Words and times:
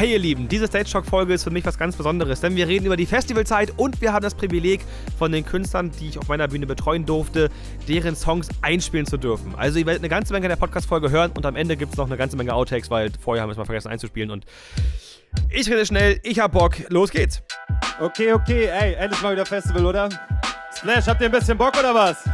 Hey 0.00 0.12
ihr 0.12 0.18
Lieben, 0.18 0.48
diese 0.48 0.66
Stage 0.66 0.88
Talk 0.90 1.04
Folge 1.04 1.34
ist 1.34 1.44
für 1.44 1.50
mich 1.50 1.66
was 1.66 1.76
ganz 1.76 1.94
Besonderes, 1.94 2.40
denn 2.40 2.56
wir 2.56 2.66
reden 2.66 2.86
über 2.86 2.96
die 2.96 3.04
Festivalzeit 3.04 3.74
und 3.76 4.00
wir 4.00 4.14
haben 4.14 4.22
das 4.22 4.34
Privileg 4.34 4.80
von 5.18 5.30
den 5.30 5.44
Künstlern, 5.44 5.90
die 6.00 6.08
ich 6.08 6.18
auf 6.18 6.26
meiner 6.26 6.48
Bühne 6.48 6.64
betreuen 6.66 7.04
durfte, 7.04 7.50
deren 7.86 8.16
Songs 8.16 8.48
einspielen 8.62 9.04
zu 9.04 9.18
dürfen. 9.18 9.54
Also 9.58 9.78
ihr 9.78 9.84
werdet 9.84 10.00
eine 10.00 10.08
ganze 10.08 10.32
Menge 10.32 10.48
der 10.48 10.56
Podcast 10.56 10.86
Folge 10.86 11.10
hören 11.10 11.32
und 11.32 11.44
am 11.44 11.54
Ende 11.54 11.76
gibt 11.76 11.92
es 11.92 11.98
noch 11.98 12.06
eine 12.06 12.16
ganze 12.16 12.38
Menge 12.38 12.54
Outtakes, 12.54 12.88
weil 12.88 13.12
vorher 13.20 13.42
haben 13.42 13.50
wir 13.50 13.52
es 13.52 13.58
mal 13.58 13.66
vergessen 13.66 13.88
einzuspielen 13.88 14.30
und 14.30 14.46
ich 15.50 15.68
rede 15.68 15.84
schnell, 15.84 16.18
ich 16.22 16.40
hab 16.40 16.52
Bock, 16.52 16.76
los 16.88 17.10
geht's. 17.10 17.42
Okay, 18.00 18.32
okay, 18.32 18.70
ey, 18.72 18.94
endlich 18.94 19.20
mal 19.20 19.34
wieder 19.34 19.44
Festival, 19.44 19.84
oder? 19.84 20.08
Splash, 20.78 21.08
habt 21.08 21.20
ihr 21.20 21.26
ein 21.26 21.32
bisschen 21.32 21.58
Bock 21.58 21.78
oder 21.78 21.94
was? 21.94 22.24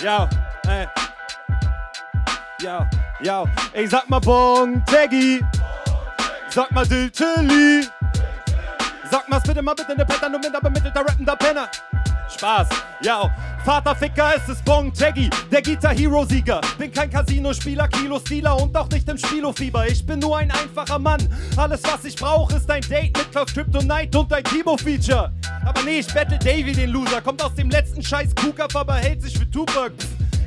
Ja, 0.00 0.30
ey. 0.68 0.86
Ja, 2.62 2.88
ja, 3.20 3.44
ich 3.74 3.90
sag 3.90 4.08
mal 4.08 4.20
Bong, 4.20 4.80
Taggy. 4.86 5.40
Sag 6.54 6.70
mal 6.70 6.86
Diltili. 6.86 7.86
Sag 9.10 9.26
mal 9.26 9.40
bitte 9.40 9.62
mal 9.62 9.74
bitte 9.74 9.96
ne 9.96 10.04
Pattern, 10.04 10.32
nur 10.32 10.40
mit 10.40 10.52
bemittelter 10.52 11.00
rappender 11.00 11.34
Penner. 11.34 11.66
Spaß, 12.28 12.68
ja. 13.02 13.30
Vaterficker, 13.64 14.34
es 14.36 14.46
ist 14.50 14.62
Bong 14.62 14.92
Taggy, 14.92 15.30
der 15.50 15.62
Guitar-Hero-Sieger. 15.62 16.60
Bin 16.76 16.92
kein 16.92 17.08
Casino-Spieler, 17.08 17.88
Kilo-Stealer 17.88 18.60
und 18.60 18.76
auch 18.76 18.88
nicht 18.90 19.08
im 19.08 19.16
Spilo-Fieber. 19.16 19.86
Ich 19.86 20.04
bin 20.04 20.18
nur 20.18 20.36
ein 20.36 20.50
einfacher 20.50 20.98
Mann. 20.98 21.26
Alles, 21.56 21.80
was 21.84 22.04
ich 22.04 22.16
brauche, 22.16 22.54
ist 22.56 22.70
ein 22.70 22.82
Date 22.82 23.16
mit 23.16 23.30
Klaus 23.30 23.54
Kryptonite 23.54 24.18
und 24.18 24.30
ein 24.30 24.44
Timo-Feature. 24.44 25.32
Aber 25.64 25.82
nee, 25.84 26.00
ich 26.00 26.12
battle 26.12 26.38
Davy, 26.38 26.72
den 26.72 26.90
Loser. 26.90 27.22
Kommt 27.22 27.42
aus 27.42 27.54
dem 27.54 27.70
letzten 27.70 28.02
Scheiß 28.02 28.34
Kuhkopf, 28.34 28.76
aber 28.76 28.96
hält 28.96 29.22
sich 29.22 29.38
für 29.38 29.50
Tupac. 29.50 29.92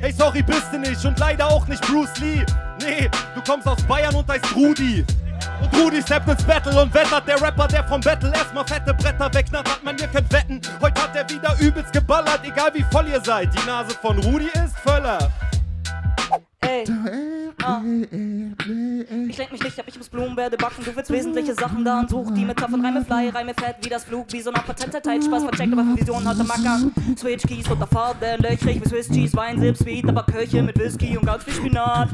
Ey, 0.02 0.12
sorry, 0.12 0.42
bist 0.42 0.66
du 0.72 0.78
nicht 0.78 1.04
und 1.04 1.18
leider 1.18 1.48
auch 1.48 1.66
nicht 1.66 1.82
Bruce 1.82 2.16
Lee. 2.20 2.46
Nee, 2.80 3.10
du 3.34 3.42
kommst 3.42 3.66
aus 3.66 3.82
Bayern 3.82 4.14
und 4.14 4.28
heißt 4.28 4.54
Rudi. 4.54 5.04
Und 5.62 5.80
Rudi 5.80 6.02
steppt 6.02 6.28
ins 6.28 6.44
Battle 6.44 6.80
und 6.80 6.92
wettert 6.92 7.26
der 7.26 7.40
Rapper, 7.40 7.68
der 7.68 7.84
vom 7.84 8.00
Battle 8.00 8.32
erstmal 8.34 8.66
fette 8.66 8.94
Bretter 8.94 9.32
wegknallt, 9.32 9.68
hat 9.68 9.82
man, 9.82 9.96
ihr 9.98 10.08
könnt 10.08 10.32
wetten. 10.32 10.60
Heute 10.80 11.02
hat 11.02 11.16
er 11.16 11.28
wieder 11.28 11.54
übelst 11.60 11.92
geballert, 11.92 12.40
egal 12.44 12.70
wie 12.74 12.84
voll 12.90 13.08
ihr 13.08 13.20
seid. 13.24 13.50
Die 13.54 13.66
Nase 13.66 13.96
von 14.00 14.18
Rudi 14.18 14.46
ist 14.46 14.78
Völler. 14.84 15.30
Ey. 16.60 16.84
Ah. 17.62 17.80
Ich 19.28 19.38
lenk 19.38 19.52
mich 19.52 19.62
nicht 19.62 19.78
ab, 19.78 19.86
ich 19.88 19.96
muss 19.96 20.08
Blumenbärde 20.08 20.56
backen. 20.56 20.84
Du 20.84 20.94
willst 20.94 21.10
wesentliche 21.10 21.54
Sachen 21.54 21.84
da 21.84 22.00
und 22.00 22.10
such 22.10 22.30
die 22.32 22.44
Metaphern. 22.44 22.84
Reime 22.84 23.04
fly, 23.04 23.28
Reime 23.30 23.54
fett 23.54 23.76
wie 23.82 23.88
das 23.88 24.04
Flug, 24.04 24.26
wie 24.32 24.40
so 24.40 24.50
eine 24.50 24.62
Patentzeit. 24.62 25.24
Spaß 25.24 25.44
vercheckt, 25.44 25.72
aber 25.72 25.84
für 25.84 25.96
Visionen 26.00 26.28
hatte 26.28 26.44
Macker. 26.44 26.78
Switch 27.18 27.46
Keys 27.46 27.68
unter 27.70 27.86
Farben, 27.86 28.42
löchrig 28.42 28.82
wie 28.84 28.88
Swiss 28.88 29.08
Cheese, 29.08 29.36
Wein, 29.36 29.58
Sip, 29.58 29.76
Sweet, 29.76 30.08
aber 30.08 30.22
Köche 30.24 30.62
mit 30.62 30.78
Whisky 30.78 31.16
und 31.16 31.26
ganz 31.26 31.44
viel 31.44 31.54
Spinat. 31.54 32.10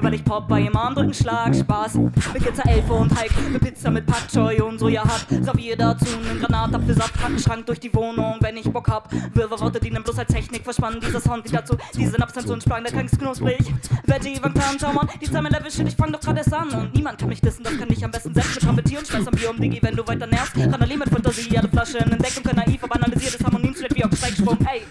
Weil 0.00 0.14
ich 0.14 0.24
Pop 0.24 0.48
bei 0.48 0.60
ihm 0.60 0.76
Arm 0.76 0.94
drücken 0.94 1.14
Schlag, 1.14 1.54
Spaß. 1.54 1.94
Mit 1.94 2.44
Pizza 2.44 2.68
Elfe 2.68 2.92
und 2.92 3.10
Teig, 3.10 3.30
mit 3.50 3.62
Pizza 3.62 3.90
mit 3.90 4.06
Pak 4.06 4.28
Choi 4.32 4.60
und 4.60 4.78
Soja 4.78 5.04
hat. 5.04 5.26
Servier 5.28 5.76
dazu 5.76 6.06
einen 6.28 6.40
Granatapfelsaft, 6.40 7.14
Schrank 7.40 7.66
durch 7.66 7.80
die 7.80 7.94
Wohnung, 7.94 8.36
wenn 8.40 8.56
ich 8.56 8.70
Bock 8.70 8.88
hab. 8.88 9.12
Wirre 9.34 9.58
Worte 9.60 9.80
dienen 9.80 10.02
bloß 10.02 10.18
als 10.18 10.32
Technik, 10.32 10.64
verspannen 10.64 11.00
dieser 11.00 11.20
Sound 11.20 11.44
nicht 11.44 11.54
dazu. 11.54 11.76
Diese 11.94 12.20
Abstanz 12.20 12.50
und 12.50 12.62
Sprang, 12.62 12.82
der 12.82 12.92
klingt 12.92 13.10
knusprig. 13.18 13.72
Veggie, 14.04 14.38
Vanktan, 14.56 14.78
schau 14.80 14.92
mal, 14.92 15.06
die 15.20 15.30
Zahlen 15.30 15.52
Level 15.52 15.70
shit, 15.70 15.86
ich 15.86 15.94
fang 15.94 16.12
doch 16.12 16.20
gerade 16.20 16.38
erst 16.38 16.52
an. 16.52 16.70
Und 16.70 16.94
niemand 16.94 17.18
kann 17.18 17.28
mich 17.28 17.40
dissen, 17.40 17.62
das 17.62 17.76
kann 17.78 17.90
ich 17.90 18.04
am 18.04 18.10
besten 18.10 18.32
selbst 18.32 18.54
mit 18.54 18.64
Trometieren. 18.64 19.04
Schmeiß 19.04 19.26
am 19.26 19.34
Bier 19.34 19.50
um 19.50 19.60
Digi, 19.60 19.78
wenn 19.82 19.94
du 19.94 20.06
weiter 20.06 20.26
nervst. 20.26 20.56
Randalier 20.56 20.98
mit 20.98 21.08
Fantasie, 21.10 21.58
alle 21.58 21.68
Flaschen 21.68 22.00
entdecken 22.00 22.42
können 22.42 22.62
naiv, 22.64 22.82
aber 22.82 22.96
analysiertes 22.96 23.44
Harmonien 23.44 23.74
steht 23.74 23.94
wie 23.94 24.04
auf 24.04 24.16
Steigsprung. 24.16 24.58
Ey. 24.66 24.82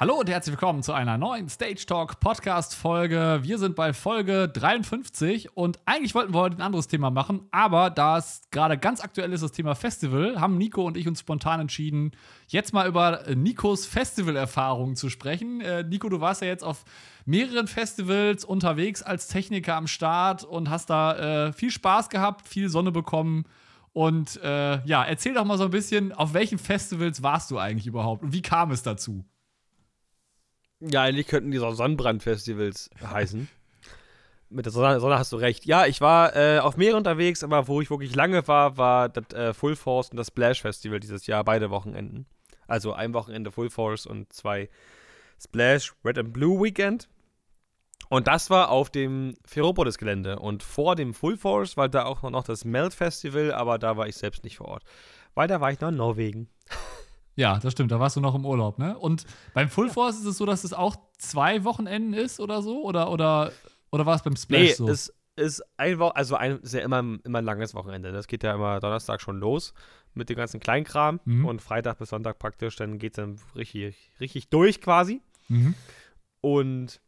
Hallo 0.00 0.14
und 0.14 0.30
herzlich 0.30 0.54
willkommen 0.54 0.82
zu 0.82 0.94
einer 0.94 1.18
neuen 1.18 1.50
Stage 1.50 1.84
Talk 1.84 2.20
Podcast 2.20 2.74
Folge. 2.74 3.40
Wir 3.42 3.58
sind 3.58 3.76
bei 3.76 3.92
Folge 3.92 4.48
53 4.48 5.54
und 5.54 5.78
eigentlich 5.84 6.14
wollten 6.14 6.32
wir 6.32 6.38
heute 6.38 6.56
ein 6.56 6.62
anderes 6.62 6.88
Thema 6.88 7.10
machen, 7.10 7.46
aber 7.50 7.90
da 7.90 8.16
es 8.16 8.40
gerade 8.50 8.78
ganz 8.78 9.02
aktuell 9.02 9.30
ist, 9.34 9.42
das 9.42 9.52
Thema 9.52 9.74
Festival, 9.74 10.40
haben 10.40 10.56
Nico 10.56 10.86
und 10.86 10.96
ich 10.96 11.06
uns 11.06 11.20
spontan 11.20 11.60
entschieden, 11.60 12.12
jetzt 12.48 12.72
mal 12.72 12.88
über 12.88 13.24
Nikos 13.34 13.84
Festivalerfahrungen 13.84 14.96
zu 14.96 15.10
sprechen. 15.10 15.60
Äh, 15.60 15.82
Nico, 15.82 16.08
du 16.08 16.18
warst 16.18 16.40
ja 16.40 16.48
jetzt 16.48 16.64
auf 16.64 16.86
mehreren 17.26 17.66
Festivals 17.66 18.46
unterwegs 18.46 19.02
als 19.02 19.28
Techniker 19.28 19.74
am 19.74 19.86
Start 19.86 20.44
und 20.44 20.70
hast 20.70 20.88
da 20.88 21.48
äh, 21.48 21.52
viel 21.52 21.70
Spaß 21.70 22.08
gehabt, 22.08 22.48
viel 22.48 22.70
Sonne 22.70 22.90
bekommen. 22.90 23.44
Und 23.92 24.42
äh, 24.42 24.82
ja, 24.86 25.04
erzähl 25.04 25.34
doch 25.34 25.44
mal 25.44 25.58
so 25.58 25.64
ein 25.64 25.70
bisschen, 25.70 26.12
auf 26.12 26.32
welchen 26.32 26.58
Festivals 26.58 27.22
warst 27.22 27.50
du 27.50 27.58
eigentlich 27.58 27.86
überhaupt 27.86 28.22
und 28.22 28.32
wie 28.32 28.40
kam 28.40 28.70
es 28.70 28.82
dazu? 28.82 29.26
Ja, 30.80 31.02
eigentlich 31.02 31.26
könnten 31.26 31.50
die 31.50 31.58
so 31.58 31.70
Sonnenbrandfestivals 31.72 32.90
heißen. 33.02 33.48
Mit 34.48 34.66
der 34.66 34.72
Sonne, 34.72 34.98
Sonne, 34.98 35.18
hast 35.18 35.32
du 35.32 35.36
recht. 35.36 35.64
Ja, 35.64 35.86
ich 35.86 36.00
war 36.00 36.34
äh, 36.34 36.58
auf 36.58 36.76
mehreren 36.76 36.98
unterwegs, 36.98 37.44
aber 37.44 37.68
wo 37.68 37.80
ich 37.80 37.90
wirklich 37.90 38.14
lange 38.14 38.46
war, 38.48 38.76
war 38.76 39.08
das 39.08 39.32
äh, 39.32 39.54
Full 39.54 39.76
Force 39.76 40.10
und 40.10 40.16
das 40.16 40.28
Splash 40.28 40.62
Festival 40.62 40.98
dieses 40.98 41.26
Jahr, 41.26 41.44
beide 41.44 41.70
Wochenenden. 41.70 42.26
Also 42.66 42.92
ein 42.92 43.14
Wochenende 43.14 43.52
Full 43.52 43.70
Force 43.70 44.06
und 44.06 44.32
zwei 44.32 44.68
Splash 45.40 45.92
Red 46.04 46.18
and 46.18 46.32
Blue 46.32 46.62
Weekend. 46.62 47.08
Und 48.08 48.26
das 48.26 48.50
war 48.50 48.70
auf 48.70 48.90
dem 48.90 49.34
Ferropolis-Gelände. 49.44 50.40
Und 50.40 50.64
vor 50.64 50.96
dem 50.96 51.14
Full 51.14 51.36
Force 51.36 51.76
war 51.76 51.88
da 51.88 52.04
auch 52.04 52.22
noch 52.22 52.42
das 52.42 52.64
Melt 52.64 52.92
Festival, 52.92 53.52
aber 53.52 53.78
da 53.78 53.96
war 53.96 54.08
ich 54.08 54.16
selbst 54.16 54.42
nicht 54.42 54.56
vor 54.56 54.68
Ort. 54.68 54.84
Weil 55.34 55.46
da 55.46 55.60
war 55.60 55.70
ich 55.70 55.80
noch 55.80 55.90
in 55.90 55.96
Norwegen. 55.96 56.48
Ja, 57.36 57.58
das 57.58 57.72
stimmt. 57.72 57.90
Da 57.90 58.00
warst 58.00 58.16
du 58.16 58.20
noch 58.20 58.34
im 58.34 58.44
Urlaub, 58.44 58.78
ne? 58.78 58.98
Und 58.98 59.24
beim 59.54 59.68
Full 59.68 59.88
Force 59.90 60.18
ist 60.18 60.26
es 60.26 60.36
so, 60.36 60.46
dass 60.46 60.64
es 60.64 60.72
auch 60.72 60.96
zwei 61.18 61.64
Wochenenden 61.64 62.12
ist 62.12 62.40
oder 62.40 62.60
so? 62.62 62.82
Oder, 62.84 63.10
oder, 63.10 63.52
oder 63.90 64.06
war 64.06 64.16
es 64.16 64.22
beim 64.22 64.36
Splash 64.36 64.60
nee, 64.60 64.72
so? 64.74 64.88
es 64.88 65.14
ist 65.36 65.62
ein 65.78 65.98
Wo 65.98 66.08
also 66.08 66.34
ein, 66.36 66.58
ist 66.60 66.74
ja 66.74 66.80
immer, 66.80 66.98
immer 66.98 67.38
ein 67.38 67.44
langes 67.44 67.74
Wochenende. 67.74 68.12
Das 68.12 68.26
geht 68.26 68.42
ja 68.42 68.54
immer 68.54 68.80
Donnerstag 68.80 69.20
schon 69.22 69.38
los 69.38 69.72
mit 70.12 70.28
dem 70.28 70.36
ganzen 70.36 70.60
Kleinkram 70.60 71.20
Mhm. 71.24 71.46
und 71.46 71.62
Freitag 71.62 71.98
bis 71.98 72.10
Sonntag 72.10 72.38
praktisch, 72.38 72.76
dann 72.76 72.98
geht 72.98 73.12
es 73.12 73.16
dann 73.16 73.38
richtig, 73.54 74.10
richtig 74.18 74.48
durch 74.50 74.80
quasi. 74.80 75.22
Mhm. 75.48 75.74
Und 76.40 77.00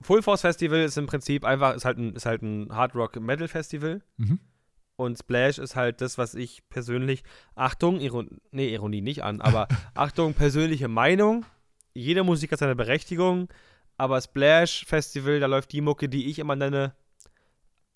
Full 0.00 0.22
Force 0.22 0.40
Festival 0.40 0.80
ist 0.80 0.98
im 0.98 1.06
Prinzip 1.06 1.44
einfach, 1.44 1.74
ist 1.74 1.84
halt 1.84 1.98
ein, 1.98 2.14
ist 2.14 2.26
halt 2.26 2.42
ein 2.42 2.74
Hard 2.74 2.94
Rock 2.94 3.20
Metal 3.20 3.48
Festival. 3.48 4.02
Mhm. 4.16 4.40
Und 4.96 5.18
Splash 5.18 5.58
ist 5.58 5.74
halt 5.74 6.00
das, 6.00 6.18
was 6.18 6.34
ich 6.34 6.62
persönlich, 6.68 7.24
Achtung, 7.56 7.98
Iron, 8.00 8.38
nee, 8.52 8.72
Ironie 8.72 9.00
nicht 9.00 9.24
an, 9.24 9.40
aber 9.40 9.66
Achtung, 9.94 10.34
persönliche 10.34 10.86
Meinung. 10.88 11.44
Jede 11.94 12.22
Musik 12.24 12.52
hat 12.52 12.58
seine 12.60 12.76
Berechtigung, 12.76 13.48
aber 13.96 14.20
Splash 14.20 14.84
Festival, 14.86 15.40
da 15.40 15.46
läuft 15.46 15.72
die 15.72 15.80
Mucke, 15.80 16.08
die 16.08 16.28
ich 16.30 16.38
immer 16.38 16.54
nenne, 16.56 16.92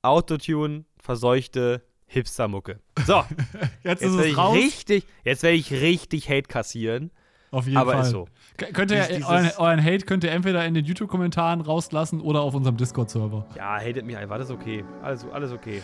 Autotune, 0.03 0.85
verseuchte 1.01 1.83
Hipster-Mucke. 2.07 2.81
So, 3.07 3.25
Jetzt, 3.83 4.03
jetzt 4.03 4.03
ist 4.03 4.15
es 4.15 4.37
raus. 4.37 4.57
richtig, 4.57 5.05
jetzt 5.25 5.43
werde 5.43 5.57
ich 5.57 5.71
richtig 5.73 6.29
Hate 6.29 6.43
kassieren, 6.49 7.11
Auf 7.51 7.67
jeden 7.67 7.77
aber 7.79 7.93
Fall. 7.93 8.03
ist 8.03 8.11
so. 8.11 8.29
K- 8.57 8.73
Könnt 8.73 8.91
ihr, 8.91 9.03
Dies- 9.05 9.25
euren, 9.27 9.51
euren 9.59 9.85
Hate 9.85 10.07
könnt 10.07 10.25
ihr 10.25 10.31
entweder 10.31 10.65
in 10.65 10.75
den 10.75 10.85
YouTube-Kommentaren 10.85 11.61
rauslassen 11.61 12.21
oder 12.21 12.41
auf 12.41 12.55
unserem 12.55 12.77
Discord-Server. 12.77 13.47
Ja, 13.57 13.77
hatet 13.79 14.07
mich 14.07 14.17
einfach, 14.17 14.37
alles 14.37 14.51
okay. 14.51 14.85
Alles, 15.03 15.27
alles 15.27 15.53
okay. 15.53 15.83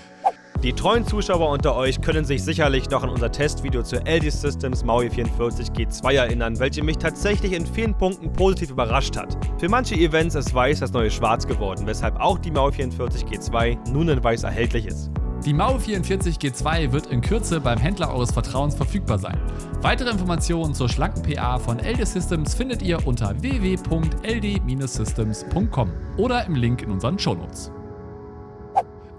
Die 0.65 0.73
treuen 0.73 1.07
Zuschauer 1.07 1.51
unter 1.51 1.77
euch 1.77 2.01
können 2.01 2.25
sich 2.25 2.43
sicherlich 2.43 2.89
noch 2.89 3.03
an 3.03 3.11
unser 3.11 3.31
Testvideo 3.31 3.83
zur 3.83 4.09
LD 4.09 4.33
Systems 4.33 4.83
Maui 4.83 5.11
44 5.11 5.69
G2 5.69 6.15
erinnern, 6.15 6.59
welche 6.59 6.83
mich 6.83 6.97
tatsächlich 6.97 7.53
in 7.53 7.67
vielen 7.67 7.93
Punkten 7.93 8.33
positiv 8.33 8.71
überrascht 8.71 9.15
hat. 9.15 9.37
Für 9.59 9.69
manche 9.69 9.95
Events 9.95 10.35
ist 10.35 10.55
weiß 10.55 10.81
das 10.81 10.95
neue 10.95 11.11
Schwarz 11.11 11.47
geworden, 11.47 11.87
weshalb 11.87 12.19
auch 12.19 12.39
die 12.39 12.51
Maui 12.51 12.73
44 12.73 13.25
G2 13.25 13.91
nun 13.91 14.09
in 14.09 14.25
weiß 14.25 14.45
erhältlich 14.45 14.87
ist. 14.87 15.11
Die 15.45 15.53
Mau 15.53 15.79
44 15.79 16.39
G2 16.39 16.93
wird 16.93 17.09
in 17.09 17.21
Kürze 17.21 17.61
beim 17.61 17.79
Händler 17.79 18.15
eures 18.15 18.33
Vertrauens 18.33 18.75
verfügbar 18.75 19.19
sein. 19.19 19.39
Weitere 19.83 20.09
Informationen 20.09 20.73
zur 20.73 20.89
schlanken 20.89 21.25
PA 21.25 21.59
von 21.59 21.79
LD 21.79 22.09
Systems 22.09 22.55
findet 22.55 22.81
ihr 22.81 23.07
unter 23.07 23.35
www.ld-systems.com 23.43 25.93
oder 26.17 26.47
im 26.47 26.55
Link 26.55 26.81
in 26.81 26.91
unseren 26.91 27.19
Shownotes. 27.19 27.71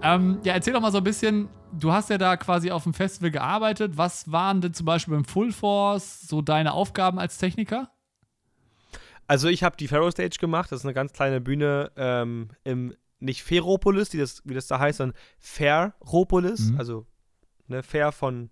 Ähm, 0.02 0.38
ja, 0.44 0.52
erzähl 0.54 0.72
doch 0.72 0.80
mal 0.80 0.92
so 0.92 0.98
ein 0.98 1.04
bisschen, 1.04 1.48
du 1.72 1.92
hast 1.92 2.10
ja 2.10 2.18
da 2.18 2.36
quasi 2.36 2.70
auf 2.70 2.84
dem 2.84 2.94
Festival 2.94 3.30
gearbeitet. 3.30 3.96
Was 3.96 4.30
waren 4.30 4.60
denn 4.60 4.74
zum 4.74 4.86
Beispiel 4.86 5.14
beim 5.14 5.24
Full 5.24 5.52
Force 5.52 6.20
so 6.22 6.42
deine 6.42 6.72
Aufgaben 6.72 7.18
als 7.18 7.38
Techniker? 7.38 7.90
Also 9.26 9.48
ich 9.48 9.64
habe 9.64 9.76
die 9.76 9.88
Pharaoh 9.88 10.10
Stage 10.10 10.36
gemacht, 10.38 10.70
das 10.70 10.80
ist 10.80 10.84
eine 10.86 10.94
ganz 10.94 11.12
kleine 11.12 11.40
Bühne 11.40 11.90
ähm, 11.96 12.50
im, 12.62 12.94
nicht 13.18 13.42
Ferropolis, 13.42 14.08
die 14.10 14.18
das, 14.18 14.42
wie 14.44 14.54
das 14.54 14.68
da 14.68 14.78
heißt, 14.78 14.98
sondern 14.98 15.18
Fairopolis, 15.40 16.70
Mhm. 16.70 16.78
also 16.78 17.06
ne, 17.66 17.82
Fair 17.82 18.12
von, 18.12 18.50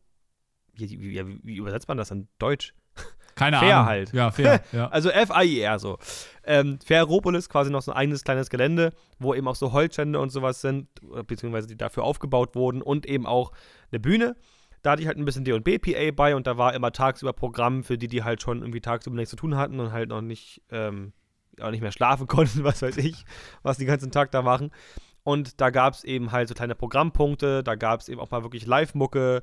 wie, 0.73 0.91
wie, 1.01 1.13
wie, 1.27 1.41
wie 1.45 1.57
übersetzt 1.57 1.87
man 1.87 1.97
das 1.97 2.11
in 2.11 2.27
Deutsch? 2.41 2.75
Keine 3.35 3.59
Fair 3.59 3.77
Ahnung. 3.77 3.87
halt. 3.89 4.13
Ja, 4.13 4.31
fair. 4.31 4.61
ja. 4.73 4.89
Also 4.89 5.11
F-I-E-R 5.11 5.79
so. 5.79 5.99
Ähm, 6.45 6.79
Ferropolis, 6.85 7.49
quasi 7.49 7.71
noch 7.71 7.83
so 7.83 7.93
ein 7.93 7.97
eigenes 7.97 8.25
kleines 8.25 8.51
Gelände, 8.51 8.93
wo 9.19 9.35
eben 9.35 9.49
auch 9.49 9.57
so 9.57 9.73
Holzstände 9.73 10.21
und 10.21 10.31
sowas 10.31 10.61
sind, 10.61 10.89
beziehungsweise 11.27 11.67
die 11.67 11.77
dafür 11.77 12.05
aufgebaut 12.05 12.55
wurden 12.55 12.83
und 12.83 13.07
eben 13.07 13.27
auch 13.27 13.53
eine 13.91 14.01
Bühne. 14.01 14.37
Da 14.83 14.93
hatte 14.93 15.03
ich 15.03 15.09
halt 15.09 15.17
ein 15.17 15.25
bisschen 15.25 15.45
D&B-PA 15.45 16.11
bei 16.15 16.37
und 16.37 16.47
da 16.47 16.59
war 16.59 16.75
immer 16.75 16.93
tagsüber 16.93 17.33
Programm 17.33 17.85
für 17.85 17.97
die, 17.97 18.09
die 18.09 18.23
halt 18.23 18.43
schon 18.43 18.61
irgendwie 18.61 18.83
tagsüber 18.83 19.17
nichts 19.17 19.31
zu 19.31 19.37
tun 19.37 19.57
hatten 19.57 19.81
und 19.81 19.93
halt 19.93 20.11
noch 20.11 20.21
nicht 20.21 20.61
ähm, 20.71 21.15
auch 21.61 21.71
nicht 21.71 21.81
mehr 21.81 21.93
schlafen 21.93 22.27
konnten, 22.29 22.65
was 22.65 22.83
weiß 22.83 22.99
ich, 22.99 23.25
was 23.63 23.79
die 23.79 23.87
ganzen 23.87 24.11
Tag 24.11 24.31
da 24.31 24.43
machen. 24.43 24.71
Und 25.23 25.63
da 25.63 25.71
gab 25.71 25.95
es 25.95 26.05
eben 26.05 26.33
halt 26.33 26.49
so 26.49 26.55
kleine 26.55 26.75
Programmpunkte, 26.75 27.63
da 27.65 27.77
gab 27.77 28.01
es 28.01 28.11
eben 28.11 28.21
auch 28.21 28.31
mal 28.31 28.43
wirklich 28.43 28.67
Live-Mucke. 28.67 29.43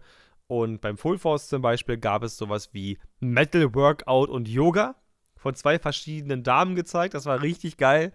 Und 0.51 0.81
beim 0.81 0.97
Full 0.97 1.17
Force 1.17 1.47
zum 1.47 1.61
Beispiel 1.61 1.95
gab 1.97 2.23
es 2.23 2.35
sowas 2.35 2.73
wie 2.73 2.99
Metal 3.21 3.73
Workout 3.73 4.27
und 4.27 4.49
Yoga 4.49 4.95
von 5.37 5.55
zwei 5.55 5.79
verschiedenen 5.79 6.43
Damen 6.43 6.75
gezeigt. 6.75 7.13
Das 7.13 7.25
war 7.25 7.41
richtig 7.41 7.77
geil. 7.77 8.11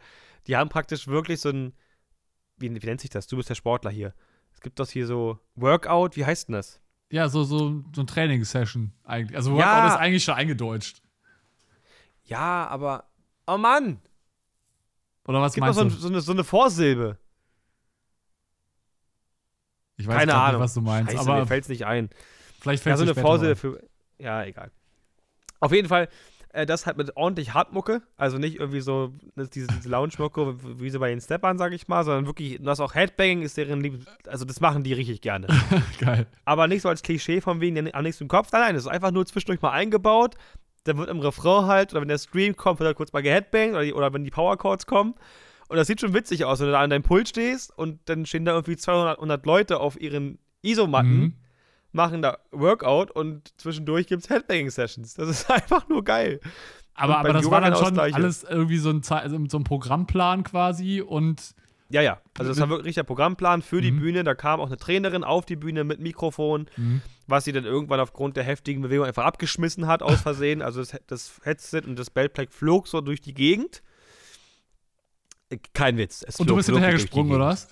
Die 0.46 0.54
haben 0.54 0.68
praktisch 0.68 1.08
wirklich 1.08 1.40
so 1.40 1.48
ein, 1.48 1.72
wie, 2.58 2.70
wie 2.70 2.86
nennt 2.86 3.00
sich 3.00 3.08
das? 3.08 3.26
Du 3.26 3.38
bist 3.38 3.48
der 3.48 3.54
Sportler 3.54 3.90
hier. 3.90 4.12
Es 4.52 4.60
gibt 4.60 4.78
doch 4.78 4.86
hier 4.86 5.06
so 5.06 5.38
Workout, 5.54 6.14
wie 6.18 6.26
heißt 6.26 6.48
denn 6.48 6.52
das? 6.56 6.78
Ja, 7.10 7.30
so, 7.30 7.42
so, 7.42 7.82
so 7.94 8.02
ein 8.02 8.06
Trainingssession 8.06 8.92
eigentlich. 9.04 9.34
Also 9.34 9.52
Workout 9.52 9.66
Ja. 9.66 9.86
ist 9.88 9.94
eigentlich 9.96 10.24
schon 10.24 10.34
eingedeutscht. 10.34 11.00
Ja, 12.24 12.66
aber. 12.66 13.04
Oh 13.46 13.56
Mann! 13.56 13.98
Oder 15.26 15.40
was 15.40 15.52
Es 15.52 15.54
gibt 15.54 15.64
meinst 15.64 15.80
doch 15.80 15.88
so, 15.88 15.96
du? 15.96 16.02
so, 16.02 16.08
eine, 16.08 16.20
so 16.20 16.32
eine 16.32 16.44
Vorsilbe. 16.44 17.16
Ich 19.96 20.06
weiß 20.06 20.16
Keine 20.18 20.34
Ahnung. 20.34 20.60
nicht, 20.60 20.64
was 20.64 20.74
du 20.74 20.80
meinst. 20.80 21.12
Scheiße, 21.12 21.22
aber 21.28 21.40
mir 21.40 21.46
fällt's 21.46 21.68
nicht 21.68 21.86
ein. 21.86 22.10
vielleicht 22.60 22.82
fällt 22.82 22.92
Ja, 22.94 22.96
so 22.98 23.04
es 23.10 23.16
eine 23.16 23.22
mal. 23.22 23.56
für. 23.56 23.80
Ja, 24.18 24.44
egal. 24.44 24.70
Auf 25.60 25.72
jeden 25.72 25.88
Fall, 25.88 26.08
äh, 26.52 26.66
das 26.66 26.84
halt 26.86 26.96
mit 26.98 27.16
ordentlich 27.16 27.54
Hartmucke. 27.54 28.02
Also 28.16 28.36
nicht 28.38 28.56
irgendwie 28.60 28.80
so 28.80 29.12
diese, 29.36 29.66
diese 29.68 29.88
Lounge-Mucke, 29.88 30.56
wie 30.80 30.90
sie 30.90 30.98
bei 30.98 31.08
den 31.10 31.20
Steppern, 31.20 31.56
sag 31.58 31.72
ich 31.72 31.88
mal, 31.88 32.04
sondern 32.04 32.26
wirklich, 32.26 32.58
das 32.62 32.80
auch 32.80 32.94
Headbanging 32.94 33.42
ist 33.42 33.56
deren 33.56 33.80
Lieb. 33.80 34.06
Also 34.26 34.44
das 34.44 34.60
machen 34.60 34.82
die 34.84 34.92
richtig 34.92 35.20
gerne. 35.22 35.46
Geil. 36.00 36.26
Aber 36.44 36.66
nicht 36.68 36.82
so 36.82 36.88
als 36.90 37.02
Klischee 37.02 37.40
von 37.40 37.60
wegen, 37.60 37.84
nichts 37.84 38.20
im 38.20 38.28
Kopf. 38.28 38.52
Nein, 38.52 38.60
nein, 38.62 38.74
das 38.74 38.84
ist 38.84 38.90
einfach 38.90 39.10
nur 39.12 39.24
zwischendurch 39.26 39.60
mal 39.62 39.70
eingebaut. 39.72 40.34
Dann 40.84 40.98
wird 40.98 41.08
im 41.10 41.20
Refrain 41.20 41.66
halt, 41.66 41.92
oder 41.92 42.02
wenn 42.02 42.08
der 42.08 42.18
Stream 42.18 42.54
kommt, 42.54 42.78
wird 42.80 42.86
halt 42.86 42.96
kurz 42.96 43.12
mal 43.12 43.22
geheadbangt 43.22 43.72
oder, 43.72 43.82
die- 43.82 43.94
oder 43.94 44.12
wenn 44.12 44.24
die 44.24 44.30
Power 44.30 44.56
Chords 44.56 44.86
kommen. 44.86 45.14
Und 45.68 45.76
das 45.76 45.86
sieht 45.86 46.00
schon 46.00 46.14
witzig 46.14 46.44
aus, 46.44 46.60
wenn 46.60 46.66
du 46.66 46.72
da 46.72 46.80
an 46.80 46.90
deinem 46.90 47.02
Pult 47.02 47.28
stehst 47.28 47.76
und 47.76 47.98
dann 48.08 48.24
stehen 48.26 48.44
da 48.44 48.52
irgendwie 48.52 48.76
200 48.76 49.18
100 49.18 49.44
Leute 49.46 49.80
auf 49.80 50.00
ihren 50.00 50.38
Isomatten, 50.62 51.18
Mhm. 51.20 51.32
machen 51.92 52.22
da 52.22 52.38
Workout 52.52 53.10
und 53.10 53.52
zwischendurch 53.60 54.06
gibt 54.06 54.22
es 54.24 54.30
Headbanging-Sessions. 54.30 55.14
Das 55.14 55.28
ist 55.28 55.50
einfach 55.50 55.88
nur 55.88 56.04
geil. 56.04 56.40
Aber, 56.94 57.18
aber 57.18 57.32
das 57.34 57.44
Yoga 57.44 57.54
war 57.56 57.60
dann 57.62 57.72
genau 57.74 57.84
schon 57.84 57.98
alles 57.98 58.42
irgendwie 58.44 58.78
so 58.78 58.90
ein, 58.90 59.02
also 59.08 59.38
so 59.48 59.58
ein 59.58 59.64
Programmplan 59.64 60.44
quasi 60.44 61.02
und 61.02 61.54
Ja, 61.88 62.00
ja. 62.00 62.20
Also 62.38 62.50
das 62.50 62.58
war 62.60 62.68
wirklich 62.68 62.94
der 62.96 63.02
Programmplan 63.04 63.62
für 63.62 63.80
die 63.80 63.92
Mhm. 63.92 64.00
Bühne. 64.00 64.24
Da 64.24 64.34
kam 64.34 64.60
auch 64.60 64.66
eine 64.66 64.76
Trainerin 64.76 65.22
auf 65.24 65.46
die 65.46 65.56
Bühne 65.56 65.84
mit 65.84 66.00
Mikrofon. 66.00 66.66
Mhm. 66.76 67.02
was 67.28 67.42
sie 67.44 67.50
dann 67.50 67.64
irgendwann 67.64 67.98
aufgrund 67.98 68.36
der 68.36 68.44
heftigen 68.44 68.82
Bewegung 68.82 69.04
einfach 69.04 69.24
abgeschmissen 69.24 69.88
hat, 69.88 70.00
aus 70.00 70.20
Versehen. 70.20 70.62
Also 70.62 70.78
das, 70.80 70.96
das 71.08 71.40
Headset 71.42 71.82
und 71.84 71.98
das 71.98 72.08
Bellplate 72.10 72.52
flog 72.52 72.86
so 72.86 73.00
durch 73.00 73.20
die 73.20 73.34
Gegend. 73.34 73.82
Kein 75.72 75.96
Witz. 75.96 76.24
Es 76.26 76.40
Und 76.40 76.50
du 76.50 76.56
bist 76.56 76.68
wirklich 76.68 76.84
hinterher 76.84 76.90
durch 76.92 77.02
die 77.02 77.08
gesprungen, 77.08 77.32
oder 77.32 77.46
was? 77.46 77.68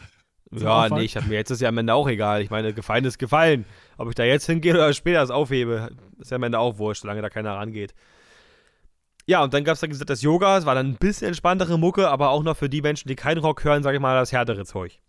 Ja, 0.53 0.89
nee, 0.89 1.03
ich 1.03 1.17
hab 1.17 1.27
mir 1.27 1.35
jetzt 1.35 1.51
ist 1.51 1.61
ja 1.61 1.69
am 1.69 1.79
Ende 1.79 1.95
auch 1.95 2.09
egal. 2.09 2.41
Ich 2.43 2.51
meine, 2.51 2.73
gefallen 2.73 3.05
ist 3.05 3.19
gefallen. 3.19 3.65
Ob 3.97 4.09
ich 4.09 4.15
da 4.15 4.23
jetzt 4.23 4.47
hingehe 4.47 4.75
oder 4.75 4.93
später 4.93 5.21
das 5.21 5.31
aufhebe, 5.31 5.91
ist 6.19 6.31
ja 6.31 6.37
am 6.37 6.43
Ende 6.45 6.59
auch 6.59 6.79
wurscht, 6.79 7.03
solange 7.03 7.23
da 7.23 7.31
keiner 7.31 7.55
rangeht. 7.55 7.95
Ja, 9.27 9.43
und 9.43 9.55
dann 9.55 9.65
gab 9.65 9.75
es 9.75 9.81
dann 9.81 9.91
gesagt, 9.91 10.11
das 10.11 10.23
Yoga, 10.23 10.59
es 10.59 10.67
war 10.67 10.75
dann 10.75 10.91
ein 10.91 10.97
bisschen 10.97 11.29
entspanntere 11.29 11.79
Mucke, 11.79 12.09
aber 12.09 12.31
auch 12.31 12.43
noch 12.43 12.57
für 12.57 12.69
die 12.69 12.83
Menschen, 12.83 13.09
die 13.09 13.17
keinen 13.17 13.39
Rock 13.39 13.65
hören, 13.65 13.83
sage 13.83 13.97
ich 13.97 14.03
mal, 14.03 14.15
das 14.15 14.33
härtere 14.33 14.65
Zeug. 14.65 15.01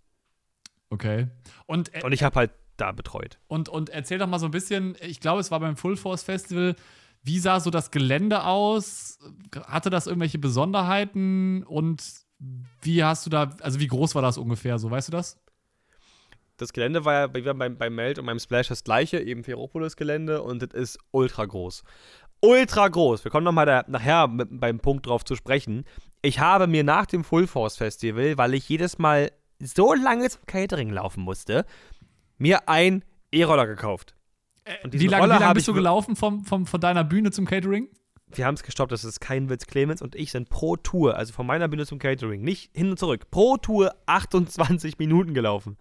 Okay. 0.90 1.28
Und, 1.66 1.94
äh, 1.94 2.02
Und 2.04 2.14
ich 2.14 2.24
habe 2.24 2.36
halt 2.36 2.52
da 2.78 2.92
betreut. 2.92 3.40
und, 3.48 3.70
und 3.70 3.90
erzähl 3.90 4.18
doch 4.18 4.28
mal 4.28 4.40
so 4.40 4.46
ein 4.48 4.52
bisschen, 4.52 4.98
ich 5.00 5.20
glaube, 5.20 5.42
es 5.42 5.52
war 5.52 5.60
beim 5.60 5.78
Full 5.78 5.96
Force 5.96 6.24
Festival. 6.24 6.76
Wie 7.24 7.40
sah 7.40 7.60
so 7.60 7.70
das 7.70 7.92
Gelände 7.92 8.44
aus? 8.44 9.18
Hatte 9.66 9.90
das 9.90 10.08
irgendwelche 10.08 10.40
Besonderheiten? 10.40 11.64
Und 11.64 12.25
wie 12.82 13.04
hast 13.04 13.26
du 13.26 13.30
da, 13.30 13.50
also 13.62 13.80
wie 13.80 13.88
groß 13.88 14.16
war 14.16 14.22
das 14.22 14.38
ungefähr 14.38 14.78
so, 14.80 14.92
weißt 14.92 15.10
du 15.10 15.12
das? 15.12 15.38
das 16.58 16.74
Gelände 16.74 17.06
war 17.06 17.14
ja 17.14 17.28
bei, 17.28 17.44
wir 17.44 17.50
haben 17.50 17.60
beim, 17.60 17.78
beim 17.78 17.96
Meld 17.96 18.20
und 18.20 18.26
beim 18.26 18.40
Splash 18.40 18.68
das 18.68 18.84
gleiche, 18.84 19.20
eben 19.20 19.44
Ferropolis-Gelände 19.44 20.42
und 20.42 20.62
das 20.62 20.70
ist 20.74 21.00
ultra 21.12 21.46
groß. 21.46 21.84
Ultra 22.42 22.88
groß. 22.88 23.24
Wir 23.24 23.32
kommen 23.32 23.44
nochmal 23.44 23.84
nachher 23.88 24.28
mit, 24.28 24.60
beim 24.60 24.80
Punkt 24.80 25.08
drauf 25.08 25.26
zu 25.26 25.36
sprechen. 25.36 25.86
Ich 26.22 26.40
habe 26.40 26.68
mir 26.68 26.84
nach 26.84 27.06
dem 27.06 27.24
Full 27.24 27.48
Force 27.48 27.78
Festival, 27.78 28.38
weil 28.38 28.54
ich 28.54 28.68
jedes 28.70 28.98
Mal 28.98 29.32
so 29.60 29.94
lange 29.94 30.30
zum 30.30 30.46
Catering 30.46 30.90
laufen 30.90 31.24
musste, 31.24 31.66
mir 32.38 32.70
ein 32.70 33.04
E-Roller 33.32 33.68
gekauft. 33.68 34.16
Und 34.84 34.94
Wie 34.94 35.08
lange, 35.08 35.26
wie 35.26 35.40
lange 35.40 35.54
bist 35.54 35.68
du 35.68 35.74
gelaufen 35.74 36.16
vom, 36.16 36.44
vom, 36.44 36.66
von 36.66 36.82
deiner 36.82 37.04
Bühne 37.04 37.32
zum 37.32 37.46
Catering? 37.46 37.88
Wir 38.28 38.46
haben 38.46 38.56
es 38.56 38.64
gestoppt, 38.64 38.92
das 38.92 39.04
ist 39.04 39.20
kein 39.22 39.50
Witz. 39.50 39.68
Clemens 39.68 40.02
und 40.02 40.16
ich 40.16 40.32
sind 40.32 40.50
pro 40.50 40.76
Tour, 40.76 41.16
also 41.16 41.32
von 41.32 41.46
meiner 41.46 41.68
Bühne 41.68 41.86
zum 41.86 42.00
Catering, 42.00 42.42
nicht 42.42 42.72
hin 42.76 42.90
und 42.90 43.00
zurück, 43.00 43.30
pro 43.30 43.58
Tour 43.58 43.94
28 44.08 44.98
Minuten 44.98 45.34
gelaufen. 45.34 45.78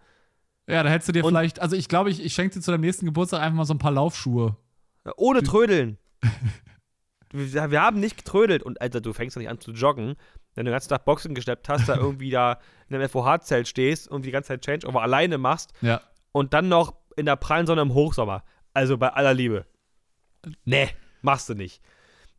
Ja, 0.67 0.83
da 0.83 0.89
hättest 0.89 1.09
du 1.09 1.11
dir 1.13 1.23
Und- 1.25 1.31
vielleicht, 1.31 1.59
also 1.61 1.75
ich 1.75 1.87
glaube, 1.89 2.09
ich, 2.11 2.23
ich 2.23 2.33
schenke 2.33 2.55
dir 2.55 2.61
zu 2.61 2.71
deinem 2.71 2.81
nächsten 2.81 3.05
Geburtstag 3.05 3.41
einfach 3.41 3.57
mal 3.57 3.65
so 3.65 3.73
ein 3.73 3.79
paar 3.79 3.91
Laufschuhe. 3.91 4.55
Ohne 5.17 5.43
Trödeln. 5.43 5.97
wir, 7.31 7.71
wir 7.71 7.81
haben 7.81 7.99
nicht 7.99 8.17
getrödelt. 8.17 8.63
Und 8.63 8.81
Alter, 8.81 9.01
du 9.01 9.13
fängst 9.13 9.35
doch 9.35 9.39
nicht 9.41 9.49
an 9.49 9.59
zu 9.59 9.71
joggen, 9.71 10.15
wenn 10.55 10.65
du 10.65 10.69
den 10.69 10.73
ganzen 10.73 10.89
Tag 10.89 11.05
Boxen 11.05 11.35
geschleppt 11.35 11.67
hast, 11.69 11.87
da 11.89 11.95
irgendwie 11.97 12.29
da 12.31 12.59
in 12.89 12.95
einem 12.95 13.07
FOH-Zelt 13.09 13.67
stehst 13.67 14.07
und 14.07 14.25
die 14.25 14.31
ganze 14.31 14.47
Zeit 14.49 14.65
Changeover 14.65 15.01
alleine 15.01 15.37
machst 15.37 15.73
Ja. 15.81 16.01
und 16.31 16.53
dann 16.53 16.69
noch 16.69 16.95
in 17.15 17.25
der 17.25 17.35
prallen 17.35 17.67
Sonne 17.67 17.81
im 17.81 17.93
Hochsommer. 17.93 18.43
Also 18.73 18.97
bei 18.97 19.09
aller 19.09 19.33
Liebe. 19.33 19.65
Nee, 20.63 20.89
machst 21.21 21.49
du 21.49 21.53
nicht. 21.55 21.81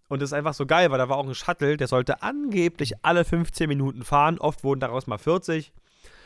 Und 0.09 0.23
das 0.23 0.31
ist 0.31 0.35
einfach 0.35 0.55
so 0.55 0.67
geil, 0.67 0.91
weil 0.91 0.99
da 0.99 1.09
war 1.09 1.17
auch 1.17 1.27
ein 1.27 1.35
Shuttle, 1.35 1.77
der 1.77 1.89
sollte 1.89 2.23
angeblich 2.23 3.05
alle 3.05 3.25
15 3.25 3.69
Minuten 3.69 4.03
fahren. 4.05 4.39
Oft 4.39 4.63
wurden 4.63 4.81
daraus 4.81 5.07
mal 5.07 5.19
40. 5.19 5.73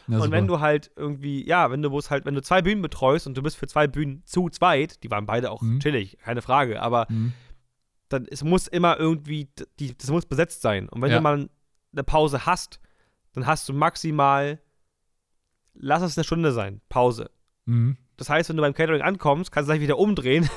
Ja, 0.06 0.16
und 0.16 0.22
super. 0.24 0.32
wenn 0.36 0.46
du 0.46 0.60
halt 0.60 0.90
irgendwie, 0.96 1.46
ja, 1.46 1.70
wenn 1.70 1.80
du 1.82 1.88
bloß 1.90 2.10
halt, 2.10 2.24
wenn 2.26 2.34
du 2.34 2.42
zwei 2.42 2.62
Bühnen 2.62 2.82
betreust 2.82 3.26
und 3.26 3.36
du 3.36 3.42
bist 3.42 3.56
für 3.56 3.66
zwei 3.68 3.86
Bühnen 3.86 4.22
zu 4.26 4.48
zweit, 4.50 5.02
die 5.02 5.10
waren 5.10 5.24
beide 5.26 5.50
auch 5.50 5.62
Mhm. 5.62 5.80
chillig, 5.80 6.18
keine 6.18 6.42
Frage, 6.42 6.82
aber 6.82 7.06
Mhm. 7.08 7.32
dann 8.08 8.26
es 8.30 8.42
muss 8.42 8.66
immer 8.66 8.98
irgendwie, 8.98 9.48
die, 9.78 9.96
das 9.96 10.10
muss 10.10 10.26
besetzt 10.26 10.62
sein. 10.62 10.88
Und 10.88 11.00
wenn 11.00 11.10
Ja. 11.10 11.18
du 11.18 11.22
mal 11.22 11.48
eine 11.92 12.04
Pause 12.04 12.44
hast, 12.44 12.80
dann 13.34 13.46
hast 13.46 13.68
du 13.68 13.72
maximal, 13.72 14.58
lass 15.74 16.02
es 16.02 16.18
eine 16.18 16.24
Stunde 16.24 16.52
sein, 16.52 16.80
Pause. 16.88 17.30
Mhm. 17.66 17.96
Das 18.16 18.28
heißt, 18.28 18.48
wenn 18.50 18.56
du 18.56 18.62
beim 18.62 18.74
Catering 18.74 19.02
ankommst, 19.02 19.50
kannst 19.52 19.68
du 19.68 19.72
gleich 19.72 19.82
wieder 19.82 19.96
umdrehen. 19.98 20.48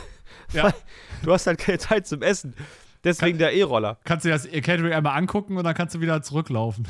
Ja. 0.51 0.73
du 1.23 1.31
hast 1.31 1.47
halt 1.47 1.59
keine 1.59 1.77
Zeit 1.77 2.07
zum 2.07 2.21
Essen. 2.21 2.55
Deswegen 3.03 3.37
der 3.37 3.53
E-Roller. 3.53 3.97
Kannst 4.03 4.25
du 4.25 4.29
dir 4.29 4.33
das 4.35 4.49
Catering 4.49 4.93
einmal 4.93 5.17
angucken 5.17 5.57
und 5.57 5.63
dann 5.63 5.73
kannst 5.75 5.95
du 5.95 5.99
wieder 6.01 6.21
zurücklaufen. 6.21 6.87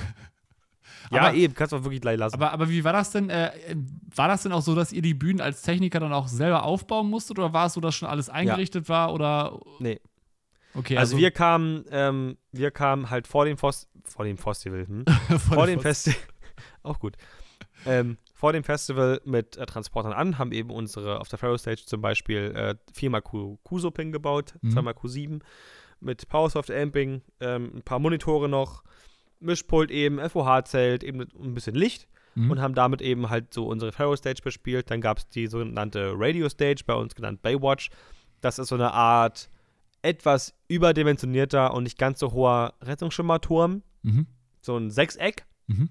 Ja, 1.12 1.22
Aber- 1.24 1.34
eben, 1.36 1.54
kannst 1.54 1.74
du 1.74 1.78
auch 1.78 1.84
wirklich 1.84 2.02
gleich 2.02 2.18
lassen. 2.18 2.36
Aber, 2.36 2.52
aber 2.52 2.70
wie 2.70 2.84
war 2.84 2.94
das 2.94 3.12
denn? 3.12 3.30
Äh, 3.30 3.52
war 4.16 4.28
das 4.28 4.44
denn 4.44 4.52
auch 4.52 4.62
so, 4.62 4.74
dass 4.76 4.92
ihr 4.94 5.02
die 5.02 5.14
Bühnen 5.14 5.42
als 5.42 5.62
Techniker 5.62 6.00
dann 6.00 6.14
auch 6.14 6.28
selber 6.28 6.64
aufbauen 6.64 7.10
musstet 7.10 7.38
oder 7.40 7.52
war 7.54 7.66
es 7.68 7.74
so, 7.74 7.82
dass 7.82 7.96
schon 7.96 8.08
alles 8.08 8.30
eingerichtet 8.30 8.90
war 8.90 9.14
oder? 9.14 9.60
nee. 9.80 10.00
Okay, 10.76 10.98
Also, 10.98 11.18
wir 11.18 11.30
kamen, 11.30 11.86
ähm, 11.92 12.36
wir 12.52 12.72
kamen 12.72 13.12
halt 13.12 13.28
vor 13.28 13.46
dem, 13.46 13.58
Fos 13.60 13.88
vor 14.06 14.26
dem 14.26 14.38
Festival, 14.40 14.88
hm? 14.88 15.06
vor 15.40 15.68
dem 15.68 15.80
Festival, 15.82 16.18
auch 16.84 16.98
gut, 16.98 17.16
ähm, 17.86 18.18
vor 18.34 18.54
dem 18.54 18.64
Festival 18.64 19.22
mit 19.24 19.56
äh, 19.56 19.68
Transportern 19.68 20.14
an, 20.14 20.40
haben 20.40 20.52
eben 20.52 20.72
unsere, 20.72 21.20
auf 21.20 21.28
der 21.28 21.38
Pharaoh 21.38 21.60
Stage 21.60 21.84
zum 21.86 22.02
Beispiel, 22.02 22.54
äh, 22.56 22.76
viermal 22.92 23.22
Q- 23.22 23.58
Q-So-Pin 23.64 24.12
gebaut, 24.12 24.56
Mhm. 24.62 24.72
zweimal 24.72 24.94
Q7 24.96 25.42
mit 26.04 26.28
Powersoft 26.30 26.70
Amping, 26.72 27.22
ähm, 27.40 27.72
ein 27.76 27.82
paar 27.82 28.00
Monitore 28.00 28.50
noch, 28.50 28.84
Mischpult 29.40 29.92
eben, 29.92 30.20
FOH-Zelt, 30.20 31.04
eben 31.04 31.22
ein 31.22 31.54
bisschen 31.54 31.76
Licht 31.76 32.08
Mhm. 32.36 32.52
und 32.52 32.62
haben 32.62 32.74
damit 32.76 33.02
eben 33.02 33.30
halt 33.30 33.54
so 33.54 33.68
unsere 33.68 33.92
Pharaoh 33.92 34.16
Stage 34.16 34.42
bespielt. 34.44 34.90
Dann 34.90 35.02
gab 35.02 35.20
es 35.20 35.30
die 35.30 35.48
sogenannte 35.48 36.14
Radio 36.16 36.50
Stage, 36.50 36.84
bei 36.86 36.94
uns 36.96 37.14
genannt 37.14 37.42
Baywatch. 37.44 37.90
Das 38.42 38.58
ist 38.60 38.70
so 38.70 38.76
eine 38.76 38.92
Art 38.94 39.50
etwas 40.02 40.54
überdimensionierter 40.68 41.74
und 41.74 41.84
nicht 41.84 41.98
ganz 41.98 42.20
so 42.20 42.32
hoher 42.32 42.74
Rettungsschimmerturm, 42.82 43.84
Mhm. 44.02 44.28
so 44.62 44.76
ein 44.78 44.90
Sechseck. 44.92 45.46
Mhm. 45.68 45.90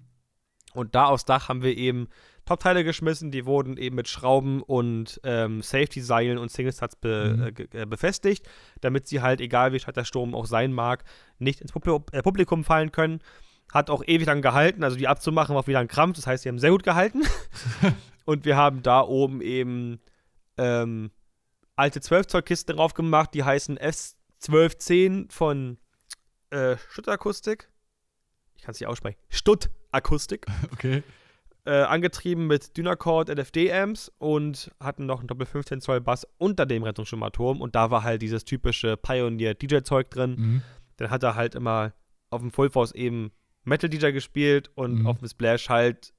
Und 0.74 0.94
da 0.94 1.06
aufs 1.06 1.24
Dach 1.24 1.48
haben 1.48 1.62
wir 1.62 1.76
eben 1.76 2.08
Top-Teile 2.44 2.82
geschmissen, 2.82 3.30
die 3.30 3.46
wurden 3.46 3.76
eben 3.76 3.94
mit 3.96 4.08
Schrauben 4.08 4.62
und 4.62 5.20
ähm, 5.22 5.62
Safety-Seilen 5.62 6.38
und 6.38 6.50
Single-Studs 6.50 6.96
be 6.96 7.36
Mhm. 7.36 7.42
äh, 7.42 7.82
äh, 7.82 7.86
befestigt, 7.86 8.48
damit 8.80 9.06
sie 9.06 9.20
halt, 9.20 9.40
egal 9.40 9.72
wie 9.72 9.78
stark 9.78 9.94
der 9.94 10.04
Sturm 10.04 10.34
auch 10.34 10.46
sein 10.46 10.72
mag, 10.72 11.04
nicht 11.38 11.60
ins 11.60 11.72
Publi 11.72 12.00
äh, 12.12 12.22
Publikum 12.22 12.64
fallen 12.64 12.90
können. 12.90 13.20
Hat 13.72 13.90
auch 13.90 14.02
ewig 14.06 14.26
lang 14.26 14.42
gehalten, 14.42 14.82
also 14.82 14.96
die 14.96 15.08
abzumachen 15.08 15.54
war 15.54 15.62
auch 15.62 15.66
wieder 15.66 15.78
ein 15.78 15.88
Krampf, 15.88 16.16
das 16.16 16.26
heißt, 16.26 16.42
sie 16.42 16.48
haben 16.48 16.58
sehr 16.58 16.70
gut 16.70 16.82
gehalten. 16.82 17.22
und 18.24 18.44
wir 18.44 18.56
haben 18.56 18.82
da 18.82 19.02
oben 19.02 19.40
eben 19.40 20.00
ähm, 20.58 21.10
alte 21.76 22.00
12-Zoll-Kisten 22.00 22.76
drauf 22.76 22.94
gemacht, 22.94 23.30
die 23.34 23.44
heißen 23.44 23.78
S1210 23.78 25.32
von 25.32 25.78
äh, 26.50 26.76
Stuttakustik. 26.90 27.68
Ich 28.56 28.62
kann 28.62 28.72
es 28.72 28.80
nicht 28.80 28.88
aussprechen. 28.88 29.18
Stutt-Akustik 30.02 30.46
Okay. 30.72 31.02
äh, 31.64 31.82
angetrieben 31.82 32.46
mit 32.46 32.76
Dynacord 32.76 33.28
LFD-Amps 33.28 34.10
und 34.18 34.70
hatten 34.80 35.06
noch 35.06 35.20
einen 35.20 35.28
Doppel 35.28 35.46
15 35.46 35.80
Zoll 35.80 36.00
Bass 36.00 36.26
unter 36.38 36.66
dem 36.66 36.82
Rettungsschimmerturm 36.82 37.60
und 37.60 37.74
da 37.74 37.90
war 37.90 38.02
halt 38.02 38.22
dieses 38.22 38.44
typische 38.44 38.96
Pioneer-DJ-Zeug 38.96 40.10
drin. 40.10 40.34
Mhm. 40.36 40.62
Dann 40.96 41.10
hat 41.10 41.22
er 41.22 41.34
halt 41.34 41.54
immer 41.54 41.92
auf 42.30 42.40
dem 42.40 42.50
Full 42.50 42.70
Force 42.70 42.92
eben 42.92 43.30
Metal-DJ 43.64 44.10
gespielt 44.12 44.70
und 44.74 45.00
Mhm. 45.00 45.06
auf 45.06 45.18
dem 45.18 45.28
Splash 45.28 45.68
halt 45.68 46.12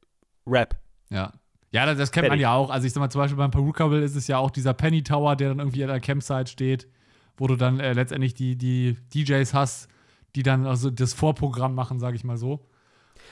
Rap. 0.47 0.77
Ja. 1.09 1.33
Ja, 1.71 1.87
das, 1.87 1.97
das 1.97 2.11
kennt 2.11 2.23
man 2.25 2.31
Fertig. 2.37 2.43
ja 2.43 2.53
auch. 2.53 2.69
Also 2.69 2.85
ich 2.85 2.93
sag 2.93 3.01
mal, 3.01 3.09
zum 3.09 3.19
Beispiel 3.19 3.37
beim 3.37 3.49
Perukaville 3.51 4.03
ist 4.03 4.15
es 4.15 4.27
ja 4.27 4.37
auch 4.37 4.51
dieser 4.51 4.73
Penny 4.75 5.01
Tower, 5.01 5.35
der 5.35 5.49
dann 5.49 5.59
irgendwie 5.59 5.83
an 5.83 5.89
der 5.89 5.99
Campsite 5.99 6.47
steht, 6.51 6.87
wo 7.35 7.47
du 7.47 7.55
dann 7.55 7.79
äh, 7.79 7.93
letztendlich 7.93 8.35
die, 8.35 8.55
die 8.55 8.95
DJs 9.13 9.53
hast, 9.55 9.87
die 10.35 10.43
dann 10.43 10.67
also 10.67 10.91
das 10.91 11.13
Vorprogramm 11.13 11.73
machen, 11.73 11.99
sag 11.99 12.13
ich 12.13 12.23
mal 12.23 12.37
so. 12.37 12.63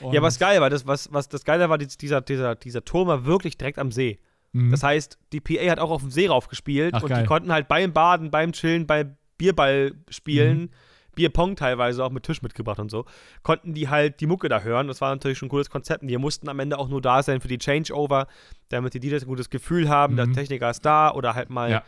Und, 0.02 0.12
Ja, 0.14 0.22
was 0.22 0.38
geil 0.38 0.60
war, 0.60 0.70
das, 0.70 0.86
was, 0.86 1.12
was 1.12 1.28
das 1.28 1.44
Geile 1.44 1.68
war, 1.68 1.78
dies- 1.78 1.96
dieser, 1.98 2.20
dieser, 2.20 2.54
dieser 2.56 2.84
Turm 2.84 3.08
war 3.08 3.24
wirklich 3.24 3.56
direkt 3.58 3.78
am 3.78 3.92
See. 3.92 4.18
Mhm. 4.52 4.70
Das 4.70 4.82
heißt, 4.82 5.18
die 5.32 5.40
PA 5.40 5.70
hat 5.70 5.78
auch 5.78 5.90
auf 5.90 6.02
dem 6.02 6.10
See 6.10 6.26
raufgespielt 6.28 6.94
Ach, 6.94 7.02
und 7.02 7.08
geil. 7.08 7.22
die 7.22 7.26
konnten 7.26 7.52
halt 7.52 7.68
beim 7.68 7.92
Baden, 7.92 8.30
beim 8.30 8.52
Chillen, 8.52 8.86
beim 8.86 9.16
Bierball 9.38 9.92
spielen, 10.10 10.60
Mhm. 10.62 10.70
Bierpong 11.14 11.56
teilweise 11.56 12.02
auch 12.04 12.10
mit 12.10 12.22
Tisch 12.22 12.40
mitgebracht 12.40 12.78
und 12.78 12.90
so, 12.90 13.04
konnten 13.42 13.74
die 13.74 13.90
halt 13.90 14.20
die 14.20 14.26
Mucke 14.26 14.48
da 14.48 14.60
hören. 14.62 14.88
Das 14.88 15.02
war 15.02 15.10
natürlich 15.10 15.36
schon 15.36 15.48
ein 15.48 15.50
cooles 15.50 15.68
Konzept. 15.68 16.00
Und 16.02 16.08
die 16.08 16.16
mussten 16.16 16.48
am 16.48 16.58
Ende 16.58 16.78
auch 16.78 16.88
nur 16.88 17.02
da 17.02 17.22
sein 17.22 17.42
für 17.42 17.48
die 17.48 17.58
Changeover, 17.58 18.28
damit 18.70 18.94
die 18.94 19.00
DJs 19.00 19.24
ein 19.24 19.28
gutes 19.28 19.50
Gefühl 19.50 19.90
haben, 19.90 20.16
der 20.16 20.26
Mhm. 20.26 20.32
Techniker 20.32 20.70
ist 20.70 20.86
da 20.86 21.10
oder 21.12 21.34
halt 21.34 21.50
mal, 21.50 21.70
Ja. 21.70 21.82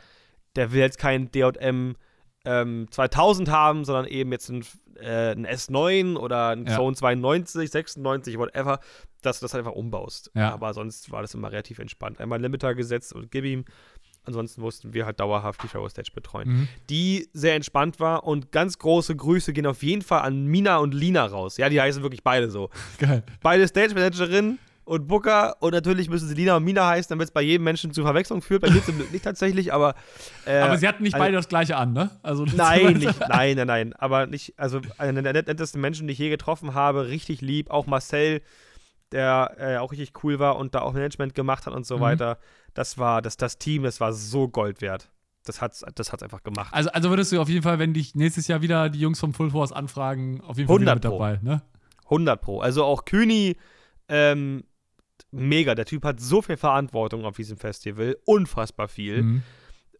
der 0.56 0.72
will 0.72 0.80
jetzt 0.80 0.98
kein 0.98 1.30
DJM 1.32 1.94
ähm, 2.44 2.86
2000 2.90 3.50
haben, 3.50 3.84
sondern 3.84 4.06
eben 4.06 4.30
jetzt 4.32 4.48
ein, 4.50 4.64
äh, 5.00 5.32
ein 5.32 5.46
S9 5.46 6.16
oder 6.16 6.48
ein 6.50 6.66
Ja. 6.66 6.76
Zone 6.76 6.94
92, 6.96 7.70
96, 7.70 8.38
whatever, 8.38 8.80
dass 9.22 9.40
du 9.40 9.44
das 9.44 9.54
halt 9.54 9.64
einfach 9.64 9.76
umbaust. 9.76 10.30
Ja. 10.34 10.52
Aber 10.52 10.74
sonst 10.74 11.10
war 11.10 11.22
das 11.22 11.34
immer 11.34 11.50
relativ 11.50 11.78
entspannt. 11.78 12.20
Einmal 12.20 12.40
Limiter 12.40 12.74
gesetzt 12.74 13.12
und 13.14 13.30
gib 13.30 13.44
ihm. 13.44 13.64
Ansonsten 14.26 14.62
mussten 14.62 14.94
wir 14.94 15.04
halt 15.04 15.20
dauerhaft 15.20 15.62
die 15.62 15.68
Show 15.68 15.86
Stage 15.86 16.10
betreuen, 16.14 16.48
Mhm. 16.48 16.68
die 16.88 17.28
sehr 17.34 17.54
entspannt 17.56 18.00
war. 18.00 18.24
Und 18.24 18.52
ganz 18.52 18.78
große 18.78 19.14
Grüße 19.14 19.52
gehen 19.52 19.66
auf 19.66 19.82
jeden 19.82 20.00
Fall 20.00 20.22
an 20.22 20.46
Mina 20.46 20.78
und 20.78 20.94
Lina 20.94 21.26
raus. 21.26 21.58
Ja, 21.58 21.68
die 21.68 21.78
heißen 21.78 22.02
wirklich 22.02 22.22
beide 22.22 22.50
so. 22.50 22.70
Geil. 22.98 23.22
Beide 23.42 23.68
Stage 23.68 23.92
Managerin 23.94 24.58
und 24.84 25.06
Booker. 25.08 25.56
Und 25.60 25.72
natürlich 25.72 26.08
müssen 26.10 26.28
sie 26.28 26.34
Lina 26.34 26.56
und 26.56 26.64
Mina 26.64 26.86
heißen, 26.88 27.08
damit 27.08 27.28
es 27.28 27.30
bei 27.32 27.42
jedem 27.42 27.64
Menschen 27.64 27.92
zu 27.92 28.02
Verwechslung 28.02 28.42
führt. 28.42 28.62
Bei 28.62 28.70
mir 28.70 28.84
zum 28.84 28.96
Glück 28.96 29.12
nicht 29.12 29.24
tatsächlich, 29.24 29.72
aber. 29.72 29.94
Äh, 30.46 30.58
Aber 30.60 30.76
sie 30.78 30.86
hatten 30.88 31.02
nicht 31.02 31.14
also- 31.14 31.24
beide 31.24 31.36
das 31.36 31.48
gleiche 31.48 31.76
an, 31.76 31.92
ne? 31.92 32.10
Also, 32.22 32.44
Nein, 32.44 32.94
nicht, 32.98 33.20
nein, 33.28 33.56
nein, 33.56 33.66
nein. 33.66 33.92
Aber 33.94 34.26
nicht, 34.26 34.54
also 34.58 34.80
einer 34.98 35.22
der 35.22 35.32
net- 35.32 35.46
nettesten 35.46 35.80
Menschen, 35.80 36.06
die 36.06 36.12
ich 36.12 36.18
je 36.18 36.28
getroffen 36.30 36.74
habe, 36.74 37.08
richtig 37.08 37.40
lieb. 37.40 37.70
Auch 37.70 37.86
Marcel, 37.86 38.42
der 39.12 39.54
äh, 39.58 39.76
auch 39.78 39.92
richtig 39.92 40.12
cool 40.24 40.38
war 40.38 40.56
und 40.56 40.74
da 40.74 40.80
auch 40.82 40.92
Management 40.92 41.34
gemacht 41.34 41.66
hat 41.66 41.74
und 41.74 41.86
so 41.86 41.96
Mhm. 41.98 42.00
weiter. 42.02 42.38
Das 42.74 42.98
war, 42.98 43.22
das, 43.22 43.36
das 43.36 43.58
Team, 43.58 43.82
das 43.84 44.00
war 44.00 44.12
so 44.12 44.48
Gold 44.48 44.80
wert. 44.80 45.10
Das 45.46 45.60
hat's, 45.60 45.84
das 45.94 46.10
hat's 46.10 46.22
einfach 46.22 46.42
gemacht. 46.42 46.68
Also, 46.72 46.90
also 46.90 47.10
würdest 47.10 47.30
du 47.30 47.40
auf 47.40 47.48
jeden 47.50 47.62
Fall, 47.62 47.78
wenn 47.78 47.92
dich 47.92 48.14
nächstes 48.14 48.48
Jahr 48.48 48.62
wieder 48.62 48.88
die 48.88 48.98
Jungs 48.98 49.20
vom 49.20 49.34
Full 49.34 49.50
Force 49.50 49.72
anfragen, 49.72 50.40
auf 50.40 50.56
jeden 50.56 50.68
Fall 50.68 50.80
wieder 50.80 50.92
100 50.92 50.94
mit 50.94 51.04
dabei, 51.04 51.38
ne? 51.42 51.62
100 52.04 52.40
Pro. 52.40 52.60
Also 52.60 52.82
auch 52.84 53.04
Kühni, 53.04 53.56
ähm, 54.08 54.64
mega. 55.34 55.74
Der 55.74 55.84
Typ 55.84 56.04
hat 56.04 56.20
so 56.20 56.42
viel 56.42 56.56
Verantwortung 56.56 57.24
auf 57.24 57.36
diesem 57.36 57.56
Festival. 57.58 58.16
Unfassbar 58.24 58.88
viel. 58.88 59.22
Mhm. 59.22 59.42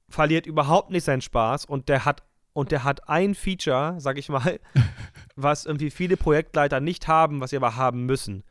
verliert 0.08 0.46
überhaupt 0.46 0.90
nicht 0.90 1.04
seinen 1.04 1.22
Spaß 1.22 1.64
und 1.64 1.88
der 1.88 2.04
hat 2.04 2.22
und 2.52 2.70
der 2.70 2.84
hat 2.84 3.08
ein 3.08 3.34
Feature, 3.34 3.96
sag 3.98 4.16
ich 4.16 4.28
mal, 4.28 4.60
was 5.34 5.64
irgendwie 5.66 5.90
viele 5.90 6.16
Projektleiter 6.16 6.78
nicht 6.80 7.08
haben, 7.08 7.40
was 7.40 7.50
sie 7.50 7.56
aber 7.56 7.74
haben 7.76 8.04
müssen. 8.06 8.44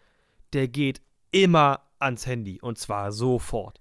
Der 0.51 0.67
geht 0.67 1.01
immer 1.31 1.79
ans 1.99 2.25
Handy 2.25 2.59
und 2.61 2.77
zwar 2.77 3.11
sofort. 3.13 3.79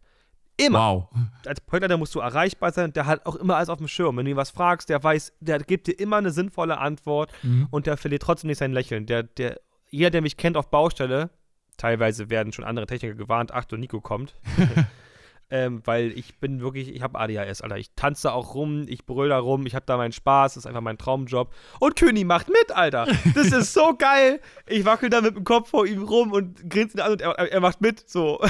Immer. 0.58 0.78
Wow. 0.78 1.08
Als 1.46 1.60
Projektleiter 1.62 1.96
musst 1.96 2.14
du 2.14 2.20
erreichbar 2.20 2.70
sein. 2.72 2.92
Der 2.92 3.06
hat 3.06 3.26
auch 3.26 3.34
immer 3.36 3.56
alles 3.56 3.68
auf 3.70 3.78
dem 3.78 3.88
Schirm. 3.88 4.16
Wenn 4.16 4.26
du 4.26 4.30
ihn 4.30 4.36
was 4.36 4.50
fragst, 4.50 4.88
der 4.90 5.02
weiß, 5.02 5.32
der 5.40 5.58
gibt 5.58 5.86
dir 5.88 5.98
immer 5.98 6.18
eine 6.18 6.30
sinnvolle 6.30 6.78
Antwort 6.78 7.32
Mhm. 7.42 7.66
und 7.70 7.86
der 7.86 7.96
verliert 7.96 8.22
trotzdem 8.22 8.48
nicht 8.48 8.58
sein 8.58 8.72
Lächeln. 8.72 9.06
Der, 9.06 9.24
der, 9.24 9.60
jeder, 9.90 10.10
der 10.10 10.22
mich 10.22 10.36
kennt 10.36 10.56
auf 10.56 10.70
Baustelle, 10.70 11.30
teilweise 11.76 12.30
werden 12.30 12.52
schon 12.52 12.64
andere 12.64 12.86
Techniker 12.86 13.14
gewarnt, 13.14 13.52
ach 13.52 13.64
du 13.64 13.76
Nico 13.76 14.00
kommt. 14.00 14.34
ähm, 15.50 15.82
weil 15.84 16.12
ich 16.12 16.38
bin 16.38 16.60
wirklich, 16.60 16.94
ich 16.94 17.02
habe 17.02 17.18
ADHS, 17.18 17.60
Alter. 17.60 17.76
Ich 17.76 17.90
tanze 17.94 18.32
auch 18.32 18.54
rum, 18.54 18.86
ich 18.88 19.04
brüll 19.04 19.28
da 19.28 19.38
rum, 19.38 19.66
ich 19.66 19.74
habe 19.74 19.84
da 19.84 19.98
meinen 19.98 20.12
Spaß, 20.12 20.54
das 20.54 20.64
ist 20.64 20.66
einfach 20.66 20.80
mein 20.80 20.96
Traumjob. 20.96 21.52
Und 21.78 21.94
Köni 21.96 22.24
macht 22.24 22.48
mit, 22.48 22.74
Alter. 22.74 23.06
Das 23.34 23.52
ist 23.52 23.74
so 23.74 23.94
geil. 23.98 24.40
Ich 24.66 24.84
wackel 24.86 25.10
da 25.10 25.20
mit 25.20 25.36
dem 25.36 25.44
Kopf 25.44 25.68
vor 25.68 25.86
ihm 25.86 26.04
rum 26.04 26.32
und 26.32 26.70
grinse 26.70 26.96
ihn 26.96 27.00
an 27.00 27.12
und 27.12 27.20
er, 27.20 27.32
er 27.32 27.60
macht 27.60 27.82
mit, 27.82 28.08
so. 28.08 28.40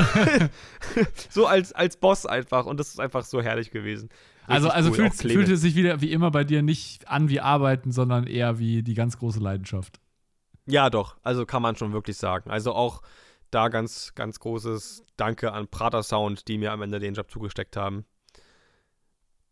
so 1.28 1.46
als, 1.46 1.72
als 1.72 1.96
Boss 1.96 2.24
einfach. 2.24 2.66
Und 2.66 2.78
das 2.78 2.90
ist 2.90 3.00
einfach 3.00 3.24
so 3.24 3.42
herrlich 3.42 3.72
gewesen. 3.72 4.08
Also, 4.46 4.68
Richtig 4.68 4.76
also 4.76 4.90
cool. 4.90 5.10
fühlt, 5.10 5.32
fühlt 5.32 5.48
es 5.48 5.60
sich 5.60 5.74
wieder 5.74 6.00
wie 6.00 6.12
immer 6.12 6.30
bei 6.30 6.44
dir 6.44 6.62
nicht 6.62 7.08
an 7.08 7.28
wie 7.28 7.40
Arbeiten, 7.40 7.90
sondern 7.90 8.26
eher 8.26 8.58
wie 8.60 8.82
die 8.82 8.94
ganz 8.94 9.18
große 9.18 9.40
Leidenschaft. 9.40 10.00
Ja, 10.66 10.90
doch. 10.90 11.16
Also 11.22 11.44
kann 11.46 11.62
man 11.62 11.76
schon 11.76 11.92
wirklich 11.92 12.16
sagen. 12.16 12.50
Also 12.50 12.72
auch 12.74 13.02
da 13.50 13.68
ganz, 13.68 14.14
ganz 14.14 14.38
großes 14.40 15.04
Danke 15.16 15.52
an 15.52 15.68
Prater 15.68 16.02
Sound, 16.02 16.48
die 16.48 16.58
mir 16.58 16.72
am 16.72 16.82
Ende 16.82 16.98
den 17.00 17.14
Job 17.14 17.30
zugesteckt 17.30 17.76
haben. 17.76 18.04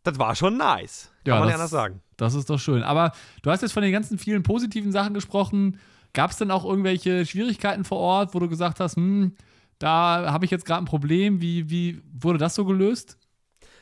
Das 0.03 0.19
war 0.19 0.35
schon 0.35 0.57
nice. 0.57 1.13
Kann 1.25 1.27
Ja, 1.27 1.35
man 1.35 1.41
das- 1.43 1.47
nicht 1.49 1.55
anders 1.57 1.71
sagen. 1.71 2.03
Das 2.17 2.35
ist 2.35 2.49
doch 2.49 2.59
schön. 2.59 2.83
Aber 2.83 3.13
du 3.43 3.51
hast 3.51 3.63
jetzt 3.63 3.73
von 3.73 3.83
den 3.83 3.93
ganzen 3.93 4.19
vielen 4.19 4.43
positiven 4.43 4.93
Sachen 4.93 5.15
gesprochen. 5.15 5.79
Gab 6.13 6.31
es 6.31 6.39
denn 6.39 6.51
auch 6.51 6.65
irgendwelche 6.65 7.27
Schwierigkeiten 7.27 7.85
vor 7.85 7.99
Ort, 7.99 8.35
wo 8.35 8.39
du 8.39 8.49
gesagt 8.49 8.81
hast, 8.81 8.97
hm, 8.97 9.37
da 9.79 10.31
habe 10.33 10.45
ich 10.45 10.51
jetzt 10.51 10.65
gerade 10.65 10.83
ein 10.83 10.87
Problem? 10.87 11.41
Wie, 11.41 11.71
wie 11.71 12.03
wurde 12.13 12.39
das 12.39 12.55
so 12.55 12.65
gelöst? 12.65 13.19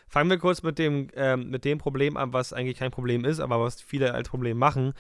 Fangen 0.09 0.31
wir 0.31 0.39
kurz 0.39 0.63
mit 0.63 0.79
dem, 0.79 1.09
ähm, 1.15 1.51
mit 1.51 1.65
dem 1.65 1.79
Problem 1.79 2.17
an, 2.17 2.33
was 2.33 2.53
eigentlich 2.53 2.79
kein 2.79 2.91
Problem 2.91 3.25
ist, 3.25 3.41
aber 3.41 3.61
was 3.61 3.81
viele 3.81 4.15
als 4.15 4.29
Problem 4.29 4.57
machen. 4.59 4.93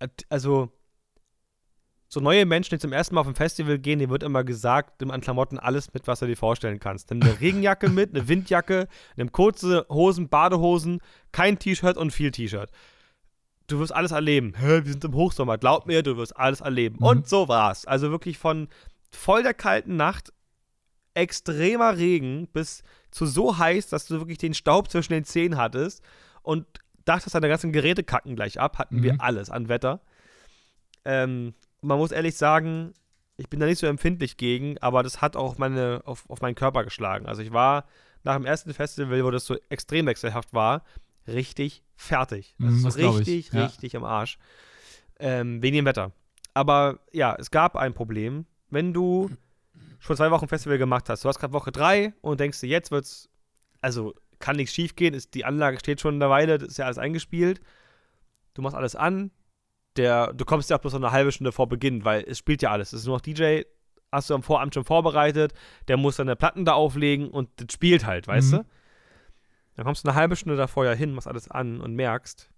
At- 0.00 0.24
Also, 0.28 0.70
so 2.12 2.20
neue 2.20 2.44
Menschen, 2.44 2.74
die 2.74 2.78
zum 2.78 2.92
ersten 2.92 3.14
Mal 3.14 3.22
auf 3.22 3.26
ein 3.26 3.34
Festival 3.34 3.78
gehen, 3.78 3.98
denen 3.98 4.10
wird 4.10 4.22
immer 4.22 4.44
gesagt, 4.44 5.00
nimm 5.00 5.10
an 5.10 5.22
Klamotten 5.22 5.58
alles 5.58 5.94
mit, 5.94 6.06
was 6.06 6.18
du 6.20 6.26
dir 6.26 6.36
vorstellen 6.36 6.78
kannst. 6.78 7.08
Nimm 7.10 7.22
eine 7.22 7.40
Regenjacke 7.40 7.88
mit, 7.88 8.14
eine 8.14 8.28
Windjacke, 8.28 8.86
nimm 9.16 9.32
kurze 9.32 9.86
Hosen, 9.88 10.28
Badehosen, 10.28 11.00
kein 11.32 11.58
T-Shirt 11.58 11.96
und 11.96 12.10
viel 12.10 12.30
T-Shirt. 12.30 12.70
Du 13.66 13.78
wirst 13.78 13.94
alles 13.94 14.10
erleben. 14.10 14.52
Hä, 14.58 14.82
wir 14.84 14.92
sind 14.92 15.02
im 15.04 15.14
Hochsommer. 15.14 15.56
Glaub 15.56 15.86
mir, 15.86 16.02
du 16.02 16.18
wirst 16.18 16.36
alles 16.36 16.60
erleben. 16.60 16.96
Mhm. 17.00 17.06
Und 17.06 17.28
so 17.30 17.48
war's. 17.48 17.86
Also 17.86 18.10
wirklich 18.10 18.36
von 18.36 18.68
voll 19.10 19.42
der 19.42 19.54
kalten 19.54 19.96
Nacht, 19.96 20.34
extremer 21.14 21.96
Regen 21.96 22.46
bis 22.52 22.82
zu 23.10 23.24
so 23.24 23.56
heiß, 23.56 23.88
dass 23.88 24.04
du 24.06 24.18
wirklich 24.18 24.36
den 24.38 24.52
Staub 24.52 24.90
zwischen 24.90 25.14
den 25.14 25.24
Zähnen 25.24 25.56
hattest 25.56 26.02
und 26.42 26.66
dachtest, 27.06 27.34
deine 27.34 27.48
ganzen 27.48 27.72
Geräte 27.72 28.04
kacken 28.04 28.36
gleich 28.36 28.60
ab, 28.60 28.78
hatten 28.78 28.96
Mhm. 28.96 29.02
wir 29.02 29.16
alles 29.20 29.48
an 29.48 29.70
Wetter. 29.70 30.00
Ähm, 31.06 31.54
man 31.82 31.98
muss 31.98 32.12
ehrlich 32.12 32.36
sagen, 32.36 32.94
ich 33.36 33.48
bin 33.48 33.60
da 33.60 33.66
nicht 33.66 33.78
so 33.78 33.86
empfindlich 33.86 34.36
gegen, 34.36 34.78
aber 34.78 35.02
das 35.02 35.20
hat 35.20 35.36
auch 35.36 35.58
meine, 35.58 36.02
auf, 36.04 36.28
auf 36.30 36.40
meinen 36.40 36.54
Körper 36.54 36.84
geschlagen. 36.84 37.26
Also 37.26 37.42
ich 37.42 37.52
war 37.52 37.86
nach 38.24 38.36
dem 38.36 38.44
ersten 38.44 38.72
Festival, 38.72 39.24
wo 39.24 39.30
das 39.30 39.46
so 39.46 39.56
extrem 39.68 40.06
wechselhaft 40.06 40.52
war, 40.54 40.84
richtig 41.26 41.82
fertig. 41.96 42.54
Mhm, 42.58 42.68
Also 42.68 42.84
das 42.88 42.96
richtig, 43.18 43.52
ja. 43.52 43.64
richtig 43.64 43.96
am 43.96 44.04
Arsch. 44.04 44.38
Ähm, 45.18 45.62
wegen 45.62 45.76
dem 45.76 45.84
Wetter. 45.84 46.12
Aber 46.54 47.00
ja, 47.12 47.34
es 47.38 47.50
gab 47.50 47.76
ein 47.76 47.94
Problem. 47.94 48.46
Wenn 48.70 48.92
du 48.92 49.30
schon 49.98 50.16
zwei 50.16 50.30
Wochen 50.30 50.48
Festival 50.48 50.78
gemacht 50.78 51.08
hast, 51.08 51.24
du 51.24 51.28
hast 51.28 51.38
gerade 51.38 51.52
Woche 51.52 51.72
drei 51.72 52.12
und 52.20 52.40
denkst 52.40 52.60
dir, 52.60 52.68
jetzt 52.68 52.90
wird's, 52.90 53.28
also 53.80 54.14
kann 54.38 54.56
nichts 54.56 54.74
schief 54.74 54.96
gehen, 54.96 55.14
ist, 55.14 55.34
die 55.34 55.44
Anlage 55.44 55.78
steht 55.78 56.00
schon 56.00 56.16
eine 56.16 56.28
Weile, 56.28 56.58
das 56.58 56.70
ist 56.70 56.76
ja 56.78 56.86
alles 56.86 56.98
eingespielt. 56.98 57.60
Du 58.54 58.62
machst 58.62 58.76
alles 58.76 58.96
an, 58.96 59.30
der, 59.96 60.32
du 60.32 60.44
kommst 60.44 60.70
ja 60.70 60.76
auch 60.76 60.80
bloß 60.80 60.92
noch 60.94 61.00
eine 61.00 61.12
halbe 61.12 61.32
Stunde 61.32 61.52
vor 61.52 61.68
Beginn, 61.68 62.04
weil 62.04 62.24
es 62.26 62.38
spielt 62.38 62.62
ja 62.62 62.70
alles. 62.70 62.92
Es 62.92 63.00
ist 63.00 63.06
nur 63.06 63.16
noch 63.16 63.20
DJ, 63.20 63.62
hast 64.10 64.30
du 64.30 64.34
am 64.34 64.42
Vorabend 64.42 64.74
schon 64.74 64.84
vorbereitet, 64.84 65.52
der 65.88 65.96
muss 65.96 66.16
seine 66.16 66.36
Platten 66.36 66.64
da 66.64 66.72
auflegen 66.74 67.28
und 67.30 67.48
das 67.56 67.72
spielt 67.72 68.06
halt, 68.06 68.26
weißt 68.26 68.52
Mhm. 68.52 68.56
du? 68.58 68.64
Dann 69.76 69.84
kommst 69.86 70.04
du 70.04 70.08
eine 70.08 70.16
halbe 70.16 70.36
Stunde 70.36 70.56
davor 70.56 70.84
ja 70.84 70.92
hin, 70.92 71.14
machst 71.14 71.28
alles 71.28 71.50
an 71.50 71.80
und 71.80 71.94
merkst, 71.94 72.50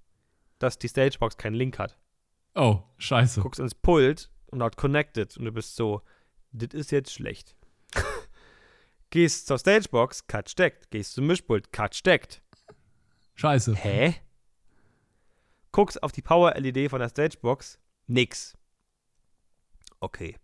dass 0.58 0.78
die 0.78 0.88
Stagebox 0.88 1.36
keinen 1.36 1.54
Link 1.54 1.78
hat. 1.78 1.96
Oh, 2.56 2.80
scheiße. 2.98 3.40
Guckst 3.40 3.60
ins 3.60 3.74
Pult 3.74 4.30
und 4.46 4.58
dort 4.60 4.76
connected 4.76 5.36
und 5.36 5.44
du 5.44 5.52
bist 5.52 5.76
so, 5.76 6.02
das 6.52 6.68
ist 6.72 6.90
jetzt 6.92 7.12
schlecht. 7.12 7.56
Gehst 9.10 9.46
zur 9.46 9.58
Stagebox, 9.58 10.26
Cut 10.26 10.50
steckt. 10.50 10.90
Gehst 10.90 11.14
zum 11.14 11.26
Mischpult, 11.26 11.72
Cut 11.72 11.94
steckt. 11.94 12.42
Scheiße. 13.36 13.74
Hä? 13.76 14.14
Guckst 15.74 16.00
auf 16.04 16.12
die 16.12 16.22
Power-LED 16.22 16.88
von 16.88 17.00
der 17.00 17.08
Stagebox, 17.08 17.80
nix. 18.06 18.56
Okay. 19.98 20.36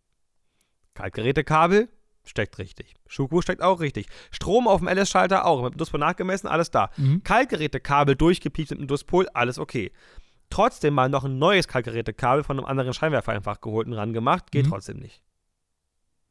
Kaltgerätekabel, 0.95 1.89
steckt 2.25 2.59
richtig. 2.59 2.97
Schuko 3.07 3.41
steckt 3.41 3.63
auch 3.63 3.79
richtig. 3.79 4.09
Strom 4.33 4.67
auf 4.67 4.81
dem 4.81 4.89
LS-Schalter 4.89 5.47
auch. 5.47 5.63
Mit 5.63 5.75
dem 5.75 5.79
Duspol 5.79 6.01
nachgemessen, 6.01 6.49
alles 6.49 6.73
da. 6.73 6.91
Mhm. 6.97 7.23
Kaltgerätekabel 7.23 8.17
durchgepiept 8.17 8.71
mit 8.73 8.81
dem 8.81 8.89
Duspol, 8.89 9.29
alles 9.29 9.61
okay. 9.61 9.93
Trotzdem 10.51 10.95
mal 10.95 11.09
noch 11.09 11.23
ein 11.23 11.39
neues 11.39 11.69
Kaltgerätekabel 11.69 12.43
von 12.43 12.59
einem 12.59 12.67
anderen 12.67 12.93
Scheinwerfer 12.93 13.31
einfach 13.31 13.61
geholt 13.61 13.87
und 13.87 13.93
ran 13.93 14.13
gemacht, 14.13 14.51
geht 14.51 14.67
Mhm. 14.67 14.71
trotzdem 14.71 14.97
nicht. 14.99 15.23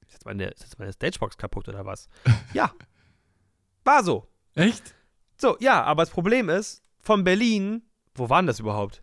Ist 0.01 0.11
jetzt, 0.11 0.25
meine, 0.25 0.47
ist 0.49 0.63
jetzt 0.63 0.77
meine 0.77 0.91
Stagebox 0.91 1.37
kaputt 1.37 1.69
oder 1.69 1.85
was? 1.85 2.09
ja. 2.53 2.73
War 3.85 4.03
so. 4.03 4.27
Echt? 4.55 4.93
So, 5.37 5.55
ja, 5.61 5.83
aber 5.83 6.01
das 6.01 6.09
Problem 6.09 6.49
ist, 6.49 6.83
von 6.99 7.23
Berlin, 7.23 7.83
wo 8.19 8.29
war 8.29 8.41
denn 8.41 8.47
das 8.47 8.59
überhaupt? 8.59 9.01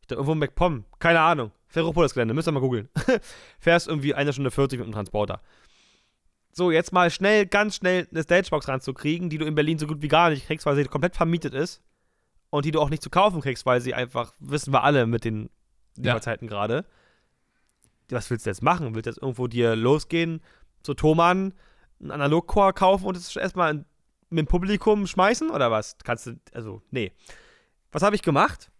Ich 0.00 0.06
dachte, 0.08 0.14
irgendwo 0.16 0.32
in 0.32 0.38
MacPom, 0.38 0.84
keine 0.98 1.20
Ahnung. 1.20 1.52
Ferropolis-Gelände, 1.68 2.34
müsst 2.34 2.48
ihr 2.48 2.52
mal 2.52 2.60
googeln. 2.60 2.88
Fährst 3.58 3.88
irgendwie 3.88 4.14
eine 4.14 4.32
Stunde 4.32 4.50
40 4.50 4.78
mit 4.78 4.88
dem 4.88 4.92
Transporter. 4.92 5.40
So, 6.52 6.70
jetzt 6.70 6.92
mal 6.92 7.10
schnell, 7.10 7.46
ganz 7.46 7.76
schnell 7.76 8.08
eine 8.10 8.22
Stagebox 8.22 8.68
ranzukriegen, 8.68 9.30
die 9.30 9.38
du 9.38 9.44
in 9.46 9.54
Berlin 9.54 9.78
so 9.78 9.86
gut 9.86 10.02
wie 10.02 10.08
gar 10.08 10.30
nicht 10.30 10.46
kriegst, 10.46 10.66
weil 10.66 10.76
sie 10.76 10.84
komplett 10.84 11.14
vermietet 11.14 11.54
ist. 11.54 11.82
Und 12.50 12.64
die 12.64 12.70
du 12.70 12.80
auch 12.80 12.88
nicht 12.88 13.02
zu 13.02 13.10
kaufen 13.10 13.42
kriegst, 13.42 13.66
weil 13.66 13.80
sie 13.82 13.92
einfach, 13.92 14.32
wissen 14.38 14.72
wir 14.72 14.82
alle 14.82 15.06
mit 15.06 15.24
den 15.24 15.50
Ja. 15.96 16.04
Lieferzeiten 16.14 16.48
gerade. 16.48 16.86
Was 18.08 18.30
willst 18.30 18.46
du 18.46 18.50
jetzt 18.50 18.62
machen? 18.62 18.94
Willst 18.94 19.06
du 19.06 19.10
jetzt 19.10 19.22
irgendwo 19.22 19.46
dir 19.46 19.76
losgehen, 19.76 20.40
zu 20.82 20.94
Thomann, 20.94 21.52
einen 22.00 22.10
Analogcore 22.10 22.72
kaufen 22.72 23.04
und 23.04 23.16
es 23.16 23.36
erstmal 23.36 23.84
mit 24.30 24.38
dem 24.38 24.46
Publikum 24.46 25.06
schmeißen 25.06 25.50
oder 25.50 25.70
was? 25.70 25.98
Kannst 26.02 26.26
du, 26.26 26.40
also, 26.54 26.80
nee. 26.90 27.12
Was 27.92 28.02
habe 28.02 28.16
ich 28.16 28.22
gemacht? 28.22 28.70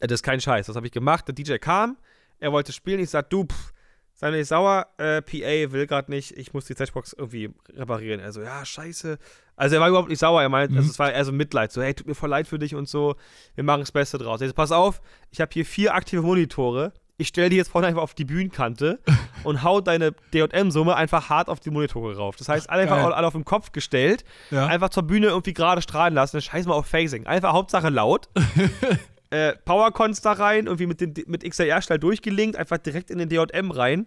Äh, 0.00 0.06
Das 0.06 0.16
ist 0.16 0.22
kein 0.22 0.40
Scheiß. 0.40 0.68
Was 0.68 0.76
habe 0.76 0.86
ich 0.86 0.92
gemacht? 0.92 1.26
Der 1.28 1.34
DJ 1.34 1.56
kam, 1.56 1.96
er 2.38 2.52
wollte 2.52 2.72
spielen. 2.72 3.00
Ich 3.00 3.10
sag, 3.10 3.30
du, 3.30 3.44
pff, 3.44 3.72
sei 4.14 4.30
nicht 4.30 4.48
sauer. 4.48 4.86
Äh, 4.98 5.22
PA 5.22 5.72
will 5.72 5.86
gerade 5.86 6.10
nicht. 6.10 6.32
Ich 6.36 6.52
muss 6.52 6.66
die 6.66 6.74
Stage-Box 6.74 7.14
irgendwie 7.14 7.50
reparieren. 7.74 8.20
Also, 8.20 8.42
ja, 8.42 8.64
scheiße. 8.64 9.18
Also, 9.56 9.74
er 9.76 9.80
war 9.80 9.88
überhaupt 9.88 10.08
nicht 10.10 10.18
sauer. 10.18 10.42
Er 10.42 10.48
meint, 10.48 10.70
Mhm. 10.72 10.78
also, 10.78 10.90
es 10.90 10.98
war 10.98 11.12
eher 11.12 11.24
so 11.24 11.32
Mitleid. 11.32 11.72
So, 11.72 11.82
hey, 11.82 11.94
tut 11.94 12.06
mir 12.06 12.14
voll 12.14 12.30
leid 12.30 12.46
für 12.46 12.58
dich 12.58 12.74
und 12.74 12.88
so. 12.88 13.16
Wir 13.54 13.64
machen 13.64 13.80
das 13.80 13.92
Beste 13.92 14.18
draus. 14.18 14.40
Jetzt 14.40 14.54
pass 14.54 14.72
auf, 14.72 15.00
ich 15.30 15.40
habe 15.40 15.50
hier 15.52 15.64
vier 15.64 15.94
aktive 15.94 16.22
Monitore. 16.22 16.92
Ich 17.18 17.28
stelle 17.28 17.48
die 17.48 17.56
jetzt 17.56 17.70
vorne 17.70 17.86
einfach 17.86 18.02
auf 18.02 18.12
die 18.14 18.24
Bühnenkante 18.26 19.00
und 19.44 19.62
hau 19.62 19.80
deine 19.80 20.12
DM-Summe 20.34 20.94
einfach 20.96 21.30
hart 21.30 21.48
auf 21.48 21.60
die 21.60 21.70
Monitore 21.70 22.16
rauf. 22.16 22.36
Das 22.36 22.48
heißt, 22.48 22.68
alle 22.68 22.82
einfach 22.82 22.98
alle 23.16 23.26
auf 23.26 23.32
den 23.32 23.44
Kopf 23.44 23.72
gestellt 23.72 24.24
Ja. 24.50 24.66
einfach 24.66 24.90
zur 24.90 25.04
Bühne 25.04 25.28
irgendwie 25.28 25.54
gerade 25.54 25.80
strahlen 25.80 26.14
lassen. 26.14 26.40
Scheiß 26.40 26.66
mal 26.66 26.74
auf 26.74 26.86
Phasing. 26.86 27.26
Einfach 27.26 27.52
Hauptsache 27.54 27.88
laut. 27.88 28.28
äh, 29.30 29.54
Powercons 29.64 30.20
da 30.20 30.32
rein, 30.32 30.66
irgendwie 30.66 30.86
mit, 30.86 31.00
den, 31.00 31.14
mit 31.26 31.42
XLR-Stall 31.42 31.98
durchgelinkt, 31.98 32.56
einfach 32.56 32.78
direkt 32.78 33.10
in 33.10 33.18
den 33.18 33.28
DJM 33.30 33.70
rein. 33.70 34.06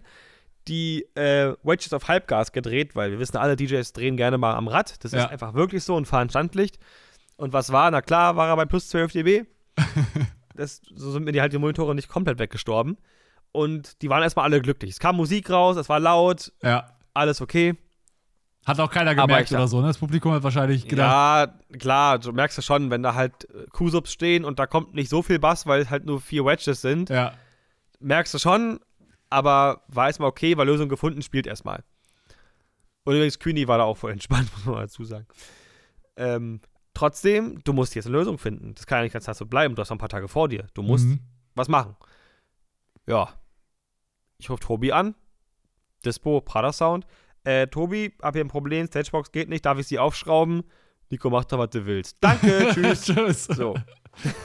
Die 0.68 1.04
äh, 1.16 1.54
Wedges 1.64 1.92
auf 1.92 2.06
Halbgas 2.06 2.52
gedreht, 2.52 2.94
weil 2.94 3.10
wir 3.10 3.18
wissen 3.18 3.38
alle, 3.38 3.56
DJs 3.56 3.92
drehen 3.92 4.16
gerne 4.16 4.38
mal 4.38 4.54
am 4.54 4.68
Rad. 4.68 5.02
Das 5.02 5.10
Ja. 5.10 5.24
ist 5.24 5.30
einfach 5.30 5.54
wirklich 5.54 5.82
so 5.82 5.96
und 5.96 6.06
fahren 6.06 6.28
Standlicht. 6.30 6.78
Und 7.36 7.52
was 7.52 7.72
war? 7.72 7.90
Na 7.90 8.02
klar, 8.02 8.36
war 8.36 8.48
er 8.48 8.56
bei 8.56 8.66
plus 8.66 8.88
12 8.88 9.12
dB. 9.12 9.44
das, 10.60 10.80
so 10.94 11.10
sind 11.10 11.24
mir 11.24 11.32
die 11.32 11.40
halt 11.40 11.52
die 11.52 11.58
Monitore 11.58 11.94
nicht 11.94 12.08
komplett 12.08 12.38
weggestorben. 12.38 12.96
Und 13.52 14.00
die 14.02 14.08
waren 14.08 14.22
erstmal 14.22 14.44
alle 14.44 14.60
glücklich. 14.60 14.92
Es 14.92 14.98
kam 15.00 15.16
Musik 15.16 15.50
raus, 15.50 15.76
es 15.76 15.88
war 15.88 15.98
laut, 15.98 16.52
ja. 16.62 16.88
alles 17.14 17.40
okay. 17.40 17.76
Hat 18.66 18.78
auch 18.78 18.90
keiner 18.90 19.14
gemerkt 19.14 19.50
oder 19.50 19.66
so, 19.66 19.80
ne? 19.80 19.88
Das 19.88 19.98
Publikum 19.98 20.32
hat 20.32 20.42
wahrscheinlich 20.42 20.86
gedacht. 20.86 21.50
Ja, 21.72 21.76
klar, 21.78 22.18
du 22.18 22.30
merkst 22.32 22.58
ja 22.58 22.62
schon, 22.62 22.90
wenn 22.90 23.02
da 23.02 23.14
halt 23.14 23.48
äh, 23.50 23.66
Q-Subs 23.72 24.12
stehen 24.12 24.44
und 24.44 24.58
da 24.58 24.66
kommt 24.66 24.94
nicht 24.94 25.08
so 25.08 25.22
viel 25.22 25.38
Bass, 25.38 25.66
weil 25.66 25.80
es 25.80 25.90
halt 25.90 26.04
nur 26.04 26.20
vier 26.20 26.44
Wedges 26.44 26.80
sind, 26.82 27.08
Ja. 27.08 27.32
merkst 28.00 28.34
du 28.34 28.38
schon, 28.38 28.78
aber 29.30 29.82
war 29.88 30.06
erstmal 30.08 30.28
okay, 30.28 30.56
war 30.58 30.64
Lösung 30.66 30.88
gefunden, 30.88 31.22
spielt 31.22 31.46
erstmal. 31.46 31.82
Und 33.04 33.14
übrigens, 33.14 33.38
Kühni 33.38 33.66
war 33.66 33.78
da 33.78 33.84
auch 33.84 33.96
voll 33.96 34.12
entspannt, 34.12 34.48
muss 34.54 34.66
man 34.66 34.74
mal 34.74 34.80
dazu 34.82 35.04
sagen. 35.04 35.26
Ähm, 36.16 36.60
trotzdem, 37.00 37.60
du 37.64 37.72
musst 37.72 37.94
jetzt 37.94 38.06
eine 38.06 38.16
Lösung 38.16 38.38
finden. 38.38 38.74
Das 38.74 38.86
kann 38.86 38.98
ja 38.98 39.02
nicht 39.04 39.12
ganz 39.12 39.24
so 39.38 39.46
bleiben, 39.46 39.74
du 39.74 39.80
hast 39.80 39.88
noch 39.90 39.96
ein 39.96 40.00
paar 40.00 40.08
Tage 40.08 40.28
vor 40.28 40.48
dir. 40.48 40.66
Du 40.74 40.82
musst 40.82 41.06
Mhm. 41.06 41.20
was 41.54 41.68
machen. 41.68 41.96
Ja. 43.06 43.34
Ich 44.38 44.50
rufe 44.50 44.60
Tobi 44.60 44.92
an. 44.92 45.14
Dispo, 46.04 46.40
Prada 46.40 46.72
Sound. 46.72 47.06
Äh, 47.44 47.66
Tobi, 47.68 48.14
hab 48.22 48.34
hier 48.34 48.44
ein 48.44 48.48
Problem, 48.48 48.86
Stagebox 48.86 49.32
geht 49.32 49.48
nicht, 49.48 49.64
darf 49.64 49.78
ich 49.78 49.86
sie 49.86 49.98
aufschrauben? 49.98 50.62
Nico, 51.08 51.30
mach 51.30 51.44
da, 51.44 51.58
was 51.58 51.70
du 51.70 51.86
willst. 51.86 52.18
Danke, 52.20 52.68
tschüss. 52.74 53.02
Tschüss. 53.02 53.44
So. 53.44 53.74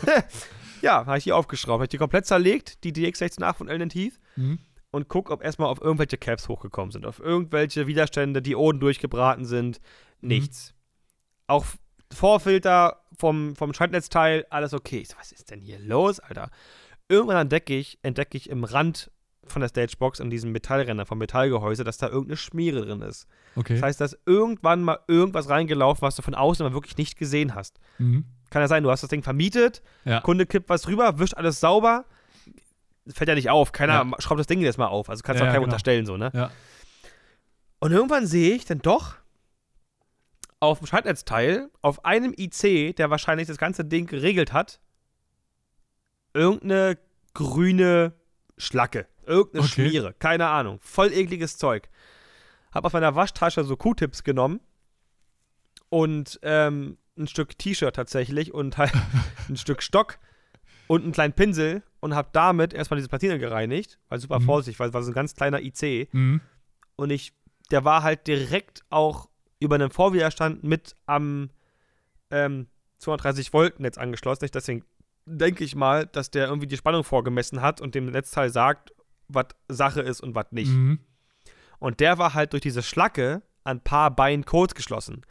ja, 0.82 1.06
habe 1.06 1.18
ich 1.18 1.26
die 1.26 1.32
aufgeschraubt. 1.34 1.74
Habe 1.76 1.84
ich 1.86 1.90
die 1.90 1.98
komplett 1.98 2.26
zerlegt, 2.26 2.84
die 2.84 2.92
DX168 2.94 3.54
von 3.54 3.68
Ellen 3.68 3.90
Heath. 3.90 4.20
Mhm. 4.36 4.60
Und 4.92 5.10
guck, 5.10 5.30
ob 5.30 5.44
erstmal 5.44 5.68
auf 5.70 5.82
irgendwelche 5.82 6.18
Caps 6.18 6.48
hochgekommen 6.48 6.92
sind. 6.92 7.06
Auf 7.06 7.20
irgendwelche 7.20 7.86
Widerstände, 7.86 8.42
Dioden 8.42 8.80
durchgebraten 8.80 9.46
sind. 9.46 9.82
Nichts. 10.22 10.74
Auch 11.48 11.65
Vorfilter 12.13 13.02
vom, 13.18 13.56
vom 13.56 13.74
Schaltnetzteil, 13.74 14.46
alles 14.50 14.74
okay. 14.74 15.00
Ich 15.00 15.10
so, 15.10 15.15
was 15.18 15.32
ist 15.32 15.52
denn 15.52 15.62
hier 15.62 15.80
los, 15.80 16.20
Alter? 16.20 16.50
Irgendwann 17.08 17.38
entdecke 17.38 17.76
ich, 17.78 18.00
entdecke 18.04 18.38
ich 18.38 18.50
im 18.50 18.63
Rand 18.63 19.12
von 19.48 19.62
der 19.62 19.70
Stagebox 19.70 20.20
in 20.20 20.30
diesem 20.32 20.52
Metallränder 20.52 21.06
vom 21.06 21.20
Metallgehäuse, 21.20 21.84
dass 21.84 21.98
da 21.98 22.08
irgendeine 22.08 22.38
Schmiere 22.38 22.82
drin 22.86 23.02
ist. 23.02 23.28
Okay. 23.56 23.74
Das 23.76 23.84
heißt, 23.84 24.02
dass 24.02 24.18
irgendwann 24.26 24.82
mal 24.82 25.00
irgendwas 25.08 25.50
reingelaufen, 25.50 26.02
was 26.02 26.15
du 26.15 26.24
von 26.24 26.34
außen 26.34 26.65
aber 26.65 26.74
wirklich 26.74 26.98
nicht 26.98 27.18
gesehen 27.18 27.54
hast. 27.56 27.80
mhm. 28.00 28.26
Kann 28.52 28.62
ja 28.62 28.68
sein, 28.68 28.84
du 28.84 28.91
hast 28.91 29.02
das 29.02 29.10
Ding 29.10 29.22
vermietet, 29.24 29.82
Ja. 30.06 30.22
Kunde 30.22 30.46
kippt 30.46 30.70
was 30.70 30.88
rüber, 30.88 31.20
wischt 31.20 31.34
alles 31.34 31.60
sauber. 31.60 32.06
Fällt 33.08 33.28
ja 33.28 33.36
nicht 33.36 33.50
auf. 33.50 33.72
Keiner 33.72 33.94
Ja. 34.06 34.12
schraubt 34.22 34.39
das 34.39 34.48
Ding 34.48 34.62
jetzt 34.62 34.78
mal 34.78 34.88
auf. 34.88 35.10
Also 35.10 35.24
kannst 35.24 35.41
du 35.41 35.44
Ja, 35.44 35.50
auch 35.50 35.54
keinem 35.54 35.63
genau. 35.63 35.74
unterstellen, 35.74 36.06
so, 36.06 36.15
ne? 36.18 36.32
Ja. 36.34 36.52
Und 37.80 37.91
irgendwann 37.91 38.26
sehe 38.28 38.56
ich 38.56 38.65
dann 38.65 38.80
doch 38.80 39.15
auf 40.60 40.80
dem 40.80 40.88
Schaltnetzteil, 40.88 41.70
auf 41.82 42.06
einem 42.06 42.34
IC, 42.38 42.96
der 42.96 43.10
wahrscheinlich 43.10 43.48
das 43.48 43.58
ganze 43.58 43.86
Ding 43.86 44.08
geregelt 44.08 44.54
hat, 44.54 44.80
irgendeine 46.34 46.98
grüne 47.34 48.13
Schlacke. 48.58 49.08
Irgendeine 49.26 49.65
Okay. 49.65 49.89
Schmiere. 49.89 50.13
Keine 50.13 50.48
Ahnung. 50.48 50.80
Voll 50.82 51.12
ekliges 51.12 51.58
Zeug. 51.58 51.89
Hab 52.72 52.86
aus 52.86 52.94
meiner 52.94 53.15
Waschtasche 53.15 53.63
so 53.63 53.76
Q-Tips 53.76 54.24
genommen 54.24 54.60
und 55.89 56.39
ähm, 56.41 56.98
ein 57.18 57.28
Stück 57.28 57.58
T-Shirt 57.58 57.96
tatsächlich 57.96 58.54
und 58.54 58.78
halt 58.78 58.91
ein 59.50 59.58
Stück 59.58 59.82
Stock 59.82 60.20
und 60.88 61.04
einen 61.04 61.12
kleinen 61.13 61.34
Pinsel 61.34 61.84
und 62.00 62.15
hab 62.15 62.34
damit 62.34 62.74
erstmal 62.74 62.98
diese 62.98 63.10
Platine 63.10 63.39
gereinigt, 63.39 63.98
weil 64.10 64.20
super 64.20 64.39
Mhm. 64.39 64.46
vorsichtig, 64.46 64.80
weil 64.80 64.89
es 64.89 64.94
war 64.94 65.04
so 65.04 65.12
ein 65.12 65.15
ganz 65.15 65.36
kleiner 65.36 65.62
IC 65.62 66.10
Mhm. 66.13 66.41
und 66.96 67.10
ich, 67.10 67.34
der 67.72 67.84
war 67.86 68.04
halt 68.04 68.28
direkt 68.28 68.84
auch 68.89 69.30
über 69.60 69.76
einen 69.76 69.89
Vorwiderstand 69.89 70.63
mit 70.63 70.96
am 71.06 71.50
ähm, 72.32 72.68
230 73.00 73.54
Volt 73.54 73.80
Netz 73.80 73.98
angeschlossen. 73.98 74.48
Deswegen 74.54 74.84
denke 75.26 75.63
ich 75.63 75.76
mal, 75.76 76.06
dass 76.06 76.32
der 76.32 76.48
irgendwie 76.48 76.68
die 76.68 76.78
Spannung 76.78 77.04
vorgemessen 77.04 77.62
hat 77.62 77.82
und 77.82 77.96
dem 77.96 78.06
Netzteil 78.08 78.50
sagt, 78.50 78.94
was 79.28 79.48
Sache 79.68 80.02
ist 80.02 80.22
und 80.22 80.36
was 80.36 80.48
nicht. 80.52 80.72
Mhm. 80.72 81.00
Und 81.80 82.00
der 82.00 82.18
war 82.18 82.34
halt 82.34 82.54
durch 82.54 82.62
diese 82.62 82.84
Schlacke 82.84 83.41
an 83.63 83.78
ein 83.78 83.82
paar 83.82 84.12
Beinen 84.15 84.46
kurz 84.46 84.76
geschlossen. 84.76 85.22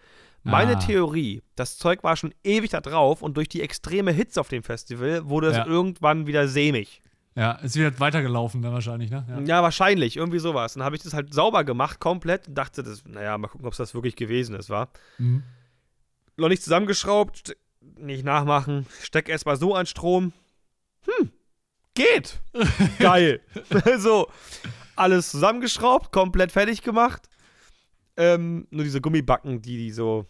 Meine 0.42 0.76
Ah. 0.76 0.80
Theorie, 0.80 1.42
das 1.56 1.78
Zeug 1.78 2.02
war 2.04 2.16
schon 2.16 2.34
ewig 2.44 2.70
da 2.70 2.80
drauf 2.82 3.22
und 3.22 3.36
durch 3.38 3.48
die 3.48 3.62
extreme 3.62 4.12
Hitze 4.12 4.40
auf 4.40 4.48
dem 4.48 4.62
Festival 4.62 5.26
wurde 5.28 5.46
es 5.48 5.56
Ja. 5.56 5.66
irgendwann 5.66 6.26
wieder 6.26 6.48
sämig. 6.48 7.00
Ja, 7.36 7.52
ist 7.52 7.74
wieder 7.74 7.98
weitergelaufen 7.98 8.62
dann 8.62 8.72
wahrscheinlich, 8.72 9.10
ne? 9.10 9.26
Ja. 9.28 9.40
Ja, 9.40 9.62
wahrscheinlich, 9.62 10.16
irgendwie 10.16 10.38
sowas. 10.38 10.74
Dann 10.74 10.84
habe 10.84 10.94
ich 10.94 11.02
das 11.02 11.14
halt 11.14 11.34
sauber 11.34 11.64
gemacht, 11.64 11.98
komplett, 11.98 12.46
und 12.46 12.54
dachte, 12.54 12.84
das, 12.84 13.04
naja, 13.04 13.36
mal 13.38 13.48
gucken, 13.48 13.66
ob 13.66 13.72
es 13.72 13.78
das 13.78 13.94
wirklich 13.94 14.14
gewesen 14.14 14.54
ist, 14.54 14.70
war. 14.70 14.88
Mhm. 15.18 15.42
Noch 16.36 16.48
nicht 16.48 16.62
zusammengeschraubt, 16.62 17.56
nicht 17.98 18.24
nachmachen, 18.24 18.86
steck 19.02 19.28
erstmal 19.28 19.56
so 19.56 19.74
an 19.74 19.86
Strom. 19.86 20.32
Hm, 21.06 21.30
geht. 21.94 22.40
Geil. 23.00 23.40
so, 23.98 24.28
alles 24.94 25.30
zusammengeschraubt, 25.30 26.12
komplett 26.12 26.52
fertig 26.52 26.82
gemacht. 26.82 27.28
Ähm, 28.16 28.68
nur 28.70 28.84
diese 28.84 29.00
Gummibacken, 29.00 29.60
die, 29.60 29.76
die 29.76 29.90
so, 29.90 30.26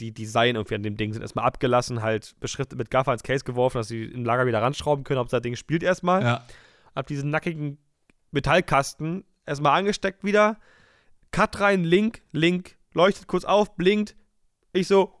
die 0.00 0.12
Design 0.12 0.56
irgendwie 0.56 0.74
an 0.74 0.82
dem 0.82 0.96
Ding 0.96 1.12
sind, 1.12 1.22
erstmal 1.22 1.44
abgelassen, 1.46 2.02
halt 2.02 2.34
beschriftet 2.40 2.78
mit 2.78 2.90
Gaffer 2.90 3.12
ins 3.12 3.22
Case 3.22 3.44
geworfen, 3.44 3.78
dass 3.78 3.88
sie 3.88 4.04
im 4.04 4.24
Lager 4.24 4.46
wieder 4.46 4.60
ranschrauben 4.62 5.04
können, 5.04 5.20
ob 5.20 5.28
das 5.28 5.42
Ding 5.42 5.56
spielt 5.56 5.82
erstmal 5.82 6.22
Ja. 6.22 6.44
hab 6.94 7.06
diesen 7.06 7.30
nackigen 7.30 7.78
Metallkasten 8.30 9.24
erstmal 9.46 9.78
angesteckt 9.78 10.24
wieder. 10.24 10.58
Cut 11.30 11.60
rein, 11.60 11.84
Link, 11.84 12.22
Link, 12.32 12.76
leuchtet 12.92 13.26
kurz 13.26 13.44
auf, 13.44 13.76
blinkt. 13.76 14.16
Ich 14.72 14.86
so, 14.88 15.14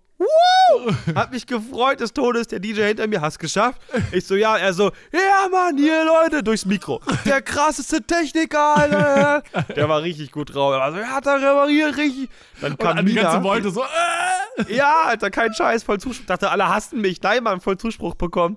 Hab 1.14 1.32
mich 1.32 1.46
gefreut 1.46 2.00
des 2.00 2.12
Todes, 2.12 2.48
der 2.48 2.60
DJ 2.60 2.82
hinter 2.82 3.06
mir, 3.06 3.20
hast 3.20 3.38
geschafft. 3.38 3.80
Ich 4.12 4.26
so, 4.26 4.34
ja, 4.34 4.56
er 4.56 4.72
so, 4.72 4.90
ja, 5.12 5.48
Mann, 5.50 5.76
hier, 5.76 6.04
Leute, 6.04 6.42
durchs 6.42 6.64
Mikro. 6.64 7.00
Der 7.24 7.42
krasseste 7.42 8.02
Techniker, 8.02 8.76
Alter. 8.76 9.42
Der 9.74 9.88
war 9.88 10.02
richtig 10.02 10.32
gut 10.32 10.54
drauf. 10.54 10.72
Er 10.72 10.80
war 10.80 10.92
so, 10.92 10.98
ja, 10.98 11.08
hat 11.08 11.26
er 11.26 11.36
repariert, 11.36 11.96
richtig. 11.96 12.28
Dann 12.60 12.72
Und 12.72 12.78
kam 12.78 12.98
an 12.98 13.06
die 13.06 13.14
ganze 13.14 13.42
Wolte 13.42 13.70
so, 13.70 13.82
äh! 13.82 14.74
Ja, 14.74 15.02
Alter, 15.06 15.30
kein 15.30 15.52
Scheiß, 15.52 15.82
voll 15.82 16.00
Zuspruch. 16.00 16.26
Dachte, 16.26 16.50
alle 16.50 16.68
hassen 16.68 17.00
mich. 17.00 17.20
Nein, 17.22 17.42
Mann, 17.42 17.60
voll 17.60 17.76
Zuspruch 17.76 18.14
bekommen. 18.14 18.56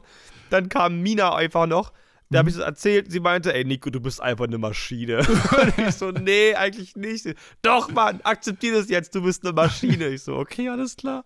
Dann 0.49 0.69
kam 0.69 1.01
Mina 1.01 1.35
einfach 1.35 1.67
noch. 1.67 1.91
Da 2.31 2.39
habe 2.39 2.49
ich 2.49 2.55
das 2.55 2.63
erzählt. 2.63 3.11
Sie 3.11 3.19
meinte, 3.19 3.53
ey, 3.53 3.65
Nico, 3.65 3.89
du 3.89 3.99
bist 3.99 4.21
einfach 4.21 4.45
eine 4.45 4.57
Maschine. 4.59 5.17
Und 5.27 5.77
ich 5.79 5.95
so, 5.95 6.11
nee, 6.11 6.53
eigentlich 6.53 6.95
nicht. 6.95 7.25
Doch, 7.63 7.89
Mann, 7.91 8.21
akzeptier 8.23 8.73
das 8.73 8.87
jetzt, 8.89 9.15
du 9.15 9.23
bist 9.23 9.43
eine 9.43 9.53
Maschine. 9.53 10.07
Ich 10.09 10.21
so, 10.23 10.35
okay, 10.37 10.69
alles 10.69 10.95
klar. 10.95 11.23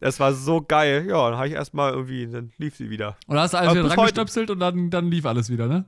Das 0.00 0.18
war 0.20 0.34
so 0.34 0.60
geil. 0.62 1.06
Ja, 1.08 1.28
dann 1.30 1.36
habe 1.38 1.48
ich 1.48 1.54
erstmal 1.54 1.92
irgendwie, 1.92 2.26
dann 2.26 2.52
lief 2.58 2.76
sie 2.76 2.90
wieder. 2.90 3.16
Und 3.26 3.38
hast 3.38 3.54
du 3.54 3.58
alles 3.58 3.72
wieder 3.74 3.88
dran 3.88 4.04
gestöpselt 4.04 4.50
und 4.50 4.60
dann, 4.60 4.90
dann 4.90 5.10
lief 5.10 5.26
alles 5.26 5.48
wieder, 5.50 5.66
ne? 5.68 5.84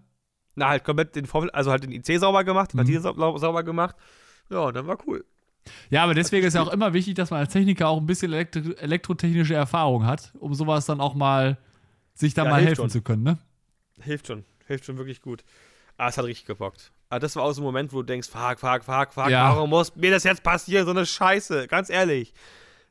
Na, 0.56 0.68
halt 0.68 0.84
komplett 0.84 1.16
den 1.16 1.26
Vorfeld, 1.26 1.52
also 1.54 1.70
halt 1.72 1.82
den 1.82 1.90
IC 1.92 2.18
sauber 2.20 2.44
gemacht, 2.44 2.72
die 2.72 2.76
Mhm. 2.76 2.80
Platine 2.80 3.00
sau 3.00 3.38
sauber 3.38 3.62
gemacht. 3.64 3.96
Ja, 4.50 4.70
dann 4.70 4.86
war 4.86 4.98
cool. 5.06 5.24
Ja, 5.90 6.04
aber 6.04 6.14
deswegen 6.14 6.46
ist 6.46 6.54
ja 6.54 6.62
auch 6.62 6.72
immer 6.72 6.92
wichtig, 6.92 7.14
dass 7.14 7.30
man 7.30 7.40
als 7.40 7.52
Techniker 7.52 7.88
auch 7.88 7.98
ein 7.98 8.06
bisschen 8.06 8.32
elektro 8.32 8.60
elektrotechnische 8.72 9.54
Erfahrung 9.54 10.04
hat, 10.06 10.32
um 10.38 10.52
sowas 10.54 10.84
dann 10.86 11.00
auch 11.00 11.14
mal 11.14 11.58
sich 12.12 12.34
da 12.34 12.44
Ja, 12.44 12.50
mal 12.50 12.60
helfen 12.62 12.82
schon. 12.82 12.90
zu 12.90 13.02
können, 13.02 13.22
ne? 13.22 13.38
Hilft 14.00 14.26
schon. 14.26 14.44
Hilft 14.66 14.84
schon 14.86 14.96
wirklich 14.98 15.20
gut. 15.22 15.44
Ah, 15.96 16.08
es 16.08 16.18
hat 16.18 16.24
richtig 16.24 16.46
gebockt. 16.46 16.90
Aber 17.10 17.20
das 17.20 17.36
war 17.36 17.44
auch 17.44 17.52
so 17.52 17.60
ein 17.60 17.64
Moment, 17.64 17.92
wo 17.92 17.98
du 17.98 18.02
denkst, 18.04 18.28
fuck, 18.28 18.58
fuck, 18.58 18.82
fuck, 18.84 19.12
fuck, 19.12 19.28
Ja. 19.30 19.50
warum 19.54 19.70
muss 19.70 19.94
mir 19.94 20.10
das 20.10 20.24
jetzt 20.24 20.42
passieren? 20.42 20.84
So 20.84 20.90
eine 20.90 21.06
Scheiße, 21.06 21.68
ganz 21.68 21.90
ehrlich. 21.90 22.32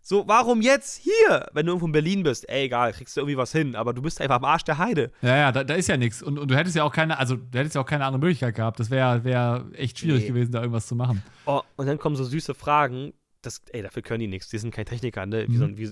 So, 0.05 0.27
warum 0.27 0.61
jetzt 0.61 0.97
hier? 0.97 1.47
Wenn 1.53 1.65
du 1.65 1.71
irgendwo 1.71 1.85
in 1.85 1.91
Berlin 1.93 2.23
bist, 2.23 2.47
ey, 2.49 2.65
egal, 2.65 2.91
kriegst 2.93 3.15
du 3.15 3.21
irgendwie 3.21 3.37
was 3.37 3.51
hin, 3.53 3.75
aber 3.75 3.93
du 3.93 4.01
bist 4.01 4.19
einfach 4.21 4.35
am 4.35 4.43
Arsch 4.45 4.63
der 4.65 4.77
Heide. 4.77 5.11
Ja, 5.21 5.35
ja, 5.37 5.51
da, 5.51 5.63
da 5.63 5.75
ist 5.75 5.87
ja 5.87 5.95
nichts. 5.97 6.21
Und, 6.21 6.37
und 6.37 6.51
du 6.51 6.55
hättest 6.57 6.75
ja 6.75 6.83
auch 6.83 6.91
keine, 6.91 7.17
also 7.17 7.37
du 7.37 7.57
hättest 7.57 7.75
ja 7.75 7.81
auch 7.81 7.85
keine 7.85 8.05
andere 8.05 8.19
Möglichkeit 8.19 8.55
gehabt. 8.55 8.79
Das 8.81 8.89
wäre 8.89 9.23
wär 9.23 9.65
echt 9.73 9.99
schwierig 9.99 10.23
Nee. 10.23 10.27
gewesen, 10.29 10.51
da 10.51 10.59
irgendwas 10.59 10.87
zu 10.87 10.95
machen. 10.95 11.23
Oh, 11.45 11.61
und 11.77 11.87
dann 11.87 11.97
kommen 11.99 12.15
so 12.17 12.23
süße 12.25 12.53
Fragen. 12.53 13.13
Das, 13.41 13.61
ey, 13.71 13.81
dafür 13.81 14.01
können 14.01 14.19
die 14.19 14.27
nichts. 14.27 14.49
Die 14.49 14.57
sind 14.57 14.73
kein 14.73 14.85
Techniker, 14.85 15.25
ne? 15.25 15.47
Wie 15.47 15.53
Mhm. 15.53 15.57
so, 15.57 15.77
wie, 15.77 15.91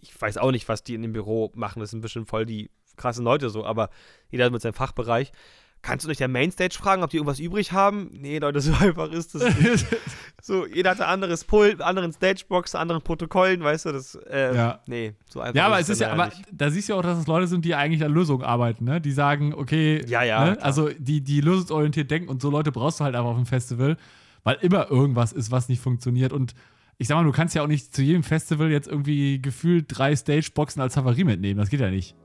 ich 0.00 0.20
weiß 0.20 0.38
auch 0.38 0.52
nicht, 0.52 0.68
was 0.68 0.84
die 0.84 0.94
in 0.94 1.02
dem 1.02 1.12
Büro 1.12 1.50
machen. 1.56 1.80
Das 1.80 1.90
sind 1.90 2.00
bestimmt 2.00 2.28
voll 2.28 2.46
die 2.46 2.70
krassen 2.98 3.24
Leute 3.24 3.48
so, 3.50 3.64
aber 3.64 3.88
jeder 4.30 4.50
mit 4.50 4.60
seinem 4.62 4.74
Fachbereich. 4.74 5.32
Kannst 5.80 6.04
du 6.04 6.08
nicht 6.08 6.18
der 6.18 6.26
Mainstage 6.26 6.74
fragen, 6.76 7.04
ob 7.04 7.10
die 7.10 7.18
irgendwas 7.18 7.38
übrig 7.38 7.70
haben? 7.70 8.10
Nee, 8.12 8.38
Leute, 8.40 8.60
so 8.62 8.72
einfach 8.74 9.12
ist 9.12 9.36
das 9.36 9.44
nicht. 9.60 9.86
so, 10.42 10.66
jeder 10.66 10.90
hat 10.90 11.00
ein 11.00 11.06
anderes 11.08 11.44
Pult, 11.44 11.80
anderen 11.80 12.12
Stagebox, 12.12 12.74
anderen 12.74 13.00
Protokollen, 13.00 13.62
weißt 13.62 13.86
du, 13.86 13.92
das, 13.92 14.16
äh, 14.16 14.56
Ja. 14.56 14.80
nee, 14.88 15.14
so 15.30 15.40
einfach 15.40 15.54
Ja, 15.54 15.66
aber 15.66 15.78
es 15.78 15.88
ist 15.88 16.00
ja, 16.00 16.10
aber 16.10 16.26
nicht. 16.26 16.42
da 16.50 16.68
siehst 16.70 16.88
du 16.88 16.94
ja 16.94 16.98
auch, 16.98 17.02
dass 17.04 17.16
es 17.18 17.28
Leute 17.28 17.46
sind, 17.46 17.64
die 17.64 17.76
eigentlich 17.76 18.02
an 18.04 18.12
Lösungen 18.12 18.42
arbeiten, 18.42 18.84
ne? 18.86 19.00
Die 19.00 19.12
sagen, 19.12 19.54
okay, 19.54 20.04
Ja, 20.08 20.24
ja, 20.24 20.46
ne? 20.46 20.62
also 20.62 20.90
die, 20.98 21.20
die 21.22 21.40
lösungsorientiert 21.40 22.10
denken 22.10 22.28
und 22.28 22.42
so 22.42 22.50
Leute 22.50 22.72
brauchst 22.72 22.98
du 22.98 23.04
halt 23.04 23.14
einfach 23.14 23.30
auf 23.30 23.36
dem 23.36 23.46
Festival, 23.46 23.96
weil 24.42 24.56
immer 24.62 24.90
irgendwas 24.90 25.32
ist, 25.32 25.52
was 25.52 25.68
nicht 25.68 25.80
funktioniert. 25.80 26.32
Und 26.32 26.54
ich 26.96 27.06
sag 27.06 27.14
mal, 27.14 27.22
du 27.24 27.30
kannst 27.30 27.54
ja 27.54 27.62
auch 27.62 27.68
nicht 27.68 27.94
zu 27.94 28.02
jedem 28.02 28.24
Festival 28.24 28.72
jetzt 28.72 28.88
irgendwie 28.88 29.40
gefühlt 29.40 29.84
drei 29.88 30.16
Stageboxen 30.16 30.82
als 30.82 30.96
Havarie 30.96 31.22
mitnehmen. 31.22 31.60
Das 31.60 31.70
geht 31.70 31.78
ja 31.78 31.88
nicht. 31.90 32.16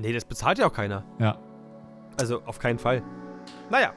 Nee, 0.00 0.12
das 0.12 0.24
bezahlt 0.24 0.58
ja 0.58 0.66
auch 0.66 0.72
keiner. 0.72 1.04
Ja. 1.18 1.38
Also, 2.20 2.42
auf 2.44 2.58
keinen 2.58 2.78
Fall. 2.78 3.02
Naja, 3.70 3.92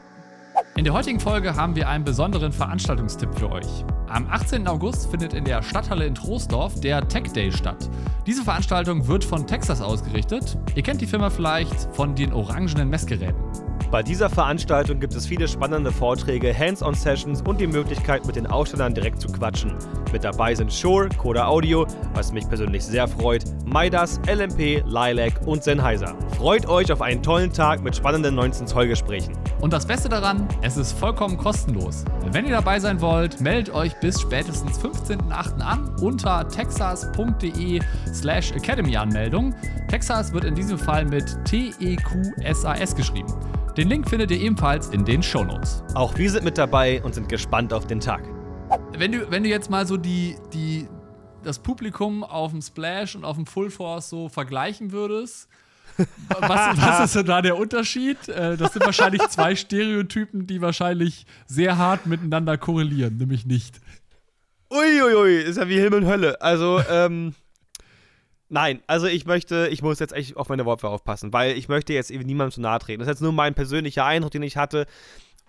In 0.75 0.83
der 0.83 0.93
heutigen 0.93 1.19
Folge 1.19 1.55
haben 1.55 1.75
wir 1.75 1.89
einen 1.89 2.03
besonderen 2.03 2.51
Veranstaltungstipp 2.51 3.33
für 3.35 3.51
euch. 3.51 3.85
Am 4.07 4.27
18. 4.27 4.67
August 4.67 5.09
findet 5.11 5.33
in 5.33 5.43
der 5.43 5.61
Stadthalle 5.61 6.05
in 6.05 6.15
Troisdorf 6.15 6.79
der 6.79 7.07
Tech 7.07 7.31
Day 7.33 7.51
statt. 7.51 7.89
Diese 8.25 8.43
Veranstaltung 8.43 9.07
wird 9.07 9.23
von 9.23 9.45
Texas 9.45 9.81
ausgerichtet. 9.81 10.57
Ihr 10.75 10.83
kennt 10.83 11.01
die 11.01 11.05
Firma 11.05 11.29
vielleicht 11.29 11.93
von 11.95 12.15
den 12.15 12.33
orangenen 12.33 12.89
Messgeräten. 12.89 13.43
Bei 13.91 14.03
dieser 14.03 14.29
Veranstaltung 14.29 14.99
gibt 14.99 15.15
es 15.15 15.25
viele 15.25 15.47
spannende 15.47 15.91
Vorträge, 15.91 16.55
Hands-on-Sessions 16.55 17.41
und 17.41 17.59
die 17.59 17.65
Möglichkeit, 17.65 18.25
mit 18.27 18.35
den 18.35 18.45
Ausstellern 18.45 18.93
direkt 18.93 19.19
zu 19.19 19.27
quatschen. 19.29 19.75
Mit 20.11 20.23
dabei 20.23 20.53
sind 20.53 20.71
Shure, 20.71 21.09
Coda 21.09 21.47
Audio, 21.47 21.87
was 22.13 22.31
mich 22.31 22.47
persönlich 22.47 22.85
sehr 22.85 23.07
freut, 23.07 23.43
Midas, 23.65 24.19
LMP, 24.27 24.83
Lilac 24.85 25.33
und 25.45 25.63
Sennheiser. 25.63 26.15
Freut 26.37 26.67
euch 26.67 26.91
auf 26.91 27.01
einen 27.01 27.23
tollen 27.23 27.51
Tag 27.51 27.81
mit 27.81 27.95
spannenden 27.95 28.39
19-Zoll-Gesprächen. 28.39 29.33
Und 29.59 29.73
das 29.73 29.85
Beste 29.85 30.07
daran, 30.07 30.47
es 30.61 30.77
ist 30.77 30.93
vollkommen 30.93 31.37
kostenlos. 31.37 32.05
Wenn 32.31 32.45
ihr 32.45 32.51
dabei 32.51 32.79
sein 32.79 33.01
wollt, 33.01 33.41
meldet 33.41 33.73
euch 33.73 33.99
bis 33.99 34.21
spätestens 34.21 34.79
15.08. 34.79 35.59
an 35.61 35.95
unter 35.99 36.47
texas.de 36.47 37.79
slash 38.13 38.51
Academy-Anmeldung. 38.51 39.55
Texas 39.87 40.31
wird 40.31 40.43
in 40.43 40.55
diesem 40.55 40.77
Fall 40.77 41.05
mit 41.05 41.37
T-E-Q-S-A-S 41.45 42.95
geschrieben. 42.95 43.33
Den 43.77 43.87
Link 43.87 44.09
findet 44.09 44.31
ihr 44.31 44.39
ebenfalls 44.41 44.89
in 44.89 45.05
den 45.05 45.21
Shownotes. 45.23 45.83
Auch 45.93 46.17
wir 46.17 46.29
sind 46.29 46.43
mit 46.43 46.57
dabei 46.57 47.01
und 47.03 47.13
sind 47.15 47.29
gespannt 47.29 47.71
auf 47.71 47.87
den 47.87 47.99
Tag. 47.99 48.23
Wenn 48.97 49.11
du, 49.11 49.29
wenn 49.31 49.43
du 49.43 49.49
jetzt 49.49 49.69
mal 49.69 49.85
so 49.87 49.95
die, 49.95 50.35
die, 50.53 50.87
das 51.43 51.59
Publikum 51.59 52.23
auf 52.23 52.51
dem 52.51 52.61
Splash 52.61 53.15
und 53.15 53.23
auf 53.23 53.35
dem 53.35 53.45
Full 53.45 53.69
Force 53.69 54.09
so 54.09 54.27
vergleichen 54.27 54.91
würdest, 54.91 55.47
was, 56.39 56.49
was 56.77 57.05
ist 57.05 57.15
denn 57.15 57.25
da 57.25 57.41
der 57.41 57.57
Unterschied? 57.57 58.27
Äh, 58.27 58.57
Das 58.57 58.73
sind 58.73 58.85
wahrscheinlich 58.85 59.21
zwei 59.29 59.55
Stereotypen, 59.55 60.47
die 60.47 60.61
wahrscheinlich 60.61 61.25
sehr 61.45 61.77
hart 61.77 62.05
miteinander 62.05 62.57
korrelieren, 62.57 63.17
nämlich 63.17 63.45
nicht. 63.45 63.79
Uiuiui, 64.71 65.37
ist 65.41 65.57
ja 65.57 65.67
wie 65.67 65.79
Himmel 65.79 66.03
und 66.03 66.05
Hölle. 66.07 66.41
Also, 66.41 66.81
ähm. 66.89 67.33
Nein, 68.49 68.81
also 68.87 69.05
ich 69.05 69.25
möchte, 69.25 69.67
ich 69.71 69.81
muss 69.83 69.99
jetzt 69.99 70.11
echt 70.13 70.35
auf 70.35 70.49
meine 70.49 70.65
Worte 70.65 70.87
aufpassen, 70.87 71.31
weil 71.33 71.55
ich 71.57 71.69
möchte 71.69 71.93
jetzt 71.93 72.09
eben 72.09 72.25
niemandem 72.25 72.51
zu 72.55 72.61
nahe 72.61 72.79
treten. 72.79 72.99
Das 72.99 73.07
ist 73.07 73.13
jetzt 73.15 73.21
nur 73.21 73.31
mein 73.31 73.53
persönlicher 73.53 74.05
Eindruck, 74.05 74.31
den 74.31 74.41
ich 74.43 74.57
hatte. 74.57 74.87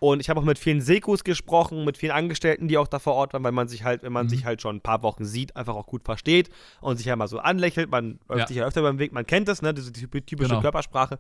Und 0.00 0.20
ich 0.20 0.30
habe 0.30 0.40
auch 0.40 0.44
mit 0.44 0.58
vielen 0.58 0.80
Sekus 0.80 1.24
gesprochen, 1.24 1.84
mit 1.84 1.98
vielen 1.98 2.12
Angestellten, 2.12 2.68
die 2.68 2.78
auch 2.78 2.88
da 2.88 2.98
vor 2.98 3.14
Ort 3.14 3.32
waren, 3.34 3.44
weil 3.44 3.52
man 3.52 3.68
sich 3.68 3.84
halt, 3.84 4.02
wenn 4.02 4.12
man 4.14 4.28
sich 4.30 4.44
halt 4.46 4.62
schon 4.62 4.76
ein 4.76 4.80
paar 4.80 5.02
Wochen 5.02 5.24
sieht, 5.26 5.56
einfach 5.56 5.74
auch 5.76 5.86
gut 5.86 6.04
versteht 6.04 6.48
und 6.80 6.96
sich 6.96 7.04
ja 7.06 7.16
mal 7.16 7.28
so 7.28 7.38
anlächelt. 7.38 7.90
Man 7.90 8.18
läuft 8.28 8.40
Ja. 8.40 8.46
sich 8.46 8.56
ja 8.58 8.64
öfter 8.66 8.80
beim 8.82 8.98
Weg, 8.98 9.12
man 9.12 9.26
kennt 9.26 9.48
das, 9.48 9.60
ne, 9.60 9.74
diese 9.74 9.90
typ- 9.92 10.26
typische 10.26 10.48
Genau. 10.50 10.60
Körpersprache. 10.62 11.18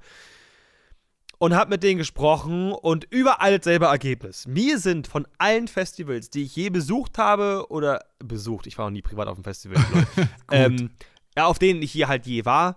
Und 1.38 1.54
habe 1.54 1.70
mit 1.70 1.82
denen 1.82 1.96
gesprochen 1.98 2.72
und 2.72 3.06
überall 3.08 3.56
dasselbe 3.58 3.86
Ergebnis. 3.86 4.46
Mir 4.46 4.78
sind 4.78 5.06
von 5.06 5.26
allen 5.38 5.68
Festivals, 5.68 6.28
die 6.28 6.42
ich 6.42 6.54
je 6.54 6.68
besucht 6.68 7.16
habe 7.16 7.66
oder 7.70 8.00
besucht, 8.18 8.66
ich 8.66 8.76
war 8.76 8.84
noch 8.86 8.92
nie 8.92 9.00
privat 9.00 9.26
auf 9.28 9.36
dem 9.36 9.44
Festival, 9.44 9.76
ähm, 10.52 10.90
ja, 11.36 11.46
auf 11.46 11.58
denen 11.58 11.82
ich 11.82 11.92
hier 11.92 12.08
halt 12.08 12.26
je 12.26 12.44
war, 12.44 12.76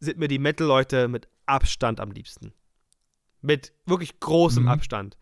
sind 0.00 0.18
mir 0.18 0.28
die 0.28 0.38
Metal-Leute 0.38 1.08
mit 1.08 1.28
Abstand 1.46 2.00
am 2.00 2.10
liebsten. 2.10 2.52
Mit 3.40 3.72
wirklich 3.86 4.20
großem 4.20 4.64
Mhm. 4.64 4.68
Abstand. 4.68 5.16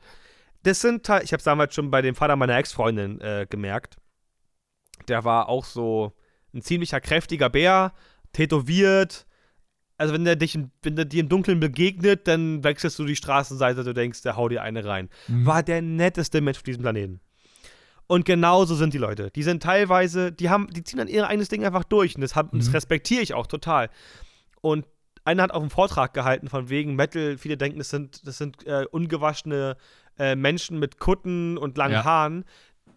Das 0.62 0.80
sind 0.80 1.08
halt, 1.08 1.24
ich 1.24 1.32
habe 1.32 1.38
es 1.38 1.44
damals 1.44 1.74
schon 1.74 1.90
bei 1.90 2.02
dem 2.02 2.14
Vater 2.14 2.36
meiner 2.36 2.56
Ex-Freundin 2.56 3.20
äh, 3.20 3.46
gemerkt. 3.48 3.96
Der 5.08 5.24
war 5.24 5.48
auch 5.48 5.64
so 5.64 6.12
ein 6.52 6.62
ziemlicher 6.62 7.00
kräftiger 7.00 7.48
Bär, 7.48 7.92
tätowiert. 8.32 9.26
Also 9.96 10.14
wenn 10.14 10.24
der 10.24 10.36
dich, 10.36 10.58
wenn 10.82 10.96
der 10.96 11.04
dir 11.04 11.20
im 11.20 11.28
Dunkeln 11.28 11.60
begegnet, 11.60 12.26
dann 12.28 12.62
wechselst 12.64 12.98
du 12.98 13.04
die 13.04 13.16
Straßenseite, 13.16 13.84
du 13.84 13.92
denkst, 13.92 14.22
der 14.22 14.36
hau 14.36 14.48
dir 14.48 14.62
eine 14.62 14.84
rein. 14.84 15.08
Mhm. 15.28 15.46
War 15.46 15.62
der 15.62 15.82
netteste 15.82 16.40
Mensch 16.40 16.58
auf 16.58 16.62
diesem 16.62 16.82
Planeten. 16.82 17.20
Und 18.10 18.24
genauso 18.24 18.74
sind 18.74 18.92
die 18.92 18.98
Leute. 18.98 19.30
Die 19.30 19.44
sind 19.44 19.62
teilweise, 19.62 20.32
die 20.32 20.50
haben, 20.50 20.66
die 20.72 20.82
ziehen 20.82 20.98
dann 20.98 21.06
ihr 21.06 21.28
eigenes 21.28 21.48
Ding 21.48 21.64
einfach 21.64 21.84
durch. 21.84 22.16
Und 22.16 22.22
das, 22.22 22.34
hab- 22.34 22.52
und 22.52 22.58
das 22.58 22.66
Mhm. 22.68 22.74
respektiere 22.74 23.22
ich 23.22 23.34
auch 23.34 23.46
total. 23.46 23.88
Und 24.62 24.84
einer 25.24 25.44
hat 25.44 25.52
auch 25.52 25.60
einen 25.60 25.70
Vortrag 25.70 26.12
gehalten 26.12 26.48
von 26.48 26.68
wegen 26.70 26.96
Metal. 26.96 27.38
Viele 27.38 27.56
denken, 27.56 27.78
das 27.78 27.90
sind, 27.90 28.26
das 28.26 28.36
sind 28.36 28.66
äh, 28.66 28.84
ungewaschene 28.90 29.76
äh, 30.18 30.34
Menschen 30.34 30.80
mit 30.80 30.98
Kutten 30.98 31.56
und 31.56 31.78
langen 31.78 31.92
Ja. 31.94 32.04
Haaren. 32.04 32.44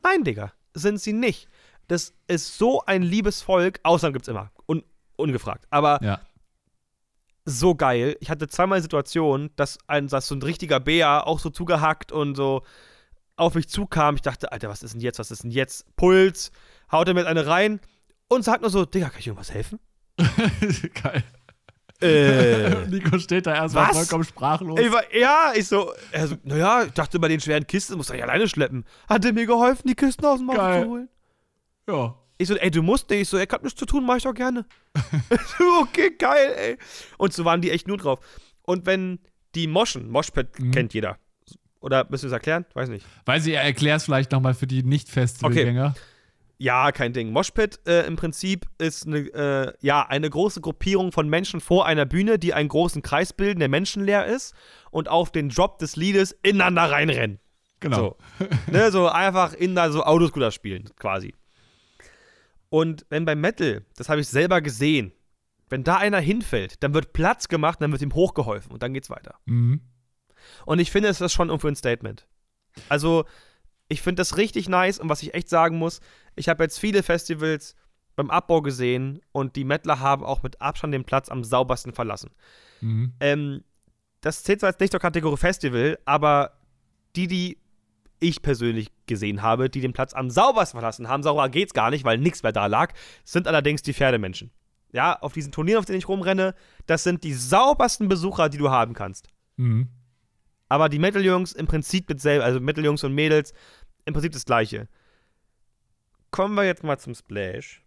Nein, 0.02 0.24
Digga, 0.24 0.52
sind 0.74 1.00
sie 1.00 1.14
nicht. 1.14 1.48
Das 1.88 2.16
ist 2.28 2.58
so 2.58 2.82
ein 2.86 3.04
liebes 3.04 3.44
Volk. 3.44 3.82
Ausnahmen 3.84 4.14
gibt 4.14 4.24
es 4.24 4.30
immer. 4.30 4.52
Un 4.68 4.84
ungefragt. 5.16 5.68
Aber 5.70 6.00
Ja. 6.02 6.22
so 7.46 7.76
geil. 7.76 8.16
Ich 8.20 8.32
hatte 8.32 8.48
zweimal 8.48 8.82
Situationen, 8.82 9.52
dass, 9.58 9.78
ein, 9.86 10.08
dass 10.08 10.28
so 10.28 10.34
ein 10.34 10.42
richtiger 10.42 10.80
Bär 10.80 11.28
auch 11.28 11.38
so 11.38 11.52
zugehackt 11.52 12.12
und 12.12 12.36
so 12.36 12.64
auf 13.36 13.56
mich 13.56 13.68
zukam. 13.70 14.16
Ich 14.16 14.22
dachte, 14.22 14.52
Alter, 14.52 14.70
was 14.70 14.84
ist 14.84 14.94
denn 14.94 15.02
jetzt? 15.02 15.20
Was 15.20 15.32
ist 15.32 15.44
denn 15.44 15.52
jetzt? 15.52 15.86
Puls, 15.96 16.52
haut 16.92 17.08
er 17.08 17.14
mir 17.14 17.26
eine 17.28 17.48
rein 17.48 17.80
und 18.28 18.44
sagt 18.44 18.62
nur 18.62 18.70
so, 18.70 18.86
Digga, 18.86 19.10
kann 19.10 19.20
ich 19.20 19.28
irgendwas 19.28 19.54
helfen? 19.54 19.80
Geil. 21.02 21.24
Äh. 22.02 22.88
Nico 22.90 23.18
steht 23.18 23.46
da 23.48 23.56
erstmal 23.56 23.94
vollkommen 23.94 24.24
sprachlos. 24.24 24.80
Ich 24.80 24.92
war, 24.92 25.04
ja, 25.16 25.54
ich 25.56 25.68
so, 25.68 25.92
er 26.12 26.28
so, 26.28 26.36
naja, 26.44 26.84
ich 26.84 26.92
dachte 26.92 27.20
bei 27.20 27.28
den 27.30 27.40
schweren 27.40 27.66
Kisten 27.66 27.96
muss 27.98 28.10
er 28.10 28.18
ja 28.18 28.26
alleine 28.26 28.48
schleppen. 28.48 28.86
Hat 29.08 29.24
er 29.26 29.34
mir 29.34 29.46
geholfen, 29.46 29.88
die 29.88 29.96
Kisten 29.96 30.26
aus 30.26 30.40
dem 30.40 30.50
Auto 30.50 30.82
zu 30.82 30.90
holen? 30.90 31.10
Ja. 31.88 32.16
Ich 32.38 32.48
so, 32.48 32.56
ey, 32.56 32.72
du 32.72 32.82
musst 32.82 33.10
nicht. 33.10 33.22
Ich 33.22 33.30
so, 33.30 33.38
er 33.38 33.48
hat 33.50 33.64
nichts 33.64 33.80
zu 33.80 33.86
tun, 33.86 34.06
mach 34.06 34.18
ich 34.18 34.24
doch 34.24 34.34
gerne. 34.34 34.66
okay, 35.82 36.12
geil, 36.18 36.54
ey. 36.58 36.78
Und 37.18 37.32
so 37.32 37.46
waren 37.46 37.62
die 37.62 37.72
echt 37.72 37.88
nur 37.88 37.98
drauf. 37.98 38.20
Und 38.64 38.86
wenn 38.86 39.20
die 39.56 39.68
Moschen, 39.68 40.10
Moshpit 40.10 40.60
Mhm. 40.60 40.72
kennt 40.72 40.94
jeder. 40.94 41.18
Oder 41.84 42.08
müssen 42.10 42.24
wir 42.24 42.28
es 42.28 42.34
erklären? 42.34 42.66
Weiß 42.74 42.88
nicht. 42.88 43.06
Weiß 43.26 43.46
ich, 43.46 43.56
erklär 43.56 43.98
es 43.98 44.06
vielleicht 44.06 44.32
nochmal 44.32 44.54
für 44.54 44.68
die 44.68 44.84
Nicht-Festivalgänger. 44.84 45.94
Ja, 46.58 46.94
kein 46.94 47.12
Ding. 47.12 47.32
Moshpit 47.32 47.82
äh, 47.86 48.08
im 48.08 48.16
Prinzip 48.16 48.68
ist 48.78 49.06
eine, 49.06 49.18
äh, 49.18 49.74
ja, 49.82 50.08
eine 50.08 50.30
große 50.30 50.62
Gruppierung 50.62 51.12
von 51.12 51.28
Menschen 51.28 51.60
vor 51.60 51.86
einer 51.86 52.06
Bühne, 52.06 52.40
die 52.40 52.54
einen 52.54 52.70
großen 52.70 53.02
Kreis 53.02 53.34
bilden, 53.34 53.60
der 53.60 53.68
menschenleer 53.68 54.26
ist 54.26 54.56
und 54.92 55.10
auf 55.10 55.30
den 55.30 55.50
Drop 55.50 55.78
des 55.80 55.98
Liedes 55.98 56.32
ineinander 56.42 56.84
reinrennen. 56.84 57.40
Genau. 57.82 58.16
So. 58.40 58.46
ne, 58.72 58.90
so 58.90 59.10
einfach 59.10 59.54
in 59.54 59.76
da 59.76 59.92
so 59.92 60.04
Autoscooter 60.04 60.52
spielen, 60.52 60.90
quasi. 60.98 61.36
Und 62.70 63.06
wenn 63.10 63.26
beim 63.26 63.42
Metal, 63.42 63.84
das 63.98 64.08
habe 64.08 64.22
ich 64.22 64.30
selber 64.30 64.62
gesehen, 64.62 65.12
wenn 65.68 65.84
da 65.84 65.98
einer 65.98 66.22
hinfällt, 66.22 66.82
dann 66.82 66.94
wird 66.94 67.12
Platz 67.12 67.50
gemacht, 67.50 67.82
dann 67.82 67.92
wird 67.92 68.02
ihm 68.02 68.14
hochgeholfen 68.14 68.72
und 68.72 68.82
dann 68.82 68.94
geht's 68.94 69.10
weiter. 69.10 69.36
Mhm. 69.46 69.82
Und 70.66 70.80
ich 70.80 70.92
finde, 70.92 71.10
es 71.10 71.22
ist 71.22 71.34
schon 71.34 71.50
irgendwo 71.50 71.68
ein 71.68 71.76
Statement. 71.76 72.28
Also, 72.90 73.26
ich 73.88 74.02
finde 74.02 74.22
das 74.22 74.38
richtig 74.38 74.70
nice 74.70 75.00
und 75.00 75.10
was 75.10 75.22
ich 75.22 75.34
echt 75.34 75.50
sagen 75.50 75.78
muss, 75.78 76.00
ich 76.36 76.50
habe 76.50 76.64
jetzt 76.64 76.80
viele 76.80 77.04
Festivals 77.04 77.76
beim 78.16 78.30
Abbau 78.30 78.62
gesehen 78.62 79.22
und 79.32 79.56
die 79.56 79.64
Mettler 79.64 80.00
haben 80.00 80.24
auch 80.24 80.44
mit 80.44 80.62
Abstand 80.62 80.94
den 80.94 81.04
Platz 81.04 81.30
am 81.30 81.44
saubersten 81.44 81.94
verlassen. 81.94 82.32
Mhm. 82.82 83.14
Ähm, 83.20 83.64
das 84.22 84.44
zählt 84.44 84.62
zwar 84.62 84.70
jetzt 84.70 84.80
nicht 84.80 84.92
zur 84.92 85.00
Kategorie 85.00 85.38
Festival, 85.38 86.00
aber 86.06 86.54
die, 87.16 87.28
die 87.28 87.58
ich 88.20 88.42
persönlich 88.42 88.90
gesehen 89.06 89.42
habe, 89.42 89.70
die 89.70 89.82
den 89.82 89.94
Platz 89.94 90.14
am 90.14 90.30
saubersten 90.30 90.80
verlassen 90.80 91.10
haben, 91.10 91.24
sauberer 91.24 91.50
geht's 91.50 91.74
gar 91.74 91.90
nicht, 91.90 92.06
weil 92.06 92.18
nichts 92.18 92.42
mehr 92.42 92.54
da 92.54 92.68
lag, 92.68 92.94
sind 93.26 93.48
allerdings 93.48 93.82
die 93.82 93.94
Pferdemenschen. 93.94 94.52
Ja, 94.94 95.20
auf 95.20 95.34
diesen 95.34 95.52
Turnieren, 95.52 95.80
auf 95.80 95.86
denen 95.86 95.98
ich 95.98 96.08
rumrenne, 96.08 96.56
das 96.86 97.04
sind 97.04 97.24
die 97.24 97.34
saubersten 97.34 98.08
Besucher, 98.08 98.50
die 98.50 98.60
du 98.60 98.70
haben 98.70 98.94
kannst. 98.94 99.28
Mhm. 99.58 99.90
Aber 100.70 100.90
die 100.90 101.00
Metal-Jungs 101.00 101.54
im 101.54 101.68
Prinzip 101.68 102.10
mit 102.10 102.22
selber, 102.22 102.46
also 102.46 102.60
Metal-Jungs 102.60 103.04
und 103.04 103.14
Mädels, 103.14 103.54
im 104.06 104.14
Prinzip 104.14 104.32
das 104.32 104.46
gleiche. 104.46 104.88
Kommen 106.32 106.56
wir 106.56 106.64
jetzt 106.64 106.84
mal 106.84 106.98
zum 106.98 107.14
Splash. 107.14 107.84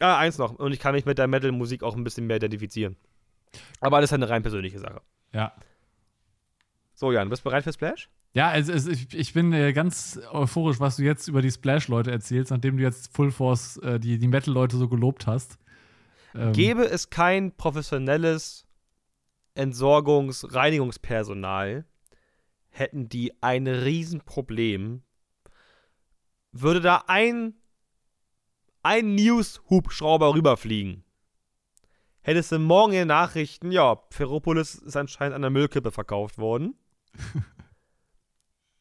Ah, 0.00 0.18
eins 0.18 0.38
noch. 0.38 0.52
Und 0.58 0.72
ich 0.72 0.78
kann 0.78 0.94
mich 0.94 1.06
mit 1.06 1.18
der 1.18 1.26
Metal-Musik 1.26 1.82
auch 1.82 1.96
ein 1.96 2.04
bisschen 2.04 2.26
mehr 2.26 2.36
identifizieren. 2.36 2.96
Aber 3.80 4.00
das 4.00 4.08
ist 4.08 4.12
halt 4.12 4.22
eine 4.22 4.30
rein 4.30 4.42
persönliche 4.42 4.78
Sache. 4.78 5.00
Ja. 5.32 5.54
So, 6.94 7.12
Jan, 7.12 7.28
bist 7.28 7.44
du 7.44 7.48
bereit 7.48 7.64
für 7.64 7.72
Splash? 7.72 8.08
Ja, 8.34 8.50
also 8.50 8.72
es, 8.72 8.86
ich, 8.86 9.14
ich 9.14 9.32
bin 9.32 9.52
äh, 9.52 9.72
ganz 9.72 10.20
euphorisch, 10.32 10.80
was 10.80 10.96
du 10.96 11.02
jetzt 11.02 11.28
über 11.28 11.42
die 11.42 11.50
Splash-Leute 11.50 12.10
erzählst, 12.10 12.50
nachdem 12.50 12.76
du 12.76 12.82
jetzt 12.82 13.14
Full 13.14 13.30
Force 13.30 13.78
äh, 13.78 13.98
die, 13.98 14.18
die 14.18 14.28
Metal-Leute 14.28 14.76
so 14.76 14.88
gelobt 14.88 15.26
hast. 15.26 15.58
Ähm, 16.34 16.52
Gäbe 16.52 16.84
es 16.84 17.10
kein 17.10 17.52
professionelles 17.56 18.67
Entsorgungs-, 19.58 20.54
Reinigungspersonal, 20.54 21.84
hätten 22.68 23.08
die 23.08 23.32
ein 23.42 23.66
Riesenproblem. 23.66 25.02
Würde 26.52 26.80
da 26.80 27.04
ein, 27.08 27.54
ein 28.82 29.14
News-Hubschrauber 29.16 30.34
rüberfliegen, 30.34 31.04
hättest 32.20 32.52
du 32.52 32.58
morgen 32.58 32.92
in 32.92 33.00
den 33.00 33.08
Nachrichten, 33.08 33.72
ja, 33.72 34.02
Ferropolis 34.10 34.76
ist 34.76 34.96
anscheinend 34.96 35.34
an 35.34 35.42
der 35.42 35.50
Müllkippe 35.50 35.90
verkauft 35.90 36.38
worden. 36.38 36.74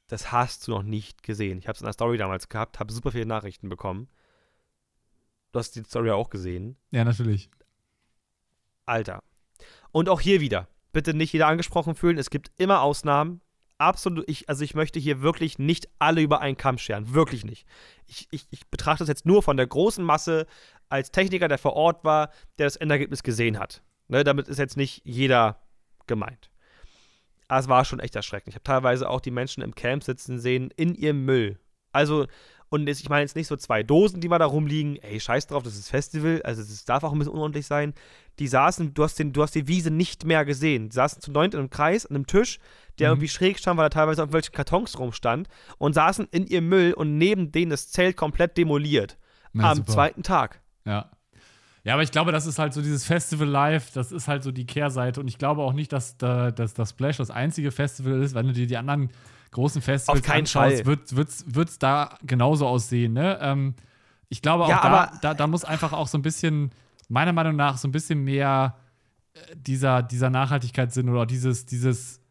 das 0.08 0.32
hast 0.32 0.68
du 0.68 0.72
noch 0.72 0.84
nicht 0.84 1.24
gesehen. 1.24 1.60
Ich 1.60 1.68
habe 1.68 1.76
es 1.76 1.82
in 1.82 1.86
der 1.86 1.94
Story 1.94 2.18
damals 2.18 2.50
gehabt, 2.50 2.80
habe 2.80 2.94
super 2.94 3.12
viele 3.12 3.26
Nachrichten 3.26 3.70
bekommen. 3.70 4.10
Du 5.52 5.60
hast 5.60 5.76
die 5.76 5.84
Story 5.84 6.12
auch 6.12 6.30
gesehen. 6.30 6.78
ja, 6.92 7.04
natürlich. 7.04 7.50
Alter. 8.86 9.24
Und 9.98 10.10
auch 10.10 10.22
hier 10.22 10.42
wieder, 10.42 10.68
bitte 10.94 11.16
nicht 11.16 11.34
jeder 11.34 11.48
angesprochen 11.48 11.96
fühlen. 11.96 12.20
Es 12.20 12.30
gibt 12.30 12.52
immer 12.60 12.84
Ausnahmen. 12.84 13.42
Absolut, 13.80 14.30
ich, 14.30 14.48
also 14.48 14.64
ich 14.64 14.76
möchte 14.76 15.00
hier 15.00 15.24
wirklich 15.24 15.58
nicht 15.58 15.90
alle 15.98 16.22
über 16.22 16.40
einen 16.40 16.56
Kamm 16.56 16.78
scheren. 16.78 17.16
Wirklich 17.16 17.44
nicht. 17.44 17.66
Ich, 18.06 18.28
ich, 18.30 18.46
ich 18.52 18.68
betrachte 18.68 19.00
das 19.00 19.08
jetzt 19.08 19.26
nur 19.26 19.42
von 19.42 19.58
der 19.58 19.66
großen 19.66 20.06
Masse 20.06 20.46
als 20.88 21.10
Techniker, 21.10 21.48
der 21.48 21.58
vor 21.58 21.74
Ort 21.74 22.04
war, 22.04 22.30
der 22.60 22.68
das 22.68 22.76
Endergebnis 22.76 23.24
gesehen 23.24 23.58
hat. 23.58 23.82
Ne, 24.08 24.24
damit 24.24 24.48
ist 24.48 24.60
jetzt 24.60 24.78
nicht 24.78 25.02
jeder 25.04 25.64
gemeint. 26.06 26.52
Aber 27.48 27.60
es 27.60 27.68
war 27.68 27.84
schon 27.84 28.00
echt 28.00 28.16
erschreckend. 28.16 28.50
Ich 28.50 28.56
habe 28.56 28.66
teilweise 28.66 29.10
auch 29.10 29.20
die 29.20 29.32
Menschen 29.32 29.64
im 29.64 29.74
Camp 29.74 30.04
sitzen 30.04 30.38
sehen 30.38 30.70
in 30.76 30.94
ihrem 30.94 31.26
Müll. 31.26 31.58
Also, 31.92 32.28
und 32.70 32.88
ich 32.90 33.08
meine 33.10 33.22
jetzt 33.22 33.36
nicht 33.36 33.48
so 33.48 33.56
zwei 33.56 33.82
Dosen, 33.84 34.20
die 34.20 34.28
mal 34.28 34.40
da 34.40 34.46
rumliegen. 34.46 34.98
Ey, 34.98 35.20
scheiß 35.20 35.48
drauf, 35.48 35.64
das 35.64 35.76
ist 35.76 35.90
Festival. 35.90 36.42
Also, 36.44 36.62
es 36.62 36.84
darf 36.86 37.04
auch 37.04 37.14
ein 37.14 37.20
bisschen 37.20 37.34
unordentlich 37.34 37.66
sein. 37.66 37.94
Die 38.40 38.48
saßen, 38.48 38.94
du 38.94 39.04
hast, 39.04 39.18
den, 39.20 39.32
du 39.34 39.42
hast 39.42 39.56
die 39.56 39.68
Wiese 39.68 39.90
nicht 39.90 40.26
mehr 40.26 40.44
gesehen. 40.46 40.90
Die 40.90 40.96
saßen 40.96 41.22
zu 41.22 41.32
neunt 41.32 41.54
in 41.54 41.60
einem 41.62 41.70
Kreis 41.70 42.06
an 42.06 42.16
einem 42.16 42.28
Tisch, 42.28 42.60
der 43.00 43.10
Mhm. 43.10 43.14
irgendwie 43.14 43.30
schräg 43.30 43.58
stand, 43.60 43.78
weil 43.78 43.86
da 43.86 43.90
teilweise 44.02 44.24
auf 44.24 44.34
welchen 44.34 44.52
Kartons 44.52 45.00
rumstand. 45.00 45.48
Und 45.78 45.94
saßen 45.94 46.28
in 46.32 46.46
ihrem 46.46 46.68
Müll 46.68 46.94
und 46.94 47.18
neben 47.18 47.52
denen 47.52 47.72
das 47.72 47.90
Zelt 47.90 48.18
komplett 48.18 48.58
demoliert. 48.58 49.18
Na, 49.54 49.72
am 49.72 49.78
super. 49.78 49.94
zweiten 49.94 50.24
Tag. 50.24 50.62
Ja. 50.86 51.10
Ja, 51.84 51.94
aber 51.94 52.04
ich 52.04 52.12
glaube, 52.12 52.34
das 52.34 52.46
ist 52.46 52.60
halt 52.60 52.74
so 52.74 52.82
dieses 52.82 53.06
Festival 53.06 53.48
live, 53.48 53.92
das 53.94 54.12
ist 54.12 54.28
halt 54.28 54.44
so 54.44 54.52
die 54.52 54.66
Kehrseite. 54.66 55.22
Und 55.22 55.30
ich 55.30 55.38
glaube 55.38 55.62
auch 55.62 55.72
nicht, 55.72 55.94
dass, 55.94 56.18
da, 56.18 56.52
dass 56.52 56.74
das 56.74 56.90
Splash 56.90 57.16
das 57.16 57.32
einzige 57.32 57.72
Festival 57.72 58.22
ist. 58.22 58.36
Wenn 58.36 58.46
du 58.48 58.52
dir 58.52 58.68
die 58.68 58.76
anderen 58.76 59.10
großen 59.58 59.82
Festivals 59.82 60.20
Auf 60.20 60.26
keinen 60.26 60.42
anschaust, 60.42 60.84
Fall. 60.86 60.98
wird 61.16 61.70
es 61.70 61.80
da 61.80 62.18
genauso 62.24 62.68
aussehen. 62.68 63.14
Ne? 63.14 63.40
Ähm, 63.42 63.74
ich 64.30 64.44
glaube 64.44 64.66
auch, 64.66 64.70
Ja, 64.70 64.82
da, 64.84 65.12
da, 65.22 65.34
da 65.34 65.48
muss 65.48 65.66
einfach 65.66 65.94
auch 65.94 66.08
so 66.08 66.18
ein 66.18 66.22
bisschen, 66.22 66.70
meiner 67.10 67.34
Meinung 67.34 67.56
nach, 67.56 67.78
so 67.78 67.88
ein 67.88 67.92
bisschen 67.92 68.24
mehr 68.24 68.76
äh, 69.34 69.40
dieser, 69.56 70.04
dieser 70.04 70.30
Nachhaltigkeitssinn 70.30 71.10
oder 71.10 71.26
dieses, 71.26 71.66
dieses, 71.66 72.22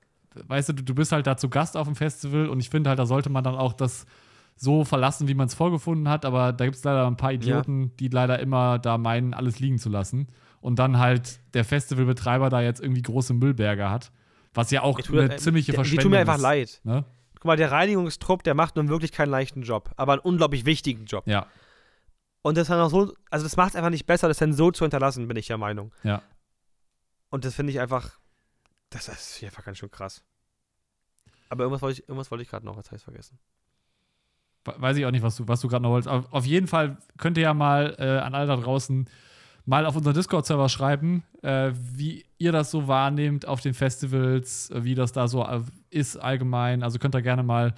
weißt 0.47 0.69
du, 0.69 0.73
du, 0.75 0.95
bist 0.95 1.11
halt 1.11 1.27
da 1.27 1.37
zu 1.37 1.49
Gast 1.49 1.77
auf 1.77 1.89
dem 1.89 1.97
Festival 1.97 2.49
und 2.49 2.61
ich 2.61 2.71
finde 2.71 2.91
halt, 2.91 3.01
da 3.01 3.07
sollte 3.07 3.29
man 3.29 3.43
dann 3.43 3.57
auch 3.57 3.73
das 3.73 4.07
so 4.55 4.85
verlassen, 4.85 5.27
wie 5.27 5.35
man 5.35 5.49
es 5.49 5.55
vorgefunden 5.55 6.09
hat, 6.09 6.25
aber 6.25 6.53
da 6.53 6.65
gibt 6.65 6.77
es 6.77 6.85
leider 6.85 7.09
ein 7.09 7.17
paar 7.17 7.33
Idioten, 7.33 7.91
die 7.99 8.07
leider 8.07 8.39
immer 8.39 8.79
da 8.79 8.99
meinen, 8.99 9.35
alles 9.35 9.59
liegen 9.59 9.79
zu 9.79 9.89
lassen. 9.89 10.29
Und 10.61 10.79
dann 10.79 10.99
halt 10.99 11.41
der 11.55 11.65
Festivalbetreiber 11.65 12.51
da 12.51 12.61
jetzt 12.61 12.81
irgendwie 12.81 13.03
große 13.03 13.35
Müllberge 13.35 13.91
hat. 13.91 14.13
Was 14.55 14.71
ja 14.71 14.83
auch 14.83 14.99
eine 14.99 15.35
äh, 15.35 15.37
ziemliche 15.37 15.75
Verschwendung 15.75 15.99
Die 15.99 16.03
tut 16.05 16.11
mir 16.11 16.19
einfach 16.21 16.37
ist. 16.37 16.43
leid. 16.43 16.81
Ne? 16.85 17.05
Guck 17.47 17.53
mal, 17.53 17.57
der 17.57 17.71
Reinigungstrupp, 17.71 18.43
der 18.43 18.55
macht 18.55 18.75
nun 18.75 18.89
wirklich 18.89 19.13
keinen 19.13 19.31
leichten 19.31 19.63
Job, 19.63 19.91
aber 19.97 20.15
einen 20.15 20.21
unglaublich 20.23 20.65
wichtigen 20.65 21.05
Job. 21.05 21.25
Ja, 21.29 21.47
Und 22.43 22.57
das 22.59 22.67
dann 22.67 22.81
auch 22.81 22.91
so, 22.91 23.15
also 23.31 23.45
das 23.47 23.57
macht 23.57 23.71
es 23.71 23.77
einfach 23.77 23.91
nicht 23.91 24.05
besser, 24.07 24.27
das 24.27 24.39
dann 24.39 24.53
so 24.53 24.73
zu 24.73 24.85
hinterlassen, 24.85 25.29
bin 25.29 25.37
ich 25.37 25.47
der 25.47 25.59
Meinung. 25.59 25.93
ja. 26.03 26.23
Und 27.31 27.45
das 27.45 27.55
finde 27.55 27.71
ich 27.73 27.79
einfach, 27.81 28.19
das 28.91 29.09
ist 29.09 29.43
einfach 29.45 29.65
ganz 29.65 29.79
schön 29.79 29.91
krass. 29.91 30.23
Aber 31.49 31.63
irgendwas 31.65 31.83
wollte 31.83 32.01
ich, 32.01 32.09
irgendwas 32.09 32.31
wollte 32.33 32.43
ich 32.43 32.49
gerade 32.49 32.65
noch, 32.67 32.77
jetzt 32.77 32.87
habe 32.89 32.97
ich 32.97 33.03
vergessen. 33.05 33.39
We- 34.65 34.75
Weiß 34.79 34.97
ich 34.97 35.07
auch 35.07 35.11
nicht, 35.13 35.23
was 35.23 35.37
du, 35.37 35.47
was 35.47 35.61
du 35.61 35.69
gerade 35.69 35.83
noch 35.83 35.91
wolltest. 35.91 36.09
Auf, 36.09 36.33
auf 36.33 36.45
jeden 36.47 36.67
Fall 36.67 36.97
könnt 37.19 37.37
ihr 37.37 37.43
ja 37.45 37.55
mal 37.55 37.95
äh, 37.99 38.19
an 38.19 38.35
alle 38.35 38.47
da 38.47 38.57
draußen 38.57 39.09
mal 39.67 39.85
auf 39.85 39.95
unseren 39.97 40.15
Discord-Server 40.15 40.69
schreiben, 40.69 41.23
äh, 41.43 41.73
wie 41.75 42.25
ihr 42.39 42.53
das 42.53 42.71
so 42.71 42.89
wahrnehmt 42.89 43.47
auf 43.47 43.61
den 43.61 43.75
Festivals, 43.75 44.71
äh, 44.71 44.85
wie 44.85 44.95
das 44.95 45.13
da 45.13 45.29
so 45.29 45.45
äh, 45.45 45.61
ist 45.91 46.17
allgemein. 46.17 46.83
Also 46.83 46.99
könnt 46.99 47.15
ihr 47.15 47.23
gerne 47.23 47.43
mal 47.43 47.75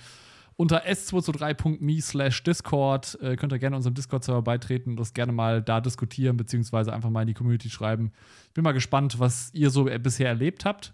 unter 0.57 0.85
s223.me 0.87 2.01
slash 2.01 2.43
Discord 2.43 3.17
äh, 3.23 3.37
könnt 3.37 3.53
ihr 3.53 3.59
gerne 3.59 3.77
unserem 3.77 3.95
Discord-Server 3.95 4.43
beitreten 4.43 4.91
und 4.91 5.01
das 5.01 5.15
gerne 5.15 5.33
mal 5.33 5.63
da 5.63 5.81
diskutieren, 5.81 6.37
beziehungsweise 6.37 6.93
einfach 6.93 7.11
mal 7.11 7.23
in 7.23 7.29
die 7.29 7.35
Community 7.35 7.71
schreiben. 7.71 8.13
Ich 8.49 8.55
bin 8.55 8.65
mal 8.65 8.73
gespannt, 8.73 9.19
was 9.21 9.51
ihr 9.55 9.71
so 9.71 9.89
äh, 9.89 9.99
bisher 9.99 10.29
erlebt 10.29 10.65
habt. 10.65 10.93